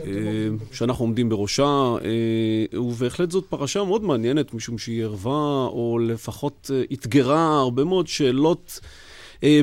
אה, 0.00 0.48
שאנחנו 0.72 1.04
עומדים 1.04 1.28
בראשה, 1.28 1.94
אה, 2.04 2.78
ובהחלט 2.78 3.30
זאת 3.30 3.44
פרשה 3.44 3.84
מאוד 3.84 4.02
מעניינת, 4.02 4.54
משום 4.54 4.78
שהיא 4.78 5.04
ערבה, 5.04 5.66
או 5.70 5.98
לפחות 6.02 6.70
אה, 6.74 6.82
אתגרה 6.92 7.60
הרבה 7.60 7.84
מאוד 7.84 8.06
שאלות, 8.06 8.80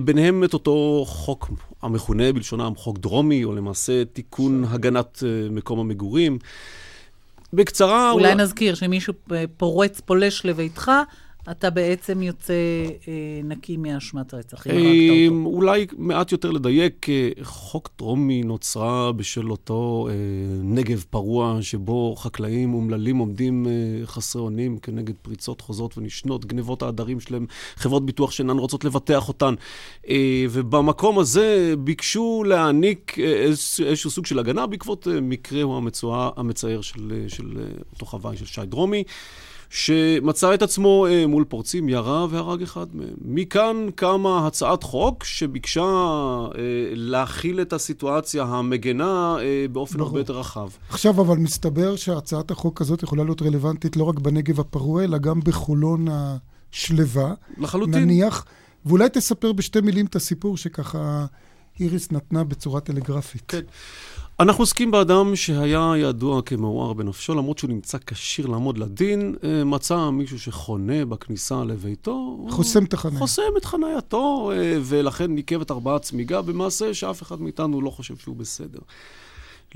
ביניהם 0.04 0.44
את 0.44 0.54
אותו 0.54 1.04
חוק 1.08 1.52
המכונה 1.82 2.34
בלשונם 2.34 2.74
חוק 2.76 2.98
דרומי, 2.98 3.44
או 3.44 3.56
למעשה 3.56 4.06
תיקון 4.06 4.64
הגנת 4.70 5.24
מקום 5.52 5.80
המגורים. 5.80 6.40
בקצרה... 7.54 8.12
אולי 8.12 8.36
נזכיר 8.36 8.76
שמישהו 8.76 9.14
פורץ, 9.58 10.00
פולש 10.00 10.46
לביתך, 10.46 10.92
אתה 11.52 11.70
בעצם 11.70 12.22
יוצא 12.22 12.54
אה, 13.08 13.14
נקי 13.44 13.78
מאשמת 13.78 14.34
רצח, 14.34 14.68
אם 14.68 14.72
הרגת 14.72 14.86
אה, 14.88 15.28
אותו. 15.28 15.56
אולי 15.56 15.86
מעט 15.98 16.32
יותר 16.32 16.52
לדייק, 16.52 17.10
אה, 17.10 17.30
חוק 17.44 17.90
דרומי 17.98 18.44
נוצרה 18.44 19.12
בשל 19.12 19.52
אותו 19.52 20.08
אה, 20.10 20.14
נגב 20.64 21.04
פרוע, 21.10 21.58
שבו 21.62 22.16
חקלאים 22.16 22.74
אומללים 22.74 23.18
עומדים 23.18 23.68
אה, 23.68 23.72
חסרי 24.06 24.42
אונים 24.42 24.78
כנגד 24.78 25.14
פריצות 25.22 25.62
חוזרות 25.62 25.98
ונשנות, 25.98 26.46
גנבות 26.46 26.82
העדרים 26.84 27.20
שלהם, 27.20 27.46
חברות 27.76 28.06
ביטוח 28.06 28.32
שאינן 28.32 28.58
רוצות 28.58 28.84
לבטח 28.86 29.28
אותן. 29.28 29.54
אה, 30.10 30.16
ובמקום 30.50 31.20
הזה 31.20 31.46
ביקשו 31.80 32.44
להעניק 32.48 33.20
אה, 33.20 33.24
איז- 33.26 33.80
איזשהו 33.86 34.10
סוג 34.12 34.26
של 34.26 34.40
הגנה 34.40 34.68
בעקבות 34.68 35.08
אה, 35.08 35.22
מקרהו 35.22 35.78
המצוע, 35.78 36.32
המצער 36.38 36.82
של, 36.82 37.24
של 37.28 37.58
אה, 37.60 37.64
אותו 37.94 38.06
חוואי 38.06 38.38
של 38.38 38.46
שי 38.46 38.62
דרומי. 38.66 39.04
שמצא 39.70 40.54
את 40.54 40.62
עצמו 40.62 41.08
אה, 41.08 41.28
מול 41.28 41.44
פורצים, 41.44 41.90
ירה 41.90 42.28
והרג 42.30 42.62
אחד 42.62 42.86
מהם. 42.94 43.16
מכאן 43.22 43.88
קמה 43.96 44.48
הצעת 44.48 44.84
חוק 44.84 45.24
שביקשה 45.24 45.82
אה, 45.82 46.60
להכיל 46.94 47.62
את 47.62 47.74
הסיטואציה 47.74 48.44
המגנה 48.44 49.36
אה, 49.40 49.66
באופן 49.72 49.98
ברור. 49.98 50.08
הרבה 50.08 50.20
יותר 50.20 50.40
רחב. 50.40 50.70
עכשיו 50.90 51.22
אבל 51.22 51.38
מסתבר 51.38 51.96
שהצעת 51.96 52.52
החוק 52.52 52.82
הזאת 52.82 53.04
יכולה 53.04 53.24
להיות 53.24 53.42
רלוונטית 53.42 53.98
לא 53.98 54.04
רק 54.04 54.20
בנגב 54.20 54.60
הפרוע, 54.60 55.04
אלא 55.04 55.18
גם 55.18 55.40
בחולון 55.40 56.08
השלווה. 56.10 57.34
לחלוטין. 57.58 57.96
נניח, 57.96 58.46
ואולי 58.86 59.10
תספר 59.10 59.52
בשתי 59.52 59.82
מילים 59.82 60.06
את 60.06 60.16
הסיפור 60.16 60.58
שככה 60.58 61.26
איריס 61.80 62.12
נתנה 62.12 62.44
בצורה 62.44 62.82
טלגרפית. 62.82 63.44
כן. 63.48 63.62
אנחנו 64.40 64.62
עוסקים 64.62 64.92
באדם 64.92 65.36
שהיה 65.36 65.94
ידוע 65.98 66.42
כמעורר 66.42 66.94
בנפשו, 66.94 67.36
למרות 67.36 67.58
שהוא 67.58 67.70
נמצא 67.70 67.98
כשיר 68.08 68.48
לעמוד 68.48 68.78
לדין, 68.78 69.36
אה, 69.44 69.64
מצא 69.64 70.10
מישהו 70.10 70.40
שחונה 70.40 71.06
בכניסה 71.06 71.64
לביתו. 71.64 72.46
חוסם 72.50 72.84
את 72.84 72.94
החניה. 72.94 73.20
חוסם 73.20 73.42
את 73.58 73.66
חנייתו, 73.66 74.52
אה, 74.52 74.78
ולכן 74.82 75.36
ניקב 75.36 75.62
את 75.62 75.72
ארבעה 75.72 76.00
צמיגה 76.00 76.42
במעשה 76.42 76.94
שאף 76.94 77.22
אחד 77.22 77.42
מאיתנו 77.42 77.82
לא 77.82 77.90
חושב 77.90 78.16
שהוא 78.16 78.36
בסדר. 78.36 78.80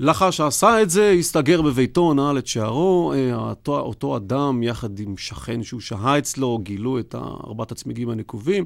לאחר 0.02 0.30
שעשה 0.30 0.82
את 0.82 0.90
זה, 0.90 1.10
הסתגר 1.10 1.62
בביתו, 1.62 2.14
נעל 2.14 2.38
את 2.38 2.46
שערו. 2.46 3.12
אה, 3.16 3.34
אותו, 3.34 3.80
אותו 3.80 4.16
אדם, 4.16 4.62
יחד 4.62 4.98
עם 4.98 5.16
שכן 5.16 5.62
שהוא 5.62 5.80
שהה 5.80 6.18
אצלו, 6.18 6.58
גילו 6.58 6.98
את 6.98 7.14
ארבעת 7.14 7.72
הצמיגים 7.72 8.10
הנקובים, 8.10 8.64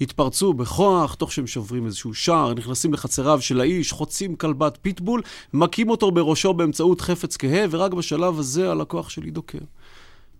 התפרצו 0.00 0.52
בכוח, 0.52 1.14
תוך 1.14 1.32
שהם 1.32 1.46
שוברים 1.46 1.86
איזשהו 1.86 2.14
שער, 2.14 2.54
נכנסים 2.54 2.92
לחצריו 2.92 3.40
של 3.40 3.60
האיש, 3.60 3.92
חוצים 3.92 4.36
כלבת 4.36 4.78
פיטבול, 4.82 5.22
מכים 5.54 5.90
אותו 5.90 6.10
בראשו 6.10 6.54
באמצעות 6.54 7.00
חפץ 7.00 7.36
כהה, 7.36 7.64
ורק 7.70 7.92
בשלב 7.92 8.38
הזה 8.38 8.70
הלקוח 8.70 9.08
שלי 9.08 9.30
דוקר. 9.30 9.58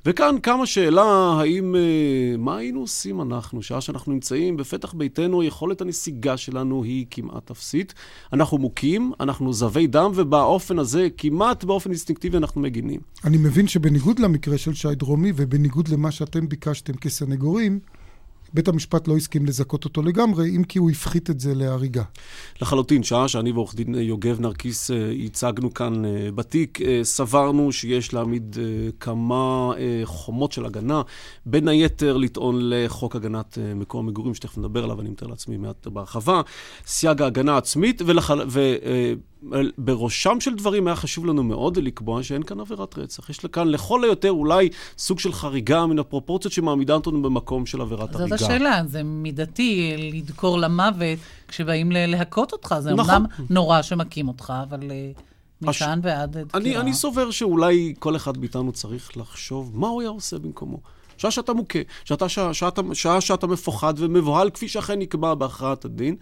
וכאן 0.06 0.36
קמה 0.42 0.66
שאלה, 0.66 1.02
האם, 1.38 1.76
אה, 1.76 2.36
מה 2.38 2.56
היינו 2.56 2.80
עושים 2.80 3.20
אנחנו, 3.20 3.62
שעה 3.62 3.80
שאנחנו 3.80 4.12
נמצאים 4.12 4.56
בפתח 4.56 4.92
ביתנו, 4.92 5.42
יכולת 5.42 5.80
הנסיגה 5.80 6.36
שלנו 6.36 6.84
היא 6.84 7.06
כמעט 7.10 7.50
אפסית. 7.50 7.94
אנחנו 8.32 8.58
מוכים, 8.58 9.12
אנחנו 9.20 9.52
זבי 9.52 9.86
דם, 9.86 10.10
ובאופן 10.14 10.78
הזה, 10.78 11.08
כמעט 11.16 11.64
באופן 11.64 11.90
אינסטינקטיבי, 11.90 12.36
אנחנו 12.36 12.60
מגינים. 12.60 13.00
אני 13.24 13.36
מבין 13.36 13.68
שבניגוד 13.68 14.18
למקרה 14.18 14.58
של 14.58 14.74
שי 14.74 14.94
דרומי, 14.94 15.32
ובניגוד 15.36 15.88
למה 15.88 16.10
שאתם 16.10 16.48
ביקשתם 16.48 16.92
כסנגורים, 16.92 17.80
בית 18.54 18.68
המשפט 18.68 19.08
לא 19.08 19.16
הסכים 19.16 19.46
לזכות 19.46 19.84
אותו 19.84 20.02
לגמרי, 20.02 20.56
אם 20.56 20.64
כי 20.64 20.78
הוא 20.78 20.90
הפחית 20.90 21.30
את 21.30 21.40
זה 21.40 21.54
להריגה. 21.54 22.02
לחלוטין, 22.62 23.02
שעה 23.02 23.28
שאני 23.28 23.52
ועורך 23.52 23.74
דין 23.74 23.94
יוגב 23.94 24.40
נרקיס 24.40 24.90
אה, 24.90 25.12
הצגנו 25.24 25.74
כאן 25.74 26.04
אה, 26.04 26.28
בתיק, 26.34 26.80
אה, 26.82 27.00
סברנו 27.02 27.72
שיש 27.72 28.14
להעמיד 28.14 28.56
אה, 28.60 28.90
כמה 29.00 29.72
אה, 29.78 30.00
חומות 30.04 30.52
של 30.52 30.64
הגנה, 30.64 31.02
בין 31.46 31.68
היתר 31.68 32.16
לטעון 32.16 32.56
לחוק 32.62 33.16
הגנת 33.16 33.58
אה, 33.58 33.74
מקום 33.74 34.06
המגורים, 34.06 34.34
שתכף 34.34 34.58
נדבר 34.58 34.84
עליו, 34.84 35.00
אני 35.00 35.10
מתאר 35.10 35.28
לעצמי 35.28 35.56
מעט 35.56 35.86
בהרחבה, 35.86 36.40
סייג 36.86 37.22
ההגנה 37.22 37.54
העצמית, 37.54 38.02
ולחל... 38.06 38.40
ו... 38.48 38.60
בראשם 39.78 40.40
של 40.40 40.54
דברים 40.54 40.86
היה 40.86 40.96
חשוב 40.96 41.26
לנו 41.26 41.42
מאוד 41.42 41.76
לקבוע 41.76 42.22
שאין 42.22 42.42
כאן 42.42 42.60
עבירת 42.60 42.98
רצח. 42.98 43.30
יש 43.30 43.38
כאן 43.38 43.68
לכל 43.68 44.04
היותר 44.04 44.30
אולי 44.30 44.68
סוג 44.98 45.18
של 45.18 45.32
חריגה 45.32 45.86
מן 45.86 45.98
הפרופורציות 45.98 46.52
שמעמידה 46.52 46.94
אותנו 46.94 47.22
במקום 47.22 47.66
של 47.66 47.80
עבירת 47.80 48.12
זאת 48.12 48.20
הריגה. 48.20 48.34
השאלה, 48.34 48.82
זה 48.86 49.02
מידתי 49.02 49.94
לדקור 50.14 50.58
למוות 50.58 51.18
כשבאים 51.48 51.92
להכות 51.92 52.52
אותך. 52.52 52.74
זה 52.80 52.94
נכון. 52.94 53.14
אומנם 53.14 53.26
נורא 53.50 53.82
שמכים 53.82 54.28
אותך, 54.28 54.52
אבל 54.62 54.90
אה, 54.90 55.10
הש- 55.68 55.82
מכאן 55.82 56.00
ועד 56.02 56.38
דקירה. 56.38 56.60
אני, 56.62 56.76
אני 56.76 56.94
סובר 56.94 57.30
שאולי 57.30 57.94
כל 57.98 58.16
אחד 58.16 58.38
מאיתנו 58.38 58.72
צריך 58.72 59.16
לחשוב 59.16 59.70
מה 59.74 59.88
הוא 59.88 60.00
היה 60.00 60.10
עושה 60.10 60.38
במקומו. 60.38 60.78
שעה 61.20 61.30
שאתה 61.30 61.52
מוכה, 61.52 61.78
שאתה, 62.04 62.28
שעה, 62.28 62.54
שאתה, 62.54 62.82
שעה 62.92 63.20
שאתה 63.20 63.46
מפוחד 63.46 63.94
ומבוהל, 63.96 64.50
כפי 64.50 64.68
שאכן 64.68 64.98
נקבע 64.98 65.34
בהכרעת 65.34 65.84
הדין. 65.84 66.16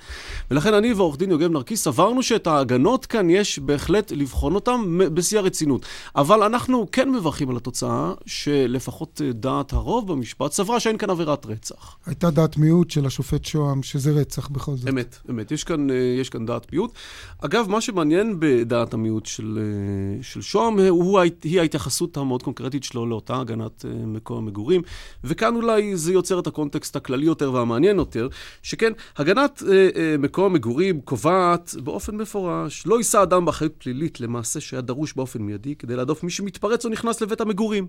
ולכן 0.51 0.75
אני 0.75 0.93
ועורך 0.93 1.19
דין 1.19 1.31
יוגב 1.31 1.51
נרקיס 1.51 1.85
סברנו 1.85 2.23
שאת 2.23 2.47
ההגנות 2.47 3.07
כאן 3.07 3.31
יש 3.31 3.59
בהחלט 3.59 4.13
לבחון 4.13 4.55
אותן 4.55 4.81
בשיא 4.99 5.39
הרצינות. 5.39 5.87
אבל 6.17 6.43
אנחנו 6.43 6.87
כן 6.93 7.11
מברכים 7.11 7.51
על 7.51 7.57
התוצאה 7.57 8.13
שלפחות 8.27 9.21
אה, 9.25 9.33
דעת 9.33 9.73
הרוב 9.73 10.13
במשפט 10.13 10.53
סברה 10.53 10.81
שאין 10.81 10.99
כאן 10.99 11.11
עבירת 11.11 11.47
רצח. 11.47 11.97
הייתה 12.07 12.31
דעת 12.31 12.57
מיעוט 12.57 12.91
של 12.91 13.07
השופט 13.07 13.45
שוהם, 13.45 13.83
שזה 13.83 14.13
רצח 14.13 14.49
בכל 14.49 14.77
זאת. 14.77 14.89
אמת, 14.89 15.19
אמת. 15.31 15.53
יש 15.53 15.65
כאן, 15.65 15.91
אה, 15.91 15.97
יש 16.21 16.29
כאן 16.29 16.47
דעת 16.47 16.73
מיעוט. 16.73 16.93
אגב, 17.39 17.69
מה 17.69 17.81
שמעניין 17.81 18.37
בדעת 18.39 18.95
המיעוט 18.95 19.27
של, 19.27 19.59
אה, 19.59 20.23
של 20.23 20.43
שוהם 20.43 20.79
הוא, 20.89 21.21
היא 21.45 21.61
ההתייחסות 21.61 22.17
המאוד 22.17 22.43
קונקרטית 22.43 22.85
שלו 22.85 23.07
לאותה 23.07 23.41
הגנת 23.41 23.85
מקום 24.07 24.39
המגורים. 24.39 24.83
וכאן 25.25 25.55
אולי 25.55 25.97
זה 25.97 26.13
יוצר 26.13 26.39
את 26.39 26.47
הקונטקסט 26.47 26.97
הכללי 26.97 27.27
יותר 27.27 27.53
והמעניין 27.53 27.97
יותר, 27.97 28.29
שכן, 28.63 28.93
הגנת 29.17 29.63
אה, 29.69 29.89
אה, 29.97 30.15
מקום 30.19 30.45
המגורים 30.45 31.01
קובעת 31.01 31.75
באופן 31.85 32.17
מפורש, 32.17 32.87
לא 32.87 32.99
יישא 32.99 33.23
אדם 33.23 33.45
באחריות 33.45 33.73
פלילית 33.79 34.21
למעשה 34.21 34.61
שהיה 34.61 34.81
דרוש 34.81 35.13
באופן 35.13 35.43
מיידי 35.43 35.75
כדי 35.75 35.97
להדוף 35.97 36.23
מי 36.23 36.31
שמתפרץ 36.31 36.85
או 36.85 36.91
נכנס 36.91 37.21
לבית 37.21 37.41
המגורים, 37.41 37.87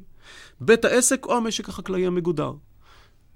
בית 0.62 0.86
העסק 0.86 1.26
או 1.26 1.38
המשק 1.38 1.70
החקלאי 1.70 2.06
המגודר. 2.06 2.52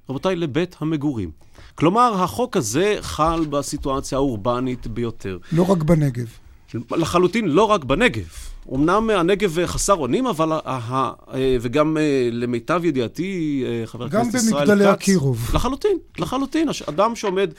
רבותיי, 0.09 0.35
לבית 0.35 0.75
המגורים. 0.79 1.31
כלומר, 1.75 2.23
החוק 2.23 2.57
הזה 2.57 2.97
חל 3.01 3.45
בסיטואציה 3.49 4.17
האורבנית 4.17 4.87
ביותר. 4.87 5.37
לא 5.51 5.63
רק 5.63 5.83
בנגב. 5.83 6.42
לחלוטין 6.91 7.47
לא 7.47 7.63
רק 7.63 7.83
בנגב. 7.83 8.23
אמנם 8.73 9.09
הנגב 9.09 9.65
חסר 9.65 9.93
אונים, 9.93 10.27
אבל, 10.27 10.49
וגם 11.61 11.97
למיטב 12.31 12.81
ידיעתי, 12.85 13.63
חבר 13.85 14.05
הכנסת 14.05 14.33
ישראל 14.33 14.51
כץ... 14.51 14.51
גם 14.51 14.59
במגדלי 14.67 14.91
אקירוב. 14.91 15.51
לחלוטין, 15.53 15.97
לחלוטין. 16.19 16.67
אדם 16.89 17.15
שעומד 17.15 17.53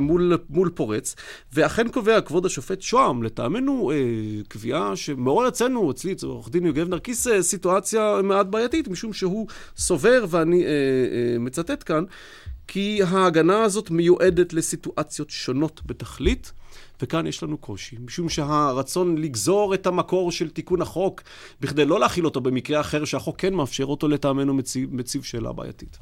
מול, 0.00 0.38
מול 0.50 0.70
פורץ, 0.74 1.16
ואכן 1.52 1.88
קובע 1.88 2.20
כבוד 2.20 2.46
השופט 2.46 2.82
שוהם, 2.82 3.22
לטעמנו, 3.22 3.92
קביעה 4.48 4.96
שמעורר 4.96 5.48
אצלנו, 5.48 5.90
אצלי, 5.90 6.12
אצל 6.12 6.26
עורך 6.26 6.50
דין 6.50 6.66
יוגב 6.66 6.88
נרקיס, 6.88 7.26
סיטואציה 7.40 8.20
מעט 8.24 8.46
בעייתית, 8.46 8.88
משום 8.88 9.12
שהוא 9.12 9.46
סובר, 9.76 10.24
ואני 10.28 10.64
מצטט 11.38 11.82
כאן, 11.86 12.04
כי 12.68 13.00
ההגנה 13.08 13.62
הזאת 13.62 13.90
מיועדת 13.90 14.52
לסיטואציות 14.52 15.30
שונות 15.30 15.80
בתכלית. 15.86 16.52
וכאן 17.02 17.26
יש 17.26 17.42
לנו 17.42 17.58
קושי, 17.58 17.96
משום 18.06 18.28
שהרצון 18.28 19.18
לגזור 19.18 19.74
את 19.74 19.86
המקור 19.86 20.32
של 20.32 20.50
תיקון 20.50 20.82
החוק, 20.82 21.22
בכדי 21.60 21.84
לא 21.84 22.00
להכיל 22.00 22.24
אותו 22.24 22.40
במקרה 22.40 22.80
אחר 22.80 23.04
שהחוק 23.04 23.40
כן 23.40 23.54
מאפשר 23.54 23.84
אותו, 23.84 24.08
לטעמנו 24.08 24.54
מציב, 24.54 24.94
מציב 24.94 25.22
שאלה 25.22 25.52
בעייתית. 25.52 25.98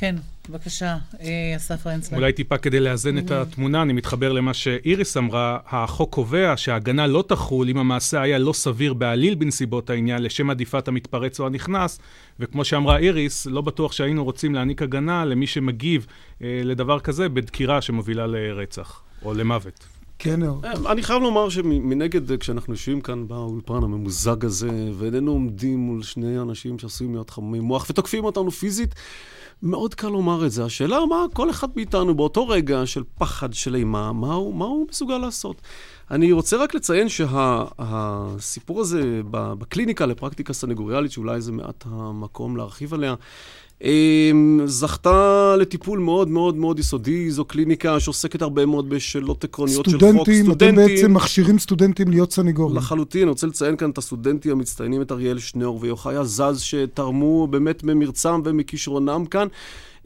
כן, 0.00 0.16
בבקשה, 0.48 0.96
אה, 1.20 1.56
אסף 1.56 1.86
רנצלר. 1.86 2.18
אולי 2.18 2.32
טיפה 2.32 2.58
כדי 2.58 2.80
לאזן 2.80 3.18
את 3.18 3.30
התמונה, 3.30 3.82
אני 3.82 3.92
מתחבר 3.92 4.32
למה 4.32 4.54
שאיריס 4.54 5.16
אמרה, 5.16 5.58
החוק 5.66 6.14
קובע 6.14 6.54
שההגנה 6.56 7.06
לא 7.06 7.24
תחול 7.28 7.68
אם 7.68 7.78
המעשה 7.78 8.22
היה 8.22 8.38
לא 8.38 8.52
סביר 8.52 8.94
בעליל 8.94 9.34
בנסיבות 9.34 9.90
העניין 9.90 10.22
לשם 10.22 10.50
עדיפת 10.50 10.88
המתפרץ 10.88 11.40
או 11.40 11.46
הנכנס, 11.46 11.98
וכמו 12.40 12.64
שאמרה 12.64 12.98
איריס, 12.98 13.46
לא 13.46 13.60
בטוח 13.60 13.92
שהיינו 13.92 14.24
רוצים 14.24 14.54
להעניק 14.54 14.82
הגנה 14.82 15.24
למי 15.24 15.46
שמגיב 15.46 16.06
אה, 16.42 16.60
לדבר 16.64 17.00
כזה 17.00 17.28
בדקירה 17.28 17.82
שמובילה 17.82 18.26
לרצח. 18.26 19.02
או 19.24 19.34
למוות. 19.34 19.86
כן, 20.18 20.42
אה, 20.42 20.48
אני 20.92 21.02
חייב 21.02 21.22
לומר 21.22 21.48
שמנגד, 21.48 22.36
כשאנחנו 22.36 22.72
יושבים 22.72 23.00
כאן 23.00 23.28
באולפן 23.28 23.74
הממוזג 23.74 24.44
הזה, 24.44 24.70
ואיננו 24.98 25.30
עומדים 25.30 25.78
מול 25.78 26.02
שני 26.02 26.38
אנשים 26.38 26.78
שעשויים 26.78 27.14
להיות 27.14 27.30
חמומים 27.30 27.62
מוח 27.62 27.86
ותוקפים 27.90 28.24
אותנו 28.24 28.50
פיזית, 28.50 28.94
מאוד 29.62 29.94
קל 29.94 30.08
לומר 30.08 30.46
את 30.46 30.50
זה. 30.50 30.64
השאלה 30.64 30.98
מה 31.06 31.24
כל 31.32 31.50
אחד 31.50 31.68
מאיתנו 31.76 32.14
באותו 32.14 32.48
רגע 32.48 32.86
של 32.86 33.02
פחד, 33.18 33.52
של 33.52 33.74
אימה, 33.74 34.12
מה 34.12 34.34
הוא, 34.34 34.54
מה 34.54 34.64
הוא 34.64 34.86
מסוגל 34.90 35.18
לעשות. 35.18 35.56
אני 36.10 36.32
רוצה 36.32 36.56
רק 36.56 36.74
לציין 36.74 37.08
שהסיפור 37.08 38.76
שה, 38.76 38.80
הזה 38.80 39.20
בקליניקה 39.30 40.06
לפרקטיקה 40.06 40.52
סנגוריאלית, 40.52 41.12
שאולי 41.12 41.40
זה 41.40 41.52
מעט 41.52 41.84
המקום 41.90 42.56
להרחיב 42.56 42.94
עליה, 42.94 43.14
זכתה 44.66 45.54
לטיפול 45.58 45.98
מאוד 45.98 46.28
מאוד 46.28 46.56
מאוד 46.56 46.78
יסודי, 46.78 47.30
זו 47.30 47.44
קליניקה 47.44 48.00
שעוסקת 48.00 48.42
הרבה 48.42 48.66
מאוד 48.66 48.88
בשאלות 48.88 49.44
עקרוניות 49.44 49.84
של 49.84 49.90
חוק. 49.90 50.00
סטודנטים, 50.00 50.52
אתם 50.52 50.76
בעצם 50.76 51.14
מכשירים 51.14 51.58
סטודנטים 51.58 52.08
להיות 52.08 52.32
סנגורים. 52.32 52.76
לחלוטין, 52.76 53.22
אני 53.22 53.30
רוצה 53.30 53.46
לציין 53.46 53.76
כאן 53.76 53.90
את 53.90 53.98
הסטודנטים 53.98 54.52
המצטיינים, 54.52 55.02
את 55.02 55.12
אריאל 55.12 55.38
שניאור 55.38 55.78
ויוחאי 55.82 56.16
עזז, 56.16 56.60
שתרמו 56.60 57.46
באמת 57.46 57.84
ממרצם 57.84 58.40
ומכישרונם 58.44 59.24
כאן. 59.30 59.48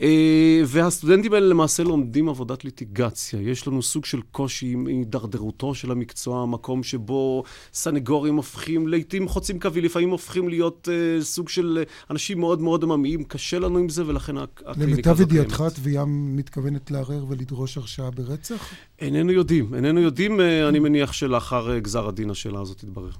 אה, 0.00 0.62
והסטודנטים 0.66 1.32
האלה 1.32 1.46
למעשה 1.46 1.82
לומדים 1.82 2.28
עבודת 2.28 2.64
ליטיגציה. 2.64 3.40
יש 3.40 3.66
לנו 3.66 3.82
סוג 3.82 4.04
של 4.04 4.20
קושי 4.32 4.66
עם 4.72 4.86
הידרדרותו 4.86 5.74
של 5.74 5.90
המקצוע, 5.90 6.42
המקום 6.42 6.82
שבו 6.82 7.44
סנגורים 7.72 8.36
הופכים, 8.36 8.88
לעיתים 8.88 9.28
חוצים 9.28 9.60
קווי, 9.60 9.80
לפעמים 9.80 10.10
הופכים 10.10 10.48
להיות 10.48 10.88
uh, 10.88 11.22
סוג 11.22 11.48
של 11.48 11.84
אנשים 12.10 12.40
מאוד 12.40 12.62
מאוד 12.62 12.84
עממיים. 12.84 13.24
קשה 13.24 13.58
לנו 13.58 13.78
עם 13.78 13.88
זה, 13.88 14.06
ולכן 14.06 14.36
הקליניקה 14.36 14.70
הזאת 14.70 14.76
קיימת. 14.76 15.06
למיטב 15.06 15.20
ידיעתך, 15.20 15.60
התביעה 15.60 16.04
מתכוונת 16.08 16.90
לערער 16.90 17.24
ולדרוש 17.28 17.76
הרשעה 17.76 18.10
ברצח? 18.10 18.74
איננו 18.98 19.32
יודעים. 19.32 19.74
איננו 19.74 20.00
יודעים, 20.00 20.40
uh, 20.40 20.42
אני 20.68 20.78
מניח 20.78 21.12
שלאחר 21.12 21.78
גזר 21.78 22.08
הדין 22.08 22.30
השאלה 22.30 22.60
הזאת 22.60 22.78
תתברר. 22.78 23.10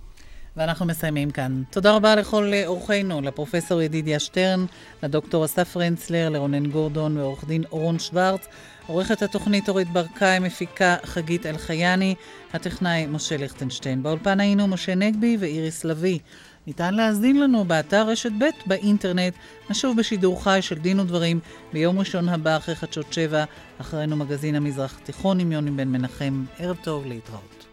ואנחנו 0.57 0.86
מסיימים 0.86 1.30
כאן. 1.30 1.62
תודה 1.70 1.96
רבה 1.96 2.14
לכל 2.14 2.52
אורחינו, 2.66 3.20
לפרופסור 3.20 3.82
ידידיה 3.82 4.18
שטרן, 4.18 4.64
לדוקטור 5.02 5.44
אסף 5.44 5.76
רנצלר, 5.76 6.28
לרונן 6.28 6.66
גורדון 6.66 7.16
ועורך 7.16 7.44
דין 7.44 7.64
אורון 7.72 7.98
שוורץ, 7.98 8.46
עורכת 8.86 9.22
התוכנית 9.22 9.68
אורית 9.68 9.90
ברקאי, 9.92 10.38
מפיקה 10.38 10.96
חגית 11.05 11.46
אלחייני, 11.46 12.14
הטכנאי 12.52 13.07
משה 13.07 13.36
ליכטנשטיין. 13.36 14.02
באולפן 14.02 14.40
היינו 14.40 14.66
משה 14.66 14.94
נגבי 14.94 15.36
ואיריס 15.40 15.84
לביא. 15.84 16.18
ניתן 16.66 16.94
להאזין 16.94 17.40
לנו 17.40 17.64
באתר 17.64 18.09
רשת 18.09 18.32
ב' 18.38 18.44
באינטרנט, 18.66 19.34
נשוב 19.70 19.96
בשידור 19.96 20.44
חי 20.44 20.59
של 20.62 20.78
דין 20.78 21.00
ודברים 21.00 21.40
ביום 21.72 21.98
ראשון 21.98 22.28
הבא 22.28 22.57
אחרי 22.57 22.74
חדשות 22.74 23.12
שבע, 23.12 23.44
אחרינו 23.80 24.16
מגזין 24.16 24.55
המזרח 24.55 24.98
התיכון 25.02 25.40
עם 25.40 25.52
יוני 25.52 25.70
בן 25.70 25.88
מנחם. 25.88 26.44
ערב 26.59 26.76
טוב 26.82 27.07
להתראות. 27.07 27.63